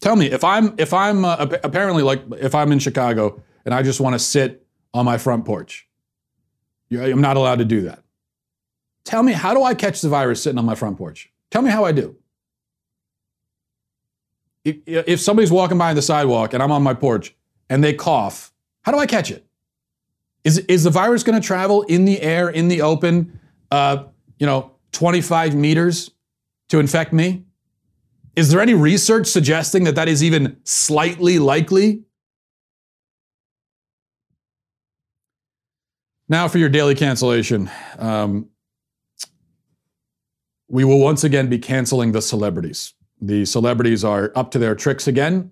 tell 0.01 0.15
me 0.15 0.31
if 0.31 0.43
I'm 0.43 0.73
if 0.79 0.95
I'm 0.95 1.23
uh, 1.23 1.45
apparently 1.63 2.01
like 2.01 2.23
if 2.39 2.55
I'm 2.55 2.71
in 2.71 2.79
Chicago 2.79 3.39
and 3.65 3.71
I 3.71 3.83
just 3.83 4.01
want 4.01 4.15
to 4.15 4.19
sit 4.19 4.65
on 4.95 5.05
my 5.05 5.19
front 5.19 5.45
porch, 5.45 5.87
I'm 6.91 7.21
not 7.21 7.37
allowed 7.37 7.59
to 7.59 7.65
do 7.65 7.81
that. 7.81 8.01
Tell 9.03 9.21
me 9.21 9.33
how 9.33 9.53
do 9.53 9.61
I 9.61 9.75
catch 9.75 10.01
the 10.01 10.09
virus 10.09 10.41
sitting 10.41 10.57
on 10.57 10.65
my 10.65 10.73
front 10.73 10.97
porch? 10.97 11.31
Tell 11.51 11.61
me 11.61 11.69
how 11.69 11.85
I 11.85 11.91
do. 11.91 12.15
If, 14.63 14.77
if 14.85 15.19
somebody's 15.19 15.51
walking 15.51 15.77
by 15.77 15.89
on 15.89 15.95
the 15.95 16.01
sidewalk 16.01 16.53
and 16.53 16.61
I'm 16.61 16.71
on 16.71 16.83
my 16.83 16.93
porch 16.93 17.35
and 17.69 17.83
they 17.83 17.93
cough, 17.93 18.51
how 18.83 18.91
do 18.91 18.99
I 18.99 19.05
catch 19.05 19.31
it? 19.31 19.45
Is, 20.43 20.59
is 20.59 20.83
the 20.83 20.89
virus 20.89 21.23
going 21.23 21.39
to 21.39 21.45
travel 21.45 21.83
in 21.83 22.05
the 22.05 22.21
air, 22.21 22.49
in 22.49 22.67
the 22.67 22.81
open, 22.81 23.39
uh, 23.71 24.05
you 24.37 24.45
know, 24.45 24.71
25 24.91 25.55
meters 25.55 26.11
to 26.69 26.79
infect 26.79 27.13
me? 27.13 27.43
Is 28.35 28.49
there 28.49 28.61
any 28.61 28.73
research 28.73 29.27
suggesting 29.27 29.83
that 29.83 29.95
that 29.95 30.07
is 30.07 30.23
even 30.23 30.57
slightly 30.63 31.39
likely? 31.39 32.03
Now 36.29 36.47
for 36.47 36.59
your 36.59 36.69
daily 36.69 36.95
cancellation. 36.95 37.69
Um, 37.97 38.49
we 40.69 40.83
will 40.83 40.99
once 40.99 41.23
again 41.23 41.49
be 41.49 41.57
canceling 41.57 42.11
the 42.11 42.21
celebrities. 42.21 42.93
The 43.19 43.43
celebrities 43.45 44.03
are 44.05 44.31
up 44.35 44.51
to 44.51 44.59
their 44.59 44.75
tricks 44.75 45.07
again. 45.07 45.51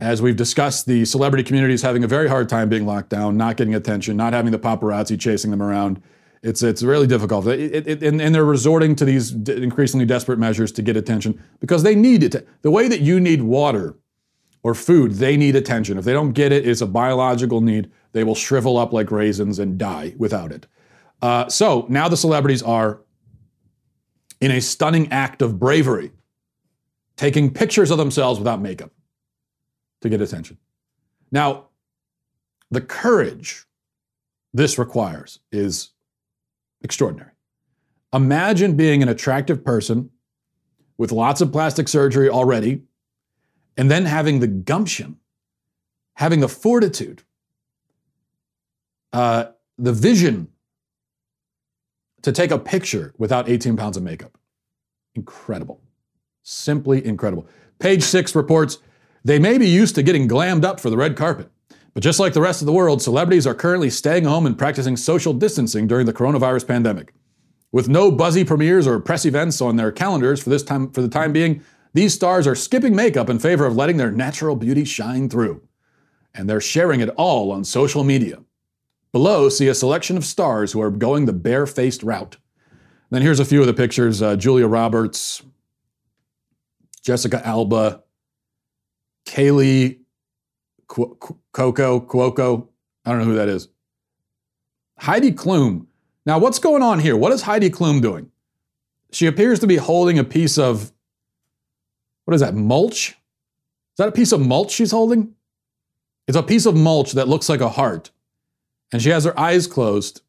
As 0.00 0.22
we've 0.22 0.36
discussed, 0.36 0.86
the 0.86 1.04
celebrity 1.04 1.44
community 1.44 1.74
is 1.74 1.82
having 1.82 2.04
a 2.04 2.06
very 2.06 2.28
hard 2.28 2.48
time 2.48 2.68
being 2.68 2.86
locked 2.86 3.10
down, 3.10 3.36
not 3.36 3.56
getting 3.56 3.74
attention, 3.74 4.16
not 4.16 4.32
having 4.32 4.52
the 4.52 4.58
paparazzi 4.58 5.20
chasing 5.20 5.50
them 5.50 5.62
around. 5.62 6.00
It's, 6.42 6.62
it's 6.62 6.82
really 6.82 7.06
difficult. 7.06 7.46
It, 7.46 7.86
it, 7.86 8.02
and, 8.02 8.20
and, 8.20 8.34
they're 8.34 8.44
resorting 8.44 8.94
to 8.96 9.04
these 9.04 9.32
increasingly 9.32 10.04
desperate 10.04 10.38
measures 10.38 10.72
to 10.72 10.82
get 10.82 10.96
attention 10.96 11.42
because 11.58 11.82
they 11.82 11.94
need 11.94 12.22
it. 12.22 12.46
The 12.62 12.70
way 12.70 12.86
that 12.88 13.00
you 13.00 13.18
need 13.18 13.42
water 13.42 13.96
or 14.62 14.74
food, 14.74 15.12
they 15.12 15.36
need 15.38 15.56
attention. 15.56 15.96
If 15.96 16.04
they 16.04 16.12
don't 16.12 16.32
get 16.32 16.52
it, 16.52 16.68
it's 16.68 16.82
a 16.82 16.86
biological 16.86 17.62
need. 17.62 17.90
They 18.12 18.24
will 18.24 18.34
shrivel 18.34 18.76
up 18.76 18.92
like 18.92 19.10
raisins 19.10 19.58
and 19.58 19.78
die 19.78 20.14
without 20.18 20.52
it. 20.52 20.66
Uh, 21.22 21.48
so 21.48 21.86
now 21.88 22.08
the 22.08 22.16
celebrities 22.16 22.62
are 22.62 23.00
in 24.44 24.50
a 24.50 24.60
stunning 24.60 25.10
act 25.10 25.40
of 25.40 25.58
bravery, 25.58 26.12
taking 27.16 27.50
pictures 27.50 27.90
of 27.90 27.96
themselves 27.96 28.38
without 28.38 28.60
makeup 28.60 28.90
to 30.02 30.10
get 30.10 30.20
attention. 30.20 30.58
Now, 31.32 31.68
the 32.70 32.82
courage 32.82 33.64
this 34.52 34.78
requires 34.78 35.38
is 35.50 35.92
extraordinary. 36.82 37.30
Imagine 38.12 38.76
being 38.76 39.02
an 39.02 39.08
attractive 39.08 39.64
person 39.64 40.10
with 40.98 41.10
lots 41.10 41.40
of 41.40 41.50
plastic 41.50 41.88
surgery 41.88 42.28
already, 42.28 42.82
and 43.78 43.90
then 43.90 44.04
having 44.04 44.40
the 44.40 44.46
gumption, 44.46 45.16
having 46.16 46.40
the 46.40 46.50
fortitude, 46.50 47.22
uh, 49.14 49.46
the 49.78 49.94
vision 49.94 50.48
to 52.24 52.32
take 52.32 52.50
a 52.50 52.58
picture 52.58 53.14
without 53.18 53.48
18 53.48 53.76
pounds 53.76 53.96
of 53.96 54.02
makeup. 54.02 54.36
Incredible. 55.14 55.80
Simply 56.42 57.04
incredible. 57.04 57.46
Page 57.78 58.02
six 58.02 58.34
reports 58.34 58.78
they 59.24 59.38
may 59.38 59.56
be 59.56 59.68
used 59.68 59.94
to 59.94 60.02
getting 60.02 60.28
glammed 60.28 60.64
up 60.64 60.80
for 60.80 60.90
the 60.90 60.96
red 60.96 61.16
carpet. 61.16 61.50
But 61.94 62.02
just 62.02 62.20
like 62.20 62.34
the 62.34 62.40
rest 62.40 62.60
of 62.60 62.66
the 62.66 62.72
world, 62.72 63.00
celebrities 63.00 63.46
are 63.46 63.54
currently 63.54 63.88
staying 63.88 64.24
home 64.24 64.44
and 64.46 64.58
practicing 64.58 64.96
social 64.96 65.32
distancing 65.32 65.86
during 65.86 66.04
the 66.06 66.12
coronavirus 66.12 66.66
pandemic. 66.66 67.14
With 67.72 67.88
no 67.88 68.10
buzzy 68.10 68.44
premieres 68.44 68.86
or 68.86 69.00
press 69.00 69.24
events 69.24 69.60
on 69.60 69.76
their 69.76 69.92
calendars 69.92 70.42
for 70.42 70.50
this 70.50 70.62
time 70.62 70.90
for 70.90 71.00
the 71.00 71.08
time 71.08 71.32
being, 71.32 71.62
these 71.92 72.12
stars 72.12 72.46
are 72.46 72.54
skipping 72.54 72.94
makeup 72.94 73.30
in 73.30 73.38
favor 73.38 73.64
of 73.64 73.76
letting 73.76 73.96
their 73.96 74.10
natural 74.10 74.56
beauty 74.56 74.84
shine 74.84 75.28
through. 75.28 75.62
And 76.34 76.50
they're 76.50 76.60
sharing 76.60 77.00
it 77.00 77.10
all 77.10 77.52
on 77.52 77.64
social 77.64 78.02
media. 78.02 78.38
Below, 79.14 79.48
see 79.48 79.68
a 79.68 79.74
selection 79.76 80.16
of 80.16 80.24
stars 80.24 80.72
who 80.72 80.82
are 80.82 80.90
going 80.90 81.26
the 81.26 81.32
bare-faced 81.32 82.02
route. 82.02 82.36
Then 83.10 83.22
here's 83.22 83.38
a 83.38 83.44
few 83.44 83.60
of 83.60 83.68
the 83.68 83.72
pictures: 83.72 84.20
uh, 84.20 84.34
Julia 84.34 84.66
Roberts, 84.66 85.40
Jessica 87.00 87.40
Alba, 87.46 88.02
Kaley 89.24 90.00
Coco, 90.88 92.00
Cuoco. 92.00 92.68
I 93.04 93.10
don't 93.10 93.20
know 93.20 93.26
who 93.26 93.36
that 93.36 93.48
is. 93.48 93.68
Heidi 94.98 95.30
Klum. 95.30 95.86
Now, 96.26 96.40
what's 96.40 96.58
going 96.58 96.82
on 96.82 96.98
here? 96.98 97.16
What 97.16 97.30
is 97.30 97.42
Heidi 97.42 97.70
Klum 97.70 98.02
doing? 98.02 98.32
She 99.12 99.28
appears 99.28 99.60
to 99.60 99.68
be 99.68 99.76
holding 99.76 100.18
a 100.18 100.24
piece 100.24 100.58
of, 100.58 100.92
what 102.24 102.34
is 102.34 102.40
that, 102.40 102.56
mulch? 102.56 103.10
Is 103.10 103.98
that 103.98 104.08
a 104.08 104.12
piece 104.12 104.32
of 104.32 104.40
mulch 104.40 104.72
she's 104.72 104.90
holding? 104.90 105.34
It's 106.26 106.36
a 106.36 106.42
piece 106.42 106.66
of 106.66 106.74
mulch 106.74 107.12
that 107.12 107.28
looks 107.28 107.48
like 107.48 107.60
a 107.60 107.68
heart. 107.68 108.10
And 108.92 109.02
she 109.02 109.10
has 109.10 109.24
her 109.24 109.38
eyes 109.38 109.66
closed 109.66 110.22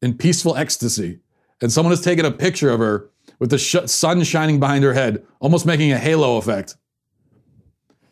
in 0.00 0.16
peaceful 0.16 0.56
ecstasy. 0.56 1.20
And 1.60 1.72
someone 1.72 1.92
has 1.92 2.00
taken 2.00 2.24
a 2.24 2.30
picture 2.30 2.70
of 2.70 2.78
her 2.78 3.10
with 3.38 3.50
the 3.50 3.58
sh- 3.58 3.76
sun 3.86 4.22
shining 4.24 4.60
behind 4.60 4.84
her 4.84 4.94
head, 4.94 5.24
almost 5.40 5.66
making 5.66 5.92
a 5.92 5.98
halo 5.98 6.36
effect. 6.36 6.76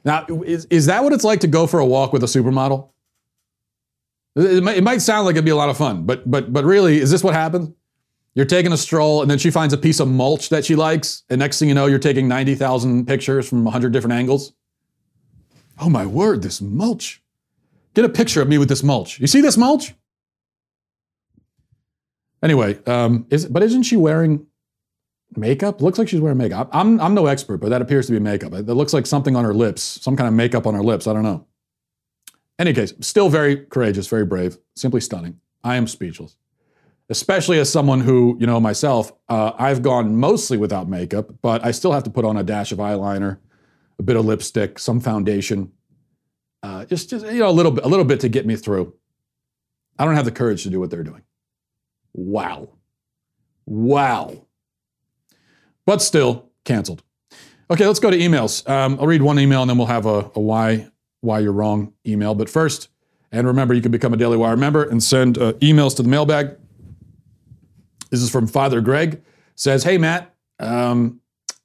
Now, 0.04 0.26
is, 0.44 0.66
is 0.66 0.86
that 0.86 1.02
what 1.02 1.12
it's 1.12 1.24
like 1.24 1.40
to 1.40 1.46
go 1.46 1.66
for 1.66 1.80
a 1.80 1.86
walk 1.86 2.12
with 2.12 2.22
a 2.22 2.26
supermodel? 2.26 2.90
It 4.36 4.62
might, 4.62 4.76
it 4.76 4.84
might 4.84 5.00
sound 5.00 5.24
like 5.24 5.34
it'd 5.34 5.44
be 5.44 5.50
a 5.50 5.56
lot 5.56 5.70
of 5.70 5.78
fun, 5.78 6.04
but 6.04 6.30
but 6.30 6.52
but 6.52 6.64
really, 6.64 7.00
is 7.00 7.10
this 7.10 7.24
what 7.24 7.32
happens? 7.32 7.70
You're 8.34 8.44
taking 8.44 8.70
a 8.70 8.76
stroll, 8.76 9.22
and 9.22 9.30
then 9.30 9.38
she 9.38 9.50
finds 9.50 9.72
a 9.72 9.78
piece 9.78 9.98
of 9.98 10.08
mulch 10.08 10.50
that 10.50 10.62
she 10.62 10.76
likes, 10.76 11.24
and 11.30 11.38
next 11.38 11.58
thing 11.58 11.68
you 11.68 11.74
know, 11.74 11.86
you're 11.86 11.98
taking 11.98 12.28
ninety 12.28 12.54
thousand 12.54 13.06
pictures 13.06 13.48
from 13.48 13.64
hundred 13.64 13.94
different 13.94 14.12
angles. 14.12 14.52
Oh 15.80 15.88
my 15.88 16.04
word, 16.04 16.42
this 16.42 16.60
mulch! 16.60 17.22
Get 17.96 18.04
a 18.04 18.10
picture 18.10 18.42
of 18.42 18.48
me 18.48 18.58
with 18.58 18.68
this 18.68 18.82
mulch. 18.82 19.18
You 19.18 19.26
see 19.26 19.40
this 19.40 19.56
mulch? 19.56 19.94
Anyway, 22.42 22.78
um, 22.84 23.26
is 23.30 23.46
but 23.46 23.62
isn't 23.62 23.84
she 23.84 23.96
wearing 23.96 24.46
makeup? 25.34 25.80
Looks 25.80 25.98
like 25.98 26.06
she's 26.06 26.20
wearing 26.20 26.36
makeup. 26.36 26.68
I'm, 26.74 27.00
I'm 27.00 27.14
no 27.14 27.24
expert, 27.24 27.56
but 27.56 27.70
that 27.70 27.80
appears 27.80 28.06
to 28.08 28.12
be 28.12 28.20
makeup. 28.20 28.52
It 28.52 28.66
looks 28.66 28.92
like 28.92 29.06
something 29.06 29.34
on 29.34 29.44
her 29.44 29.54
lips, 29.54 29.80
some 29.82 30.14
kind 30.14 30.28
of 30.28 30.34
makeup 30.34 30.66
on 30.66 30.74
her 30.74 30.82
lips. 30.82 31.06
I 31.06 31.14
don't 31.14 31.22
know. 31.22 31.46
Any 32.58 32.74
case, 32.74 32.92
still 33.00 33.30
very 33.30 33.64
courageous, 33.64 34.08
very 34.08 34.26
brave, 34.26 34.58
simply 34.74 35.00
stunning. 35.00 35.40
I 35.64 35.76
am 35.76 35.86
speechless, 35.86 36.36
especially 37.08 37.58
as 37.58 37.72
someone 37.72 38.02
who, 38.02 38.36
you 38.38 38.46
know, 38.46 38.60
myself, 38.60 39.10
uh, 39.30 39.52
I've 39.58 39.82
gone 39.82 40.16
mostly 40.16 40.58
without 40.58 40.86
makeup, 40.86 41.30
but 41.40 41.64
I 41.64 41.70
still 41.70 41.92
have 41.92 42.02
to 42.04 42.10
put 42.10 42.26
on 42.26 42.36
a 42.36 42.42
dash 42.42 42.72
of 42.72 42.78
eyeliner, 42.78 43.38
a 43.98 44.02
bit 44.02 44.16
of 44.16 44.26
lipstick, 44.26 44.78
some 44.78 45.00
foundation, 45.00 45.72
uh, 46.62 46.84
just, 46.86 47.10
just 47.10 47.26
you 47.26 47.38
know, 47.40 47.48
a 47.48 47.52
little 47.52 47.72
bit, 47.72 47.84
a 47.84 47.88
little 47.88 48.04
bit 48.04 48.20
to 48.20 48.28
get 48.28 48.46
me 48.46 48.56
through. 48.56 48.94
I 49.98 50.04
don't 50.04 50.14
have 50.14 50.24
the 50.24 50.32
courage 50.32 50.62
to 50.64 50.70
do 50.70 50.80
what 50.80 50.90
they're 50.90 51.02
doing. 51.02 51.22
Wow, 52.12 52.70
wow 53.64 54.46
but 55.86 56.02
still 56.02 56.50
canceled. 56.64 57.02
Okay, 57.70 57.86
let's 57.86 58.00
go 58.00 58.10
to 58.10 58.18
emails. 58.18 58.68
Um, 58.68 58.98
I'll 59.00 59.06
read 59.06 59.22
one 59.22 59.38
email 59.38 59.62
and 59.62 59.70
then 59.70 59.78
we'll 59.78 59.86
have 59.86 60.04
a, 60.04 60.30
a 60.34 60.40
why 60.40 60.90
why 61.22 61.38
you're 61.38 61.52
wrong 61.52 61.94
email. 62.06 62.34
But 62.34 62.50
first, 62.50 62.88
and 63.32 63.46
remember, 63.46 63.72
you 63.72 63.80
can 63.80 63.90
become 63.90 64.12
a 64.12 64.16
Daily 64.16 64.36
Wire 64.36 64.56
member 64.56 64.84
and 64.84 65.02
send 65.02 65.38
uh, 65.38 65.54
emails 65.54 65.96
to 65.96 66.02
the 66.02 66.08
mailbag. 66.08 66.56
This 68.10 68.20
is 68.20 68.30
from 68.30 68.46
Father 68.46 68.80
Greg. 68.80 69.22
Says, 69.54 69.84
"Hey 69.84 69.98
Matt, 69.98 70.34
um, 70.60 71.20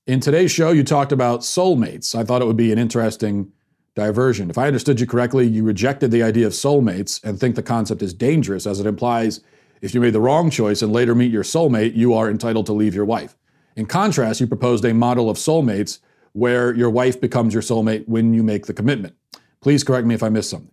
in 0.07 0.19
today's 0.19 0.51
show 0.51 0.71
you 0.71 0.83
talked 0.83 1.11
about 1.11 1.41
soulmates. 1.41 2.15
I 2.15 2.23
thought 2.23 2.41
it 2.41 2.45
would 2.45 2.57
be 2.57 2.71
an 2.71 2.79
interesting 2.79 3.51
diversion. 3.95 4.49
If 4.49 4.57
I 4.57 4.67
understood 4.67 4.99
you 4.99 5.07
correctly, 5.07 5.47
you 5.47 5.63
rejected 5.63 6.11
the 6.11 6.23
idea 6.23 6.47
of 6.47 6.53
soulmates 6.53 7.23
and 7.23 7.39
think 7.39 7.55
the 7.55 7.63
concept 7.63 8.01
is 8.01 8.13
dangerous 8.13 8.65
as 8.65 8.79
it 8.79 8.85
implies 8.85 9.41
if 9.81 9.95
you 9.95 10.01
made 10.01 10.13
the 10.13 10.21
wrong 10.21 10.51
choice 10.51 10.81
and 10.81 10.93
later 10.93 11.15
meet 11.15 11.31
your 11.31 11.43
soulmate, 11.43 11.95
you 11.95 12.13
are 12.13 12.29
entitled 12.29 12.67
to 12.67 12.73
leave 12.73 12.93
your 12.93 13.05
wife. 13.05 13.35
In 13.75 13.87
contrast, 13.87 14.39
you 14.39 14.47
proposed 14.47 14.85
a 14.85 14.93
model 14.93 15.29
of 15.29 15.37
soulmates 15.37 15.99
where 16.33 16.73
your 16.73 16.89
wife 16.89 17.19
becomes 17.19 17.53
your 17.53 17.63
soulmate 17.63 18.07
when 18.07 18.33
you 18.33 18.43
make 18.43 18.67
the 18.67 18.73
commitment. 18.73 19.15
Please 19.59 19.83
correct 19.83 20.05
me 20.05 20.13
if 20.13 20.23
I 20.23 20.29
missed 20.29 20.51
something. 20.51 20.71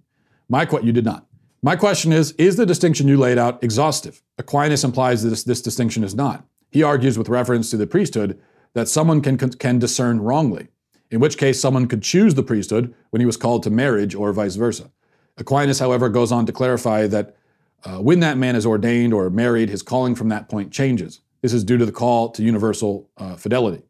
My 0.49 0.67
que- 0.67 0.83
you 0.83 0.93
did 0.93 1.05
not. 1.05 1.27
My 1.63 1.75
question 1.75 2.13
is 2.13 2.33
Is 2.33 2.57
the 2.57 2.67
distinction 2.67 3.09
you 3.09 3.17
laid 3.17 3.39
out 3.39 3.63
exhaustive? 3.65 4.23
Aquinas 4.37 4.85
implies 4.85 5.23
that 5.23 5.31
this, 5.31 5.45
this 5.45 5.63
distinction 5.63 6.05
is 6.05 6.15
not. 6.15 6.45
He 6.71 6.83
argues 6.83 7.17
with 7.17 7.29
reference 7.29 7.71
to 7.71 7.77
the 7.79 7.87
priesthood 7.87 8.39
that 8.75 8.89
someone 8.89 9.23
can, 9.23 9.39
can 9.39 9.79
discern 9.79 10.21
wrongly, 10.21 10.69
in 11.11 11.21
which 11.21 11.39
case 11.39 11.61
someone 11.61 11.87
could 11.87 12.03
choose 12.03 12.35
the 12.35 12.43
priesthood 12.43 12.95
when 13.11 13.21
he 13.21 13.27
was 13.27 13.37
called 13.37 13.63
to 13.63 13.71
marriage 13.71 14.15
or 14.15 14.33
vice 14.33 14.57
versa. 14.57 14.91
Aquinas, 15.37 15.79
however, 15.79 16.09
goes 16.09 16.33
on 16.33 16.47
to 16.47 16.53
clarify 16.53 17.07
that 17.07 17.37
uh, 17.85 17.99
when 17.99 18.21
that 18.21 18.37
man 18.37 18.57
is 18.57 18.67
ordained 18.67 19.15
or 19.15 19.31
married, 19.31 19.69
his 19.69 19.83
calling 19.83 20.15
from 20.15 20.29
that 20.29 20.49
point 20.49 20.73
changes. 20.73 21.21
This 21.43 21.53
is 21.53 21.63
due 21.63 21.79
to 21.79 21.87
the 21.87 21.93
call 21.93 22.31
to 22.31 22.43
universal 22.43 23.09
uh, 23.17 23.37
fidelity. 23.37 23.83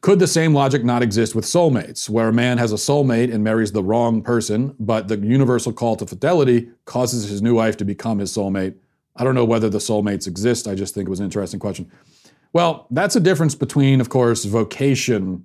Could 0.00 0.18
the 0.18 0.26
same 0.26 0.54
logic 0.54 0.84
not 0.84 1.02
exist 1.02 1.34
with 1.34 1.44
soulmates, 1.44 2.08
where 2.08 2.28
a 2.28 2.32
man 2.32 2.58
has 2.58 2.72
a 2.72 2.76
soulmate 2.76 3.32
and 3.32 3.42
marries 3.42 3.72
the 3.72 3.82
wrong 3.82 4.22
person, 4.22 4.76
but 4.78 5.08
the 5.08 5.16
universal 5.18 5.72
call 5.72 5.96
to 5.96 6.06
fidelity 6.06 6.68
causes 6.84 7.28
his 7.28 7.42
new 7.42 7.54
wife 7.54 7.76
to 7.78 7.84
become 7.84 8.18
his 8.18 8.32
soulmate? 8.32 8.76
I 9.16 9.24
don't 9.24 9.34
know 9.34 9.44
whether 9.44 9.68
the 9.68 9.78
soulmates 9.78 10.28
exist. 10.28 10.68
I 10.68 10.76
just 10.76 10.94
think 10.94 11.08
it 11.08 11.10
was 11.10 11.18
an 11.18 11.24
interesting 11.24 11.58
question. 11.58 11.90
Well, 12.52 12.86
that's 12.90 13.16
a 13.16 13.20
difference 13.20 13.54
between, 13.54 14.00
of 14.00 14.08
course, 14.08 14.44
vocation. 14.44 15.44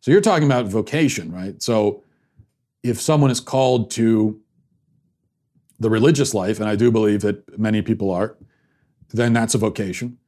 So 0.00 0.10
you're 0.10 0.20
talking 0.20 0.46
about 0.46 0.66
vocation, 0.66 1.32
right? 1.32 1.62
So 1.62 2.02
if 2.82 3.00
someone 3.00 3.30
is 3.30 3.40
called 3.40 3.90
to 3.92 4.40
the 5.78 5.90
religious 5.90 6.34
life, 6.34 6.60
and 6.60 6.68
I 6.68 6.76
do 6.76 6.90
believe 6.90 7.20
that 7.22 7.58
many 7.58 7.82
people 7.82 8.10
are, 8.10 8.36
then 9.10 9.32
that's 9.32 9.54
a 9.54 9.58
vocation. 9.58 10.18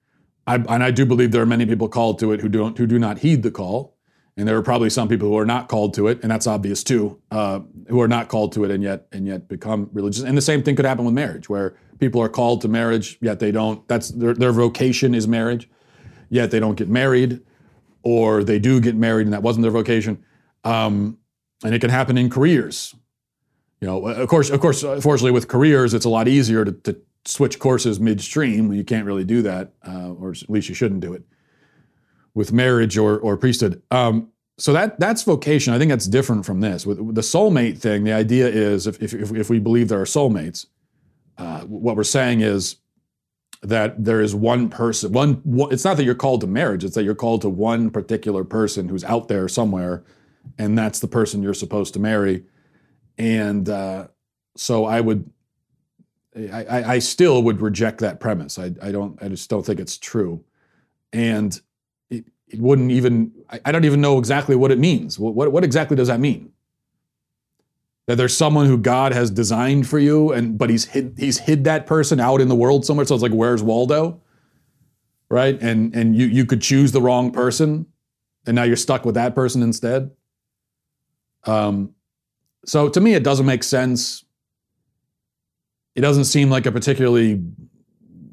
I, 0.47 0.57
and 0.57 0.83
I 0.83 0.91
do 0.91 1.07
believe 1.07 1.33
there 1.33 1.43
are 1.43 1.47
many 1.47 1.67
people 1.67 1.89
called 1.89 2.19
to 2.21 2.33
it 2.33 2.41
who 2.41 2.49
don't 2.49 2.77
who 2.77 2.87
do 2.87 2.99
not 2.99 3.19
heed 3.19 3.43
the 3.43 3.51
call, 3.51 3.97
and 4.37 4.47
there 4.47 4.57
are 4.57 4.63
probably 4.63 4.91
some 4.91 5.09
people 5.09 5.29
who 5.29 5.39
are 5.39 5.47
not 5.47 5.69
called 5.69 5.95
to 5.95 6.09
it, 6.09 6.21
and 6.23 6.31
that's 6.31 6.47
obvious 6.47 6.85
too, 6.85 7.21
uh, 7.31 7.61
who 7.89 8.01
are 8.01 8.09
not 8.09 8.29
called 8.29 8.53
to 8.53 8.65
it 8.65 8.71
and 8.71 8.83
yet 8.83 9.07
and 9.11 9.27
yet 9.27 9.49
become 9.49 9.89
religious. 9.93 10.23
And 10.23 10.37
the 10.37 10.43
same 10.43 10.63
thing 10.63 10.77
could 10.77 10.85
happen 10.85 11.05
with 11.05 11.15
marriage, 11.15 11.49
where 11.49 11.77
people 11.99 12.21
are 12.21 12.29
called 12.29 12.61
to 12.63 12.69
marriage 12.69 13.17
yet 13.23 13.39
they 13.41 13.53
don't. 13.53 13.87
That's 13.89 14.11
their 14.11 14.35
their 14.35 14.53
vocation 14.53 15.15
is 15.15 15.27
marriage, 15.27 15.69
yet 16.35 16.51
they 16.51 16.59
don't 16.59 16.75
get 16.75 16.89
married, 16.89 17.41
or 18.03 18.43
they 18.43 18.59
do 18.59 18.81
get 18.81 18.97
married 18.97 19.27
and 19.27 19.33
that 19.33 19.43
wasn't 19.43 19.63
their 19.63 19.71
vocation. 19.71 20.23
Um, 20.65 21.19
and 21.63 21.73
it 21.75 21.81
can 21.81 21.91
happen 21.91 22.19
in 22.19 22.29
careers. 22.29 22.95
You 23.81 23.87
know, 23.87 24.09
of 24.09 24.29
course, 24.29 24.51
of 24.51 24.61
course, 24.61 24.83
fortunately, 24.83 25.31
with 25.31 25.47
careers, 25.47 25.95
it's 25.95 26.05
a 26.05 26.09
lot 26.09 26.27
easier 26.27 26.65
to, 26.65 26.73
to 26.73 26.97
switch 27.25 27.59
courses 27.59 28.01
midstream. 28.01 28.73
You 28.73 28.83
can't 28.83 29.07
really 29.07 29.25
do 29.25 29.43
that, 29.43 29.75
uh, 29.87 30.11
or 30.11 30.33
at 30.33 30.51
least 30.51 30.69
you 30.69 30.75
shouldn't 30.75 31.01
do 31.01 31.13
it 31.13 31.23
with 32.35 32.53
marriage 32.53 32.99
or 32.99 33.19
or 33.19 33.37
priesthood. 33.37 33.81
Um, 33.91 34.31
so 34.59 34.73
that 34.73 34.99
that's 34.99 35.23
vocation. 35.23 35.73
I 35.73 35.79
think 35.79 35.91
that's 35.91 36.09
different 36.09 36.45
from 36.45 36.61
this. 36.61 36.85
With, 36.85 37.15
the 37.15 37.21
soulmate 37.21 37.79
thing, 37.79 38.05
the 38.05 38.13
idea 38.13 38.49
is 38.49 38.87
if 38.87 39.01
if, 39.01 39.13
if 39.15 39.51
we 39.51 39.61
believe 39.61 39.89
there 39.89 40.01
are 40.01 40.07
soulmates, 40.07 40.67
uh, 41.39 41.61
what 41.61 41.97
we're 41.97 42.05
saying 42.05 42.41
is 42.41 42.77
that 43.65 44.05
there 44.05 44.21
is 44.21 44.35
one 44.35 44.69
person. 44.69 45.13
One. 45.13 45.43
It's 45.71 45.85
not 45.85 45.97
that 45.97 46.05
you're 46.05 46.15
called 46.15 46.43
to 46.43 46.47
marriage. 46.47 46.85
It's 46.85 46.95
that 46.95 47.05
you're 47.05 47.15
called 47.15 47.43
to 47.43 47.49
one 47.49 47.91
particular 47.91 48.45
person 48.45 48.89
who's 48.89 49.05
out 49.05 49.29
there 49.29 49.49
somewhere, 49.49 50.05
and 50.59 50.77
that's 50.77 51.01
the 51.01 51.09
person 51.09 51.43
you're 51.43 51.55
supposed 51.55 51.95
to 51.95 52.01
marry. 52.01 52.45
And 53.17 53.69
uh, 53.69 54.09
so 54.57 54.85
I 54.85 55.01
would 55.01 55.31
I, 56.37 56.95
I, 56.95 56.99
still 56.99 57.43
would 57.45 57.61
reject 57.61 58.01
that 58.01 58.19
premise. 58.19 58.59
I, 58.59 58.73
I, 58.83 58.91
don't. 58.91 59.21
I 59.23 59.29
just 59.29 59.49
don't 59.49 59.65
think 59.65 59.79
it's 59.79 59.97
true, 59.97 60.45
and 61.13 61.59
it, 62.11 62.25
it 62.49 62.59
wouldn't 62.59 62.91
even. 62.91 63.33
I, 63.49 63.61
I, 63.67 63.73
don't 63.73 63.85
even 63.85 64.01
know 64.01 64.19
exactly 64.19 64.57
what 64.57 64.73
it 64.73 64.79
means. 64.79 65.17
What, 65.17 65.35
what, 65.35 65.53
what 65.53 65.63
exactly 65.63 65.97
does 65.97 66.09
that 66.09 66.19
mean? 66.19 66.51
That 68.07 68.17
there's 68.17 68.37
someone 68.37 68.67
who 68.67 68.77
God 68.77 69.13
has 69.13 69.31
designed 69.31 69.89
for 69.89 69.99
you, 69.99 70.33
and 70.33 70.59
but 70.59 70.71
he's 70.71 70.85
hid 70.87 71.15
he's 71.19 71.39
hid 71.39 71.65
that 71.65 71.87
person 71.87 72.21
out 72.21 72.41
in 72.41 72.49
the 72.49 72.55
world 72.55 72.85
somewhere. 72.85 73.07
So 73.07 73.15
it's 73.15 73.23
like, 73.23 73.33
where's 73.33 73.63
Waldo? 73.63 74.21
Right, 75.31 75.61
and 75.61 75.95
and 75.95 76.15
you 76.15 76.27
you 76.27 76.45
could 76.45 76.61
choose 76.61 76.93
the 76.93 77.01
wrong 77.01 77.31
person, 77.31 77.87
and 78.47 78.55
now 78.55 78.65
you're 78.65 78.77
stuck 78.77 79.05
with 79.05 79.15
that 79.15 79.35
person 79.35 79.63
instead. 79.63 80.11
Um, 81.45 81.95
so 82.67 82.89
to 82.89 83.01
me, 83.01 83.15
it 83.15 83.25
doesn't 83.25 83.47
make 83.47 83.63
sense 83.63 84.25
it 85.95 86.01
doesn't 86.01 86.25
seem 86.25 86.51
like 86.51 86.67
a 86.67 86.73
particularly 86.73 87.43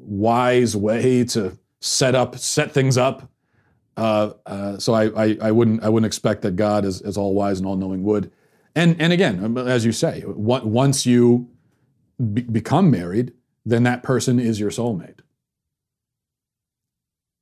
wise 0.00 0.76
way 0.76 1.24
to 1.24 1.56
set 1.80 2.14
up 2.14 2.36
set 2.36 2.72
things 2.72 2.98
up. 2.98 3.28
Uh, 3.96 4.32
uh, 4.46 4.78
so 4.78 4.94
I, 4.94 5.24
I, 5.24 5.38
I 5.42 5.50
wouldn't 5.50 5.82
I 5.82 5.88
wouldn't 5.88 6.06
expect 6.06 6.42
that 6.42 6.56
God 6.56 6.84
is, 6.84 7.00
is 7.02 7.16
all 7.16 7.34
wise 7.34 7.58
and 7.58 7.66
all 7.66 7.76
knowing 7.76 8.02
would. 8.04 8.32
And 8.74 9.00
and 9.00 9.12
again, 9.12 9.44
um, 9.44 9.58
as 9.58 9.84
you 9.84 9.92
say, 9.92 10.24
once 10.26 11.04
you 11.06 11.50
be- 12.18 12.42
become 12.42 12.90
married, 12.90 13.32
then 13.64 13.82
that 13.84 14.02
person 14.02 14.38
is 14.38 14.58
your 14.58 14.70
soulmate. 14.70 15.20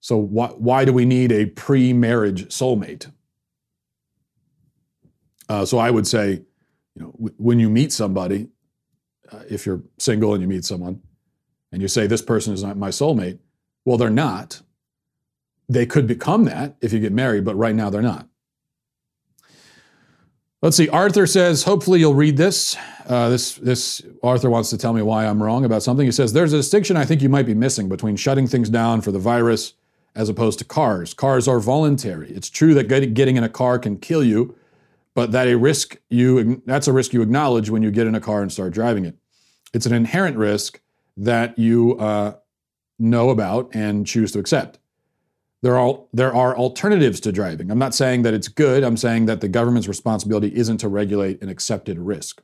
So 0.01 0.17
why 0.17 0.49
why 0.49 0.85
do 0.85 0.93
we 0.93 1.05
need 1.05 1.31
a 1.31 1.47
pre-marriage 1.47 2.47
soulmate? 2.49 3.13
Uh, 5.49 5.65
so 5.65 5.79
I 5.79 5.91
would 5.91 6.07
say, 6.07 6.43
you 6.95 7.03
know, 7.03 7.11
w- 7.13 7.35
when 7.37 7.61
you 7.61 7.69
meet 7.69 7.93
somebody, 7.93 8.49
uh, 9.31 9.43
if 9.49 9.67
you're 9.67 9.83
single 9.99 10.33
and 10.33 10.43
you 10.43 10.49
meet 10.49 10.65
someone 10.65 11.03
and 11.73 11.83
you 11.83 11.89
say, 11.89 12.07
This 12.07 12.23
person 12.23 12.55
is 12.55 12.63
not 12.63 12.77
my 12.77 12.91
soulmate, 12.91 13.39
well, 13.85 13.99
they're 13.99 14.11
not. 14.11 14.63
They 15.69 15.87
could 15.87 16.07
become 16.07 16.45
that 16.45 16.77
if 16.81 16.93
you 16.93 16.99
get 16.99 17.13
married, 17.13 17.45
but 17.45 17.55
right 17.55 17.75
now 17.75 17.91
they're 17.91 18.03
not. 18.03 18.30
Let's 20.63 20.77
see. 20.77 20.91
Arthur 20.91 21.27
says, 21.27 21.63
hopefully 21.63 22.01
you'll 22.01 22.15
read 22.15 22.37
this. 22.37 22.77
Uh, 23.07 23.31
this. 23.31 23.55
This 23.55 24.03
Arthur 24.23 24.51
wants 24.51 24.69
to 24.71 24.79
tell 24.79 24.93
me 24.93 25.01
why 25.01 25.27
I'm 25.27 25.43
wrong 25.43 25.65
about 25.65 25.83
something. 25.83 26.05
He 26.05 26.13
says, 26.13 26.35
there's 26.35 26.53
a 26.53 26.59
distinction 26.59 26.99
I 26.99 27.07
think 27.07 27.23
you 27.23 27.31
might 27.31 27.47
be 27.47 27.55
missing 27.55 27.89
between 27.89 28.17
shutting 28.17 28.47
things 28.47 28.69
down 28.69 29.01
for 29.01 29.11
the 29.11 29.19
virus 29.19 29.73
as 30.15 30.29
opposed 30.29 30.59
to 30.59 30.65
cars. 30.65 31.15
Cars 31.15 31.49
are 31.49 31.61
voluntary. 31.61 32.31
It's 32.33 32.51
true 32.51 32.75
that 32.75 32.89
getting 32.89 33.37
in 33.37 33.45
a 33.45 33.49
car 33.49 33.79
can 33.79 33.97
kill 33.97 34.23
you, 34.23 34.55
but 35.15 35.33
that 35.33 35.49
a 35.49 35.57
risk 35.57 35.97
you 36.11 36.63
that's 36.67 36.89
a 36.89 36.93
risk 36.93 37.13
you 37.13 37.23
acknowledge 37.23 37.71
when 37.71 37.83
you 37.83 37.91
get 37.91 38.07
in 38.07 38.15
a 38.15 38.21
car 38.21 38.43
and 38.43 38.53
start 38.53 38.73
driving 38.73 39.05
it. 39.05 39.17
It's 39.73 39.87
an 39.87 39.95
inherent 39.95 40.37
risk 40.37 40.81
that 41.17 41.59
you 41.59 41.97
uh, 41.99 42.35
know 42.99 43.31
about 43.31 43.75
and 43.75 44.07
choose 44.07 44.33
to 44.33 44.39
accept. 44.39 44.79
There 45.63 45.79
are, 45.79 46.01
there 46.13 46.35
are 46.35 46.57
alternatives 46.57 47.21
to 47.21 47.33
driving. 47.33 47.71
I'm 47.71 47.79
not 47.79 47.95
saying 47.95 48.23
that 48.23 48.33
it's 48.33 48.49
good. 48.49 48.83
I'm 48.83 48.97
saying 48.97 49.27
that 49.27 49.41
the 49.41 49.49
government's 49.49 49.89
responsibility 49.89 50.55
isn't 50.57 50.79
to 50.79 50.89
regulate 50.89 51.43
an 51.43 51.51
accepted 51.51 51.99
risk. 51.99 52.43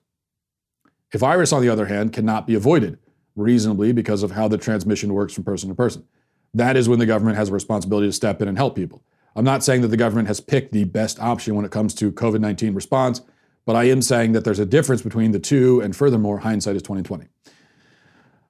A 1.15 1.19
virus, 1.19 1.53
on 1.53 1.63
the 1.63 1.69
other 1.69 1.87
hand, 1.87 2.13
cannot 2.13 2.47
be 2.47 2.55
avoided 2.55 2.99
reasonably 3.35 3.93
because 3.93 4.23
of 4.23 4.33
how 4.33 4.49
the 4.49 4.59
transmission 4.59 5.15
works 5.15 5.33
from 5.33 5.45
person 5.45 5.69
to 5.71 5.75
person. 5.75 6.05
That 6.53 6.77
is 6.77 6.89
when 6.89 6.99
the 6.99 7.07
government 7.07 7.37
has 7.37 7.49
a 7.49 7.53
responsibility 7.53 8.09
to 8.09 8.13
step 8.13 8.43
in 8.43 8.49
and 8.49 8.57
help 8.59 8.75
people. 8.77 9.03
I'm 9.35 9.45
not 9.45 9.63
saying 9.63 9.83
that 9.83 9.89
the 9.89 9.97
government 9.97 10.29
has 10.29 10.41
picked 10.41 10.73
the 10.73 10.85
best 10.85 11.21
option 11.21 11.55
when 11.55 11.65
it 11.65 11.71
comes 11.71 11.95
to 11.95 12.11
COVID 12.11 12.41
19 12.41 12.75
response. 12.75 13.21
But 13.67 13.77
I 13.77 13.85
am 13.85 14.01
saying 14.01 14.33
that 14.33 14.45
there's 14.45 14.61
a 14.61 14.67
difference 14.67 15.03
between 15.03 15.33
the 15.33 15.41
two, 15.41 15.81
and 15.81 15.95
furthermore, 15.95 16.39
hindsight 16.39 16.77
is 16.77 16.83
2020. 16.83 17.27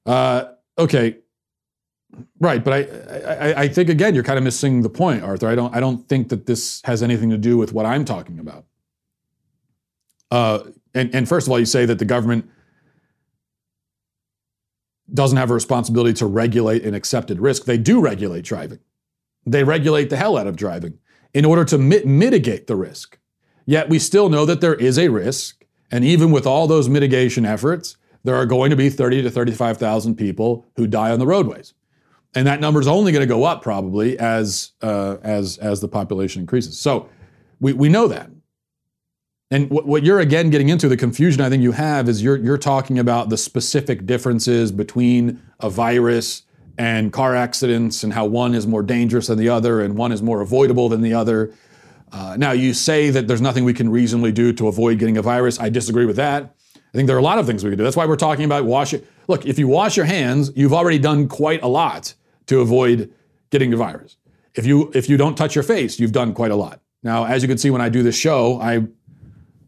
Uh, 0.05 0.45
okay, 0.79 1.17
right, 2.41 2.63
but 2.63 2.73
I, 2.73 3.51
I, 3.51 3.61
I 3.63 3.69
think 3.69 3.89
again 3.89 4.15
you're 4.15 4.25
kind 4.25 4.39
of 4.39 4.45
missing 4.45 4.83
the 4.83 4.89
point, 4.89 5.23
Arthur. 5.23 5.49
I 5.49 5.55
don't 5.55 5.75
I 5.75 5.81
don't 5.81 6.09
think 6.09 6.29
that 6.29 6.47
this 6.47 6.81
has 6.85 7.03
anything 7.03 7.31
to 7.31 7.39
do 7.39 7.57
with 7.57 7.73
what 7.73 7.87
I'm 7.87 8.05
talking 8.05 8.39
about. 8.39 8.65
Uh, 10.31 10.61
and, 10.95 11.15
and 11.15 11.29
first 11.29 11.47
of 11.47 11.53
all, 11.53 11.59
you 11.59 11.67
say 11.67 11.87
that 11.87 11.99
the 11.99 12.05
government 12.05 12.51
doesn't 15.13 15.39
have 15.39 15.51
a 15.51 15.55
responsibility 15.55 16.13
to 16.15 16.27
regulate 16.27 16.85
an 16.85 16.95
accepted 16.95 17.39
risk. 17.41 17.65
They 17.65 17.79
do 17.79 18.01
regulate 18.01 18.45
driving. 18.45 18.81
They 19.45 19.63
regulate 19.63 20.11
the 20.11 20.17
hell 20.17 20.37
out 20.37 20.47
of 20.47 20.57
driving 20.57 20.99
in 21.33 21.45
order 21.45 21.65
to 21.67 21.79
mit- 21.79 22.07
mitigate 22.07 22.67
the 22.67 22.77
risk. 22.77 23.19
Yet 23.67 23.89
we 23.89 23.99
still 23.99 24.29
know 24.29 24.45
that 24.47 24.61
there 24.61 24.75
is 24.75 24.99
a 24.99 25.09
risk. 25.09 25.65
And 25.91 26.05
even 26.05 26.33
with 26.33 26.47
all 26.47 26.67
those 26.67 26.89
mitigation 26.89 27.47
efforts, 27.47 27.97
there 28.25 28.35
are 28.35 28.47
going 28.47 28.71
to 28.71 28.77
be 28.77 28.91
30 28.91 29.23
to 29.23 29.31
35,000 29.31 30.17
people 30.17 30.67
who 30.77 30.87
die 30.87 31.13
on 31.13 31.21
the 31.21 31.27
roadways. 31.27 31.75
And 32.37 32.47
that 32.47 32.61
number 32.61 32.79
is 32.79 32.87
only 32.87 33.13
going 33.13 33.27
to 33.27 33.35
go 33.35 33.45
up 33.45 33.63
probably 33.63 34.19
as, 34.19 34.73
uh, 34.83 35.17
as, 35.23 35.57
as 35.57 35.81
the 35.81 35.89
population 35.89 36.41
increases. 36.41 36.79
So 36.79 37.09
we, 37.61 37.73
we 37.73 37.89
know 37.89 38.09
that. 38.09 38.31
And 39.51 39.71
what, 39.71 39.87
what 39.87 40.05
you're 40.05 40.21
again 40.21 40.51
getting 40.51 40.69
into, 40.69 40.87
the 40.87 40.99
confusion 40.99 41.41
I 41.41 41.49
think 41.49 41.63
you 41.63 41.73
have 41.73 42.11
is 42.11 42.23
you're, 42.23 42.37
you're 42.37 42.59
talking 42.59 42.99
about 42.99 43.31
the 43.31 43.39
specific 43.39 44.05
differences 44.05 44.71
between 44.71 45.41
a 45.61 45.71
virus 45.71 46.43
and 46.77 47.11
car 47.11 47.35
accidents 47.35 48.05
and 48.05 48.13
how 48.13 48.27
one 48.27 48.55
is 48.55 48.67
more 48.67 48.83
dangerous 48.83 49.29
than 49.29 49.39
the 49.39 49.49
other 49.49 49.81
and 49.81 49.97
one 49.97 50.13
is 50.13 50.21
more 50.21 50.43
avoidable 50.43 50.91
than 50.91 51.01
the 51.01 51.15
other. 51.15 51.55
Uh, 52.13 52.37
now, 52.39 52.53
you 52.53 52.75
say 52.75 53.09
that 53.09 53.27
there's 53.27 53.41
nothing 53.41 53.65
we 53.65 53.73
can 53.73 53.89
reasonably 53.89 54.31
do 54.31 54.53
to 54.53 54.69
avoid 54.69 54.99
getting 54.99 55.17
a 55.17 55.23
virus. 55.23 55.59
I 55.59 55.71
disagree 55.71 56.05
with 56.05 56.17
that. 56.17 56.55
I 56.77 56.93
think 56.93 57.07
there 57.07 57.17
are 57.17 57.21
a 57.21 57.23
lot 57.23 57.39
of 57.39 57.47
things 57.47 57.65
we 57.65 57.71
can 57.71 57.79
do. 57.79 57.85
That's 57.85 57.97
why 57.97 58.05
we're 58.05 58.17
talking 58.17 58.45
about 58.45 58.67
washing. 58.67 59.03
Look, 59.27 59.47
if 59.47 59.59
you 59.59 59.69
wash 59.69 59.97
your 59.97 60.07
hands, 60.07 60.53
you've 60.55 60.75
already 60.75 60.99
done 60.99 61.29
quite 61.29 61.63
a 61.63 61.67
lot 61.67 62.13
to 62.47 62.61
avoid 62.61 63.13
getting 63.51 63.71
the 63.71 63.77
virus. 63.77 64.17
If 64.55 64.67
you 64.67 64.91
if 64.95 65.09
you 65.09 65.17
don't 65.17 65.37
touch 65.37 65.55
your 65.55 65.65
face, 65.65 66.01
you've 66.01 66.13
done 66.13 66.33
quite 66.33 66.51
a 66.51 66.57
lot. 66.57 66.81
Now, 67.03 67.25
as 67.25 67.43
you 67.43 67.49
can 67.49 67.59
see 67.59 67.71
when 67.71 67.81
I 67.81 67.89
do 67.89 68.03
this 68.03 68.17
show, 68.17 68.61
I 68.61 68.87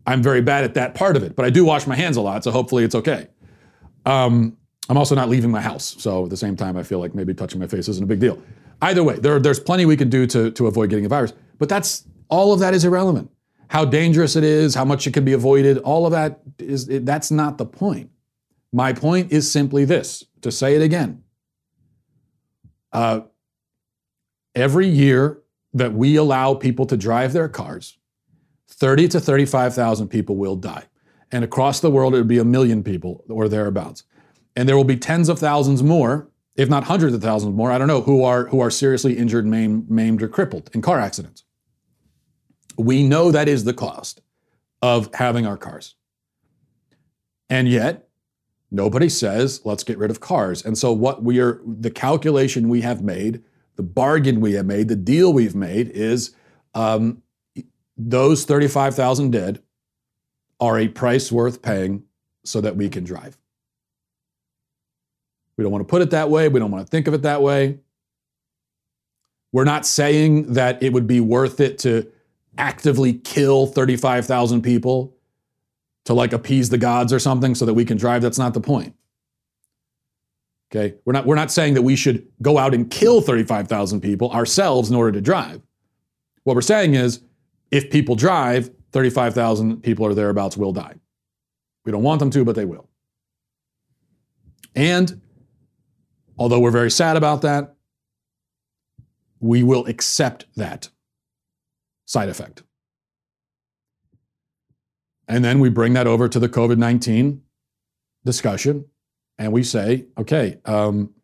I'm 0.06 0.22
very 0.22 0.40
bad 0.40 0.64
at 0.64 0.74
that 0.74 0.94
part 0.94 1.16
of 1.16 1.22
it, 1.22 1.36
but 1.36 1.44
I 1.44 1.50
do 1.50 1.64
wash 1.64 1.86
my 1.86 1.94
hands 1.94 2.16
a 2.16 2.22
lot, 2.22 2.42
so 2.42 2.50
hopefully 2.50 2.82
it's 2.82 2.94
okay. 2.94 3.28
Um, 4.06 4.56
I'm 4.88 4.96
also 4.96 5.14
not 5.14 5.28
leaving 5.28 5.50
my 5.50 5.60
house, 5.60 5.96
so 5.98 6.24
at 6.24 6.30
the 6.30 6.36
same 6.36 6.56
time, 6.56 6.78
I 6.78 6.82
feel 6.82 6.98
like 6.98 7.14
maybe 7.14 7.34
touching 7.34 7.60
my 7.60 7.66
face 7.66 7.88
isn't 7.88 8.02
a 8.02 8.06
big 8.06 8.20
deal. 8.20 8.42
Either 8.80 9.04
way, 9.04 9.18
there, 9.18 9.38
there's 9.38 9.60
plenty 9.60 9.84
we 9.84 9.98
can 9.98 10.08
do 10.08 10.26
to, 10.26 10.50
to 10.52 10.66
avoid 10.66 10.88
getting 10.88 11.04
a 11.04 11.08
virus, 11.10 11.34
but 11.58 11.68
that's 11.68 12.04
all 12.30 12.54
of 12.54 12.60
that 12.60 12.72
is 12.72 12.86
irrelevant. 12.86 13.30
How 13.68 13.84
dangerous 13.84 14.34
it 14.34 14.44
is, 14.44 14.74
how 14.74 14.86
much 14.86 15.06
it 15.06 15.12
can 15.12 15.26
be 15.26 15.34
avoided, 15.34 15.76
all 15.78 16.06
of 16.06 16.12
that 16.12 16.40
is 16.58 16.86
that's 16.86 17.30
not 17.30 17.58
the 17.58 17.66
point. 17.66 18.10
My 18.72 18.94
point 18.94 19.30
is 19.30 19.50
simply 19.50 19.84
this: 19.84 20.24
to 20.40 20.50
say 20.50 20.74
it 20.74 20.80
again. 20.80 21.22
Uh, 22.92 23.20
every 24.54 24.88
year 24.88 25.42
that 25.74 25.92
we 25.92 26.16
allow 26.16 26.54
people 26.54 26.86
to 26.86 26.96
drive 26.96 27.32
their 27.32 27.48
cars, 27.48 27.98
30 28.68 29.08
to 29.08 29.20
35,000 29.20 30.08
people 30.08 30.36
will 30.36 30.56
die. 30.56 30.84
And 31.30 31.44
across 31.44 31.80
the 31.80 31.90
world, 31.90 32.14
it 32.14 32.18
would 32.18 32.28
be 32.28 32.38
a 32.38 32.44
million 32.44 32.82
people 32.82 33.24
or 33.28 33.48
thereabouts. 33.48 34.04
And 34.56 34.68
there 34.68 34.76
will 34.76 34.84
be 34.84 34.96
tens 34.96 35.28
of 35.28 35.38
thousands 35.38 35.82
more, 35.82 36.28
if 36.56 36.68
not 36.68 36.84
hundreds 36.84 37.14
of 37.14 37.22
thousands 37.22 37.54
more, 37.54 37.70
I 37.70 37.78
don't 37.78 37.88
know, 37.88 38.00
who 38.00 38.24
are, 38.24 38.46
who 38.46 38.60
are 38.60 38.70
seriously 38.70 39.16
injured, 39.16 39.46
maimed, 39.46 39.90
maimed 39.90 40.22
or 40.22 40.28
crippled 40.28 40.70
in 40.74 40.82
car 40.82 40.98
accidents. 40.98 41.44
We 42.76 43.06
know 43.06 43.30
that 43.30 43.48
is 43.48 43.64
the 43.64 43.74
cost 43.74 44.22
of 44.80 45.12
having 45.14 45.46
our 45.46 45.56
cars. 45.56 45.94
And 47.50 47.68
yet, 47.68 48.07
nobody 48.70 49.08
says, 49.08 49.60
let's 49.64 49.84
get 49.84 49.98
rid 49.98 50.10
of 50.10 50.20
cars. 50.20 50.64
And 50.64 50.76
so, 50.76 50.92
what 50.92 51.22
we 51.22 51.40
are, 51.40 51.60
the 51.64 51.90
calculation 51.90 52.68
we 52.68 52.80
have 52.82 53.02
made, 53.02 53.42
the 53.76 53.82
bargain 53.82 54.40
we 54.40 54.52
have 54.54 54.66
made, 54.66 54.88
the 54.88 54.96
deal 54.96 55.32
we've 55.32 55.54
made 55.54 55.88
is 55.90 56.34
um, 56.74 57.22
those 57.96 58.44
35,000 58.44 59.30
dead 59.30 59.62
are 60.60 60.78
a 60.78 60.88
price 60.88 61.30
worth 61.30 61.62
paying 61.62 62.04
so 62.44 62.60
that 62.60 62.76
we 62.76 62.88
can 62.88 63.04
drive. 63.04 63.38
We 65.56 65.64
don't 65.64 65.72
want 65.72 65.86
to 65.86 65.90
put 65.90 66.02
it 66.02 66.10
that 66.10 66.30
way. 66.30 66.48
We 66.48 66.60
don't 66.60 66.70
want 66.70 66.86
to 66.86 66.90
think 66.90 67.08
of 67.08 67.14
it 67.14 67.22
that 67.22 67.42
way. 67.42 67.78
We're 69.52 69.64
not 69.64 69.86
saying 69.86 70.52
that 70.52 70.82
it 70.82 70.92
would 70.92 71.06
be 71.06 71.20
worth 71.20 71.58
it 71.60 71.78
to 71.80 72.10
actively 72.56 73.14
kill 73.14 73.66
35,000 73.66 74.62
people 74.62 75.16
to 76.08 76.14
like 76.14 76.32
appease 76.32 76.70
the 76.70 76.78
gods 76.78 77.12
or 77.12 77.18
something 77.18 77.54
so 77.54 77.66
that 77.66 77.74
we 77.74 77.84
can 77.84 77.98
drive. 77.98 78.22
That's 78.22 78.38
not 78.38 78.54
the 78.54 78.62
point. 78.62 78.94
Okay? 80.72 80.94
We're 81.04 81.12
not, 81.12 81.26
we're 81.26 81.34
not 81.34 81.50
saying 81.50 81.74
that 81.74 81.82
we 81.82 81.96
should 81.96 82.26
go 82.40 82.56
out 82.56 82.72
and 82.72 82.90
kill 82.90 83.20
35,000 83.20 84.00
people 84.00 84.30
ourselves 84.30 84.88
in 84.88 84.96
order 84.96 85.12
to 85.12 85.20
drive. 85.20 85.60
What 86.44 86.56
we're 86.56 86.62
saying 86.62 86.94
is 86.94 87.20
if 87.70 87.90
people 87.90 88.14
drive, 88.14 88.70
35,000 88.92 89.82
people 89.82 90.06
or 90.06 90.14
thereabouts 90.14 90.56
will 90.56 90.72
die. 90.72 90.94
We 91.84 91.92
don't 91.92 92.02
want 92.02 92.20
them 92.20 92.30
to, 92.30 92.42
but 92.42 92.54
they 92.56 92.64
will. 92.64 92.88
And 94.74 95.20
although 96.38 96.58
we're 96.58 96.70
very 96.70 96.90
sad 96.90 97.18
about 97.18 97.42
that, 97.42 97.74
we 99.40 99.62
will 99.62 99.84
accept 99.84 100.46
that 100.56 100.88
side 102.06 102.30
effect. 102.30 102.62
And 105.28 105.44
then 105.44 105.60
we 105.60 105.68
bring 105.68 105.92
that 105.92 106.06
over 106.06 106.26
to 106.28 106.38
the 106.38 106.48
COVID 106.48 106.78
19 106.78 107.42
discussion 108.24 108.86
and 109.38 109.52
we 109.52 109.62
say, 109.62 110.06
okay, 110.18 110.58
um, 110.64 111.14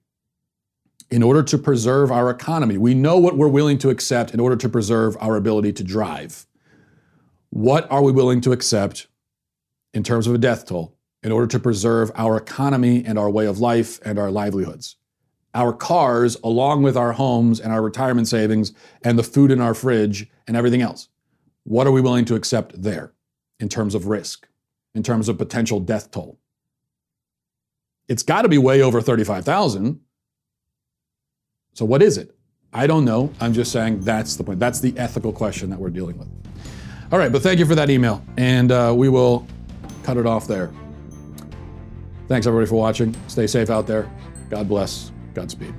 in 1.10 1.22
order 1.22 1.42
to 1.42 1.58
preserve 1.58 2.12
our 2.12 2.30
economy, 2.30 2.78
we 2.78 2.94
know 2.94 3.18
what 3.18 3.36
we're 3.36 3.48
willing 3.48 3.78
to 3.78 3.90
accept 3.90 4.32
in 4.32 4.40
order 4.40 4.56
to 4.56 4.68
preserve 4.68 5.16
our 5.20 5.36
ability 5.36 5.72
to 5.72 5.84
drive. 5.84 6.46
What 7.50 7.90
are 7.90 8.02
we 8.02 8.12
willing 8.12 8.40
to 8.42 8.52
accept 8.52 9.06
in 9.92 10.02
terms 10.02 10.26
of 10.26 10.34
a 10.34 10.38
death 10.38 10.66
toll 10.66 10.96
in 11.22 11.32
order 11.32 11.46
to 11.46 11.58
preserve 11.58 12.10
our 12.14 12.36
economy 12.36 13.04
and 13.04 13.18
our 13.18 13.30
way 13.30 13.46
of 13.46 13.58
life 13.58 14.00
and 14.04 14.18
our 14.18 14.30
livelihoods? 14.30 14.96
Our 15.54 15.72
cars, 15.72 16.36
along 16.42 16.82
with 16.82 16.96
our 16.96 17.12
homes 17.12 17.60
and 17.60 17.72
our 17.72 17.80
retirement 17.80 18.26
savings 18.26 18.72
and 19.02 19.18
the 19.18 19.22
food 19.22 19.50
in 19.50 19.60
our 19.60 19.74
fridge 19.74 20.26
and 20.48 20.56
everything 20.56 20.82
else. 20.82 21.08
What 21.62 21.86
are 21.86 21.92
we 21.92 22.00
willing 22.00 22.24
to 22.26 22.34
accept 22.34 22.82
there 22.82 23.14
in 23.60 23.68
terms 23.68 23.94
of 23.94 24.06
risk, 24.06 24.48
in 24.94 25.02
terms 25.02 25.28
of 25.28 25.38
potential 25.38 25.80
death 25.80 26.10
toll? 26.10 26.38
It's 28.08 28.22
got 28.22 28.42
to 28.42 28.48
be 28.48 28.58
way 28.58 28.82
over 28.82 29.00
35,000. 29.00 30.00
So, 31.72 31.84
what 31.84 32.02
is 32.02 32.18
it? 32.18 32.34
I 32.72 32.86
don't 32.86 33.04
know. 33.04 33.32
I'm 33.40 33.52
just 33.52 33.72
saying 33.72 34.00
that's 34.00 34.36
the 34.36 34.44
point. 34.44 34.58
That's 34.58 34.80
the 34.80 34.92
ethical 34.98 35.32
question 35.32 35.70
that 35.70 35.78
we're 35.78 35.90
dealing 35.90 36.18
with. 36.18 36.28
All 37.12 37.18
right, 37.18 37.30
but 37.30 37.42
thank 37.42 37.58
you 37.58 37.66
for 37.66 37.74
that 37.76 37.90
email, 37.90 38.24
and 38.36 38.72
uh, 38.72 38.92
we 38.96 39.08
will 39.08 39.46
cut 40.02 40.16
it 40.16 40.26
off 40.26 40.46
there. 40.46 40.72
Thanks 42.28 42.46
everybody 42.46 42.68
for 42.68 42.76
watching. 42.76 43.14
Stay 43.28 43.46
safe 43.46 43.70
out 43.70 43.86
there. 43.86 44.10
God 44.50 44.68
bless. 44.68 45.12
Godspeed. 45.34 45.74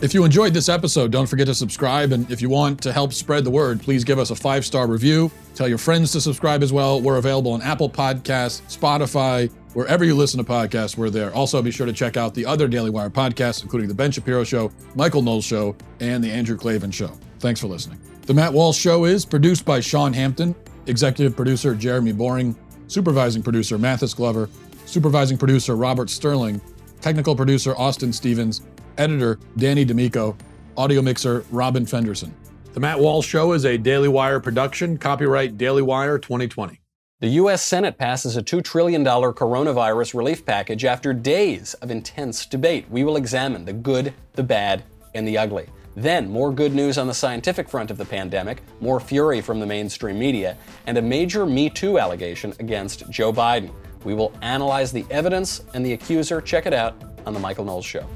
If 0.00 0.14
you 0.14 0.24
enjoyed 0.24 0.54
this 0.54 0.68
episode, 0.68 1.10
don't 1.10 1.26
forget 1.26 1.48
to 1.48 1.54
subscribe. 1.56 2.12
And 2.12 2.30
if 2.30 2.40
you 2.40 2.48
want 2.48 2.80
to 2.82 2.92
help 2.92 3.12
spread 3.12 3.42
the 3.42 3.50
word, 3.50 3.80
please 3.80 4.04
give 4.04 4.20
us 4.20 4.30
a 4.30 4.36
five 4.36 4.64
star 4.64 4.86
review. 4.86 5.28
Tell 5.56 5.66
your 5.66 5.78
friends 5.78 6.12
to 6.12 6.20
subscribe 6.20 6.62
as 6.62 6.72
well. 6.72 7.00
We're 7.00 7.16
available 7.16 7.50
on 7.50 7.62
Apple 7.62 7.90
Podcasts, 7.90 8.62
Spotify, 8.78 9.50
wherever 9.74 10.04
you 10.04 10.14
listen 10.14 10.38
to 10.38 10.48
podcasts, 10.48 10.96
we're 10.96 11.10
there. 11.10 11.34
Also, 11.34 11.60
be 11.62 11.72
sure 11.72 11.84
to 11.84 11.92
check 11.92 12.16
out 12.16 12.32
the 12.32 12.46
other 12.46 12.68
Daily 12.68 12.90
Wire 12.90 13.10
podcasts, 13.10 13.64
including 13.64 13.88
The 13.88 13.94
Ben 13.94 14.12
Shapiro 14.12 14.44
Show, 14.44 14.70
Michael 14.94 15.20
Knowles 15.20 15.44
Show, 15.44 15.74
and 15.98 16.22
The 16.22 16.30
Andrew 16.30 16.56
Klavan 16.56 16.92
Show. 16.92 17.10
Thanks 17.40 17.60
for 17.60 17.66
listening. 17.66 17.98
The 18.22 18.34
Matt 18.34 18.52
Walsh 18.52 18.78
Show 18.78 19.04
is 19.04 19.24
produced 19.24 19.64
by 19.64 19.80
Sean 19.80 20.12
Hampton, 20.12 20.54
executive 20.86 21.34
producer 21.34 21.74
Jeremy 21.74 22.12
Boring, 22.12 22.56
supervising 22.86 23.42
producer 23.42 23.78
Mathis 23.78 24.14
Glover, 24.14 24.48
supervising 24.86 25.38
producer 25.38 25.74
Robert 25.74 26.08
Sterling, 26.08 26.60
technical 27.00 27.34
producer 27.34 27.74
Austin 27.76 28.12
Stevens, 28.12 28.62
editor 28.98 29.38
Danny 29.56 29.84
D'Amico, 29.84 30.36
audio 30.76 31.00
mixer 31.00 31.44
Robin 31.50 31.86
Fenderson. 31.86 32.34
The 32.74 32.80
Matt 32.80 32.98
Walsh 32.98 33.26
Show 33.26 33.52
is 33.52 33.64
a 33.64 33.78
Daily 33.78 34.08
Wire 34.08 34.40
production, 34.40 34.98
copyright 34.98 35.56
Daily 35.56 35.82
Wire 35.82 36.18
2020. 36.18 36.80
The 37.20 37.28
U.S. 37.28 37.64
Senate 37.64 37.98
passes 37.98 38.36
a 38.36 38.42
$2 38.42 38.62
trillion 38.62 39.04
coronavirus 39.04 40.14
relief 40.14 40.44
package 40.44 40.84
after 40.84 41.12
days 41.12 41.74
of 41.74 41.90
intense 41.90 42.46
debate. 42.46 42.88
We 42.90 43.02
will 43.02 43.16
examine 43.16 43.64
the 43.64 43.72
good, 43.72 44.14
the 44.34 44.44
bad, 44.44 44.84
and 45.14 45.26
the 45.26 45.36
ugly. 45.38 45.66
Then, 45.96 46.30
more 46.30 46.52
good 46.52 46.74
news 46.74 46.96
on 46.96 47.08
the 47.08 47.14
scientific 47.14 47.68
front 47.68 47.90
of 47.90 47.98
the 47.98 48.04
pandemic, 48.04 48.62
more 48.80 49.00
fury 49.00 49.40
from 49.40 49.58
the 49.58 49.66
mainstream 49.66 50.16
media, 50.16 50.56
and 50.86 50.96
a 50.96 51.02
major 51.02 51.44
Me 51.44 51.68
Too 51.68 51.98
allegation 51.98 52.54
against 52.60 53.10
Joe 53.10 53.32
Biden. 53.32 53.72
We 54.04 54.14
will 54.14 54.32
analyze 54.42 54.92
the 54.92 55.04
evidence 55.10 55.64
and 55.74 55.84
the 55.84 55.94
accuser. 55.94 56.40
Check 56.40 56.66
it 56.66 56.72
out 56.72 56.94
on 57.26 57.34
The 57.34 57.40
Michael 57.40 57.64
Knowles 57.64 57.84
Show. 57.84 58.06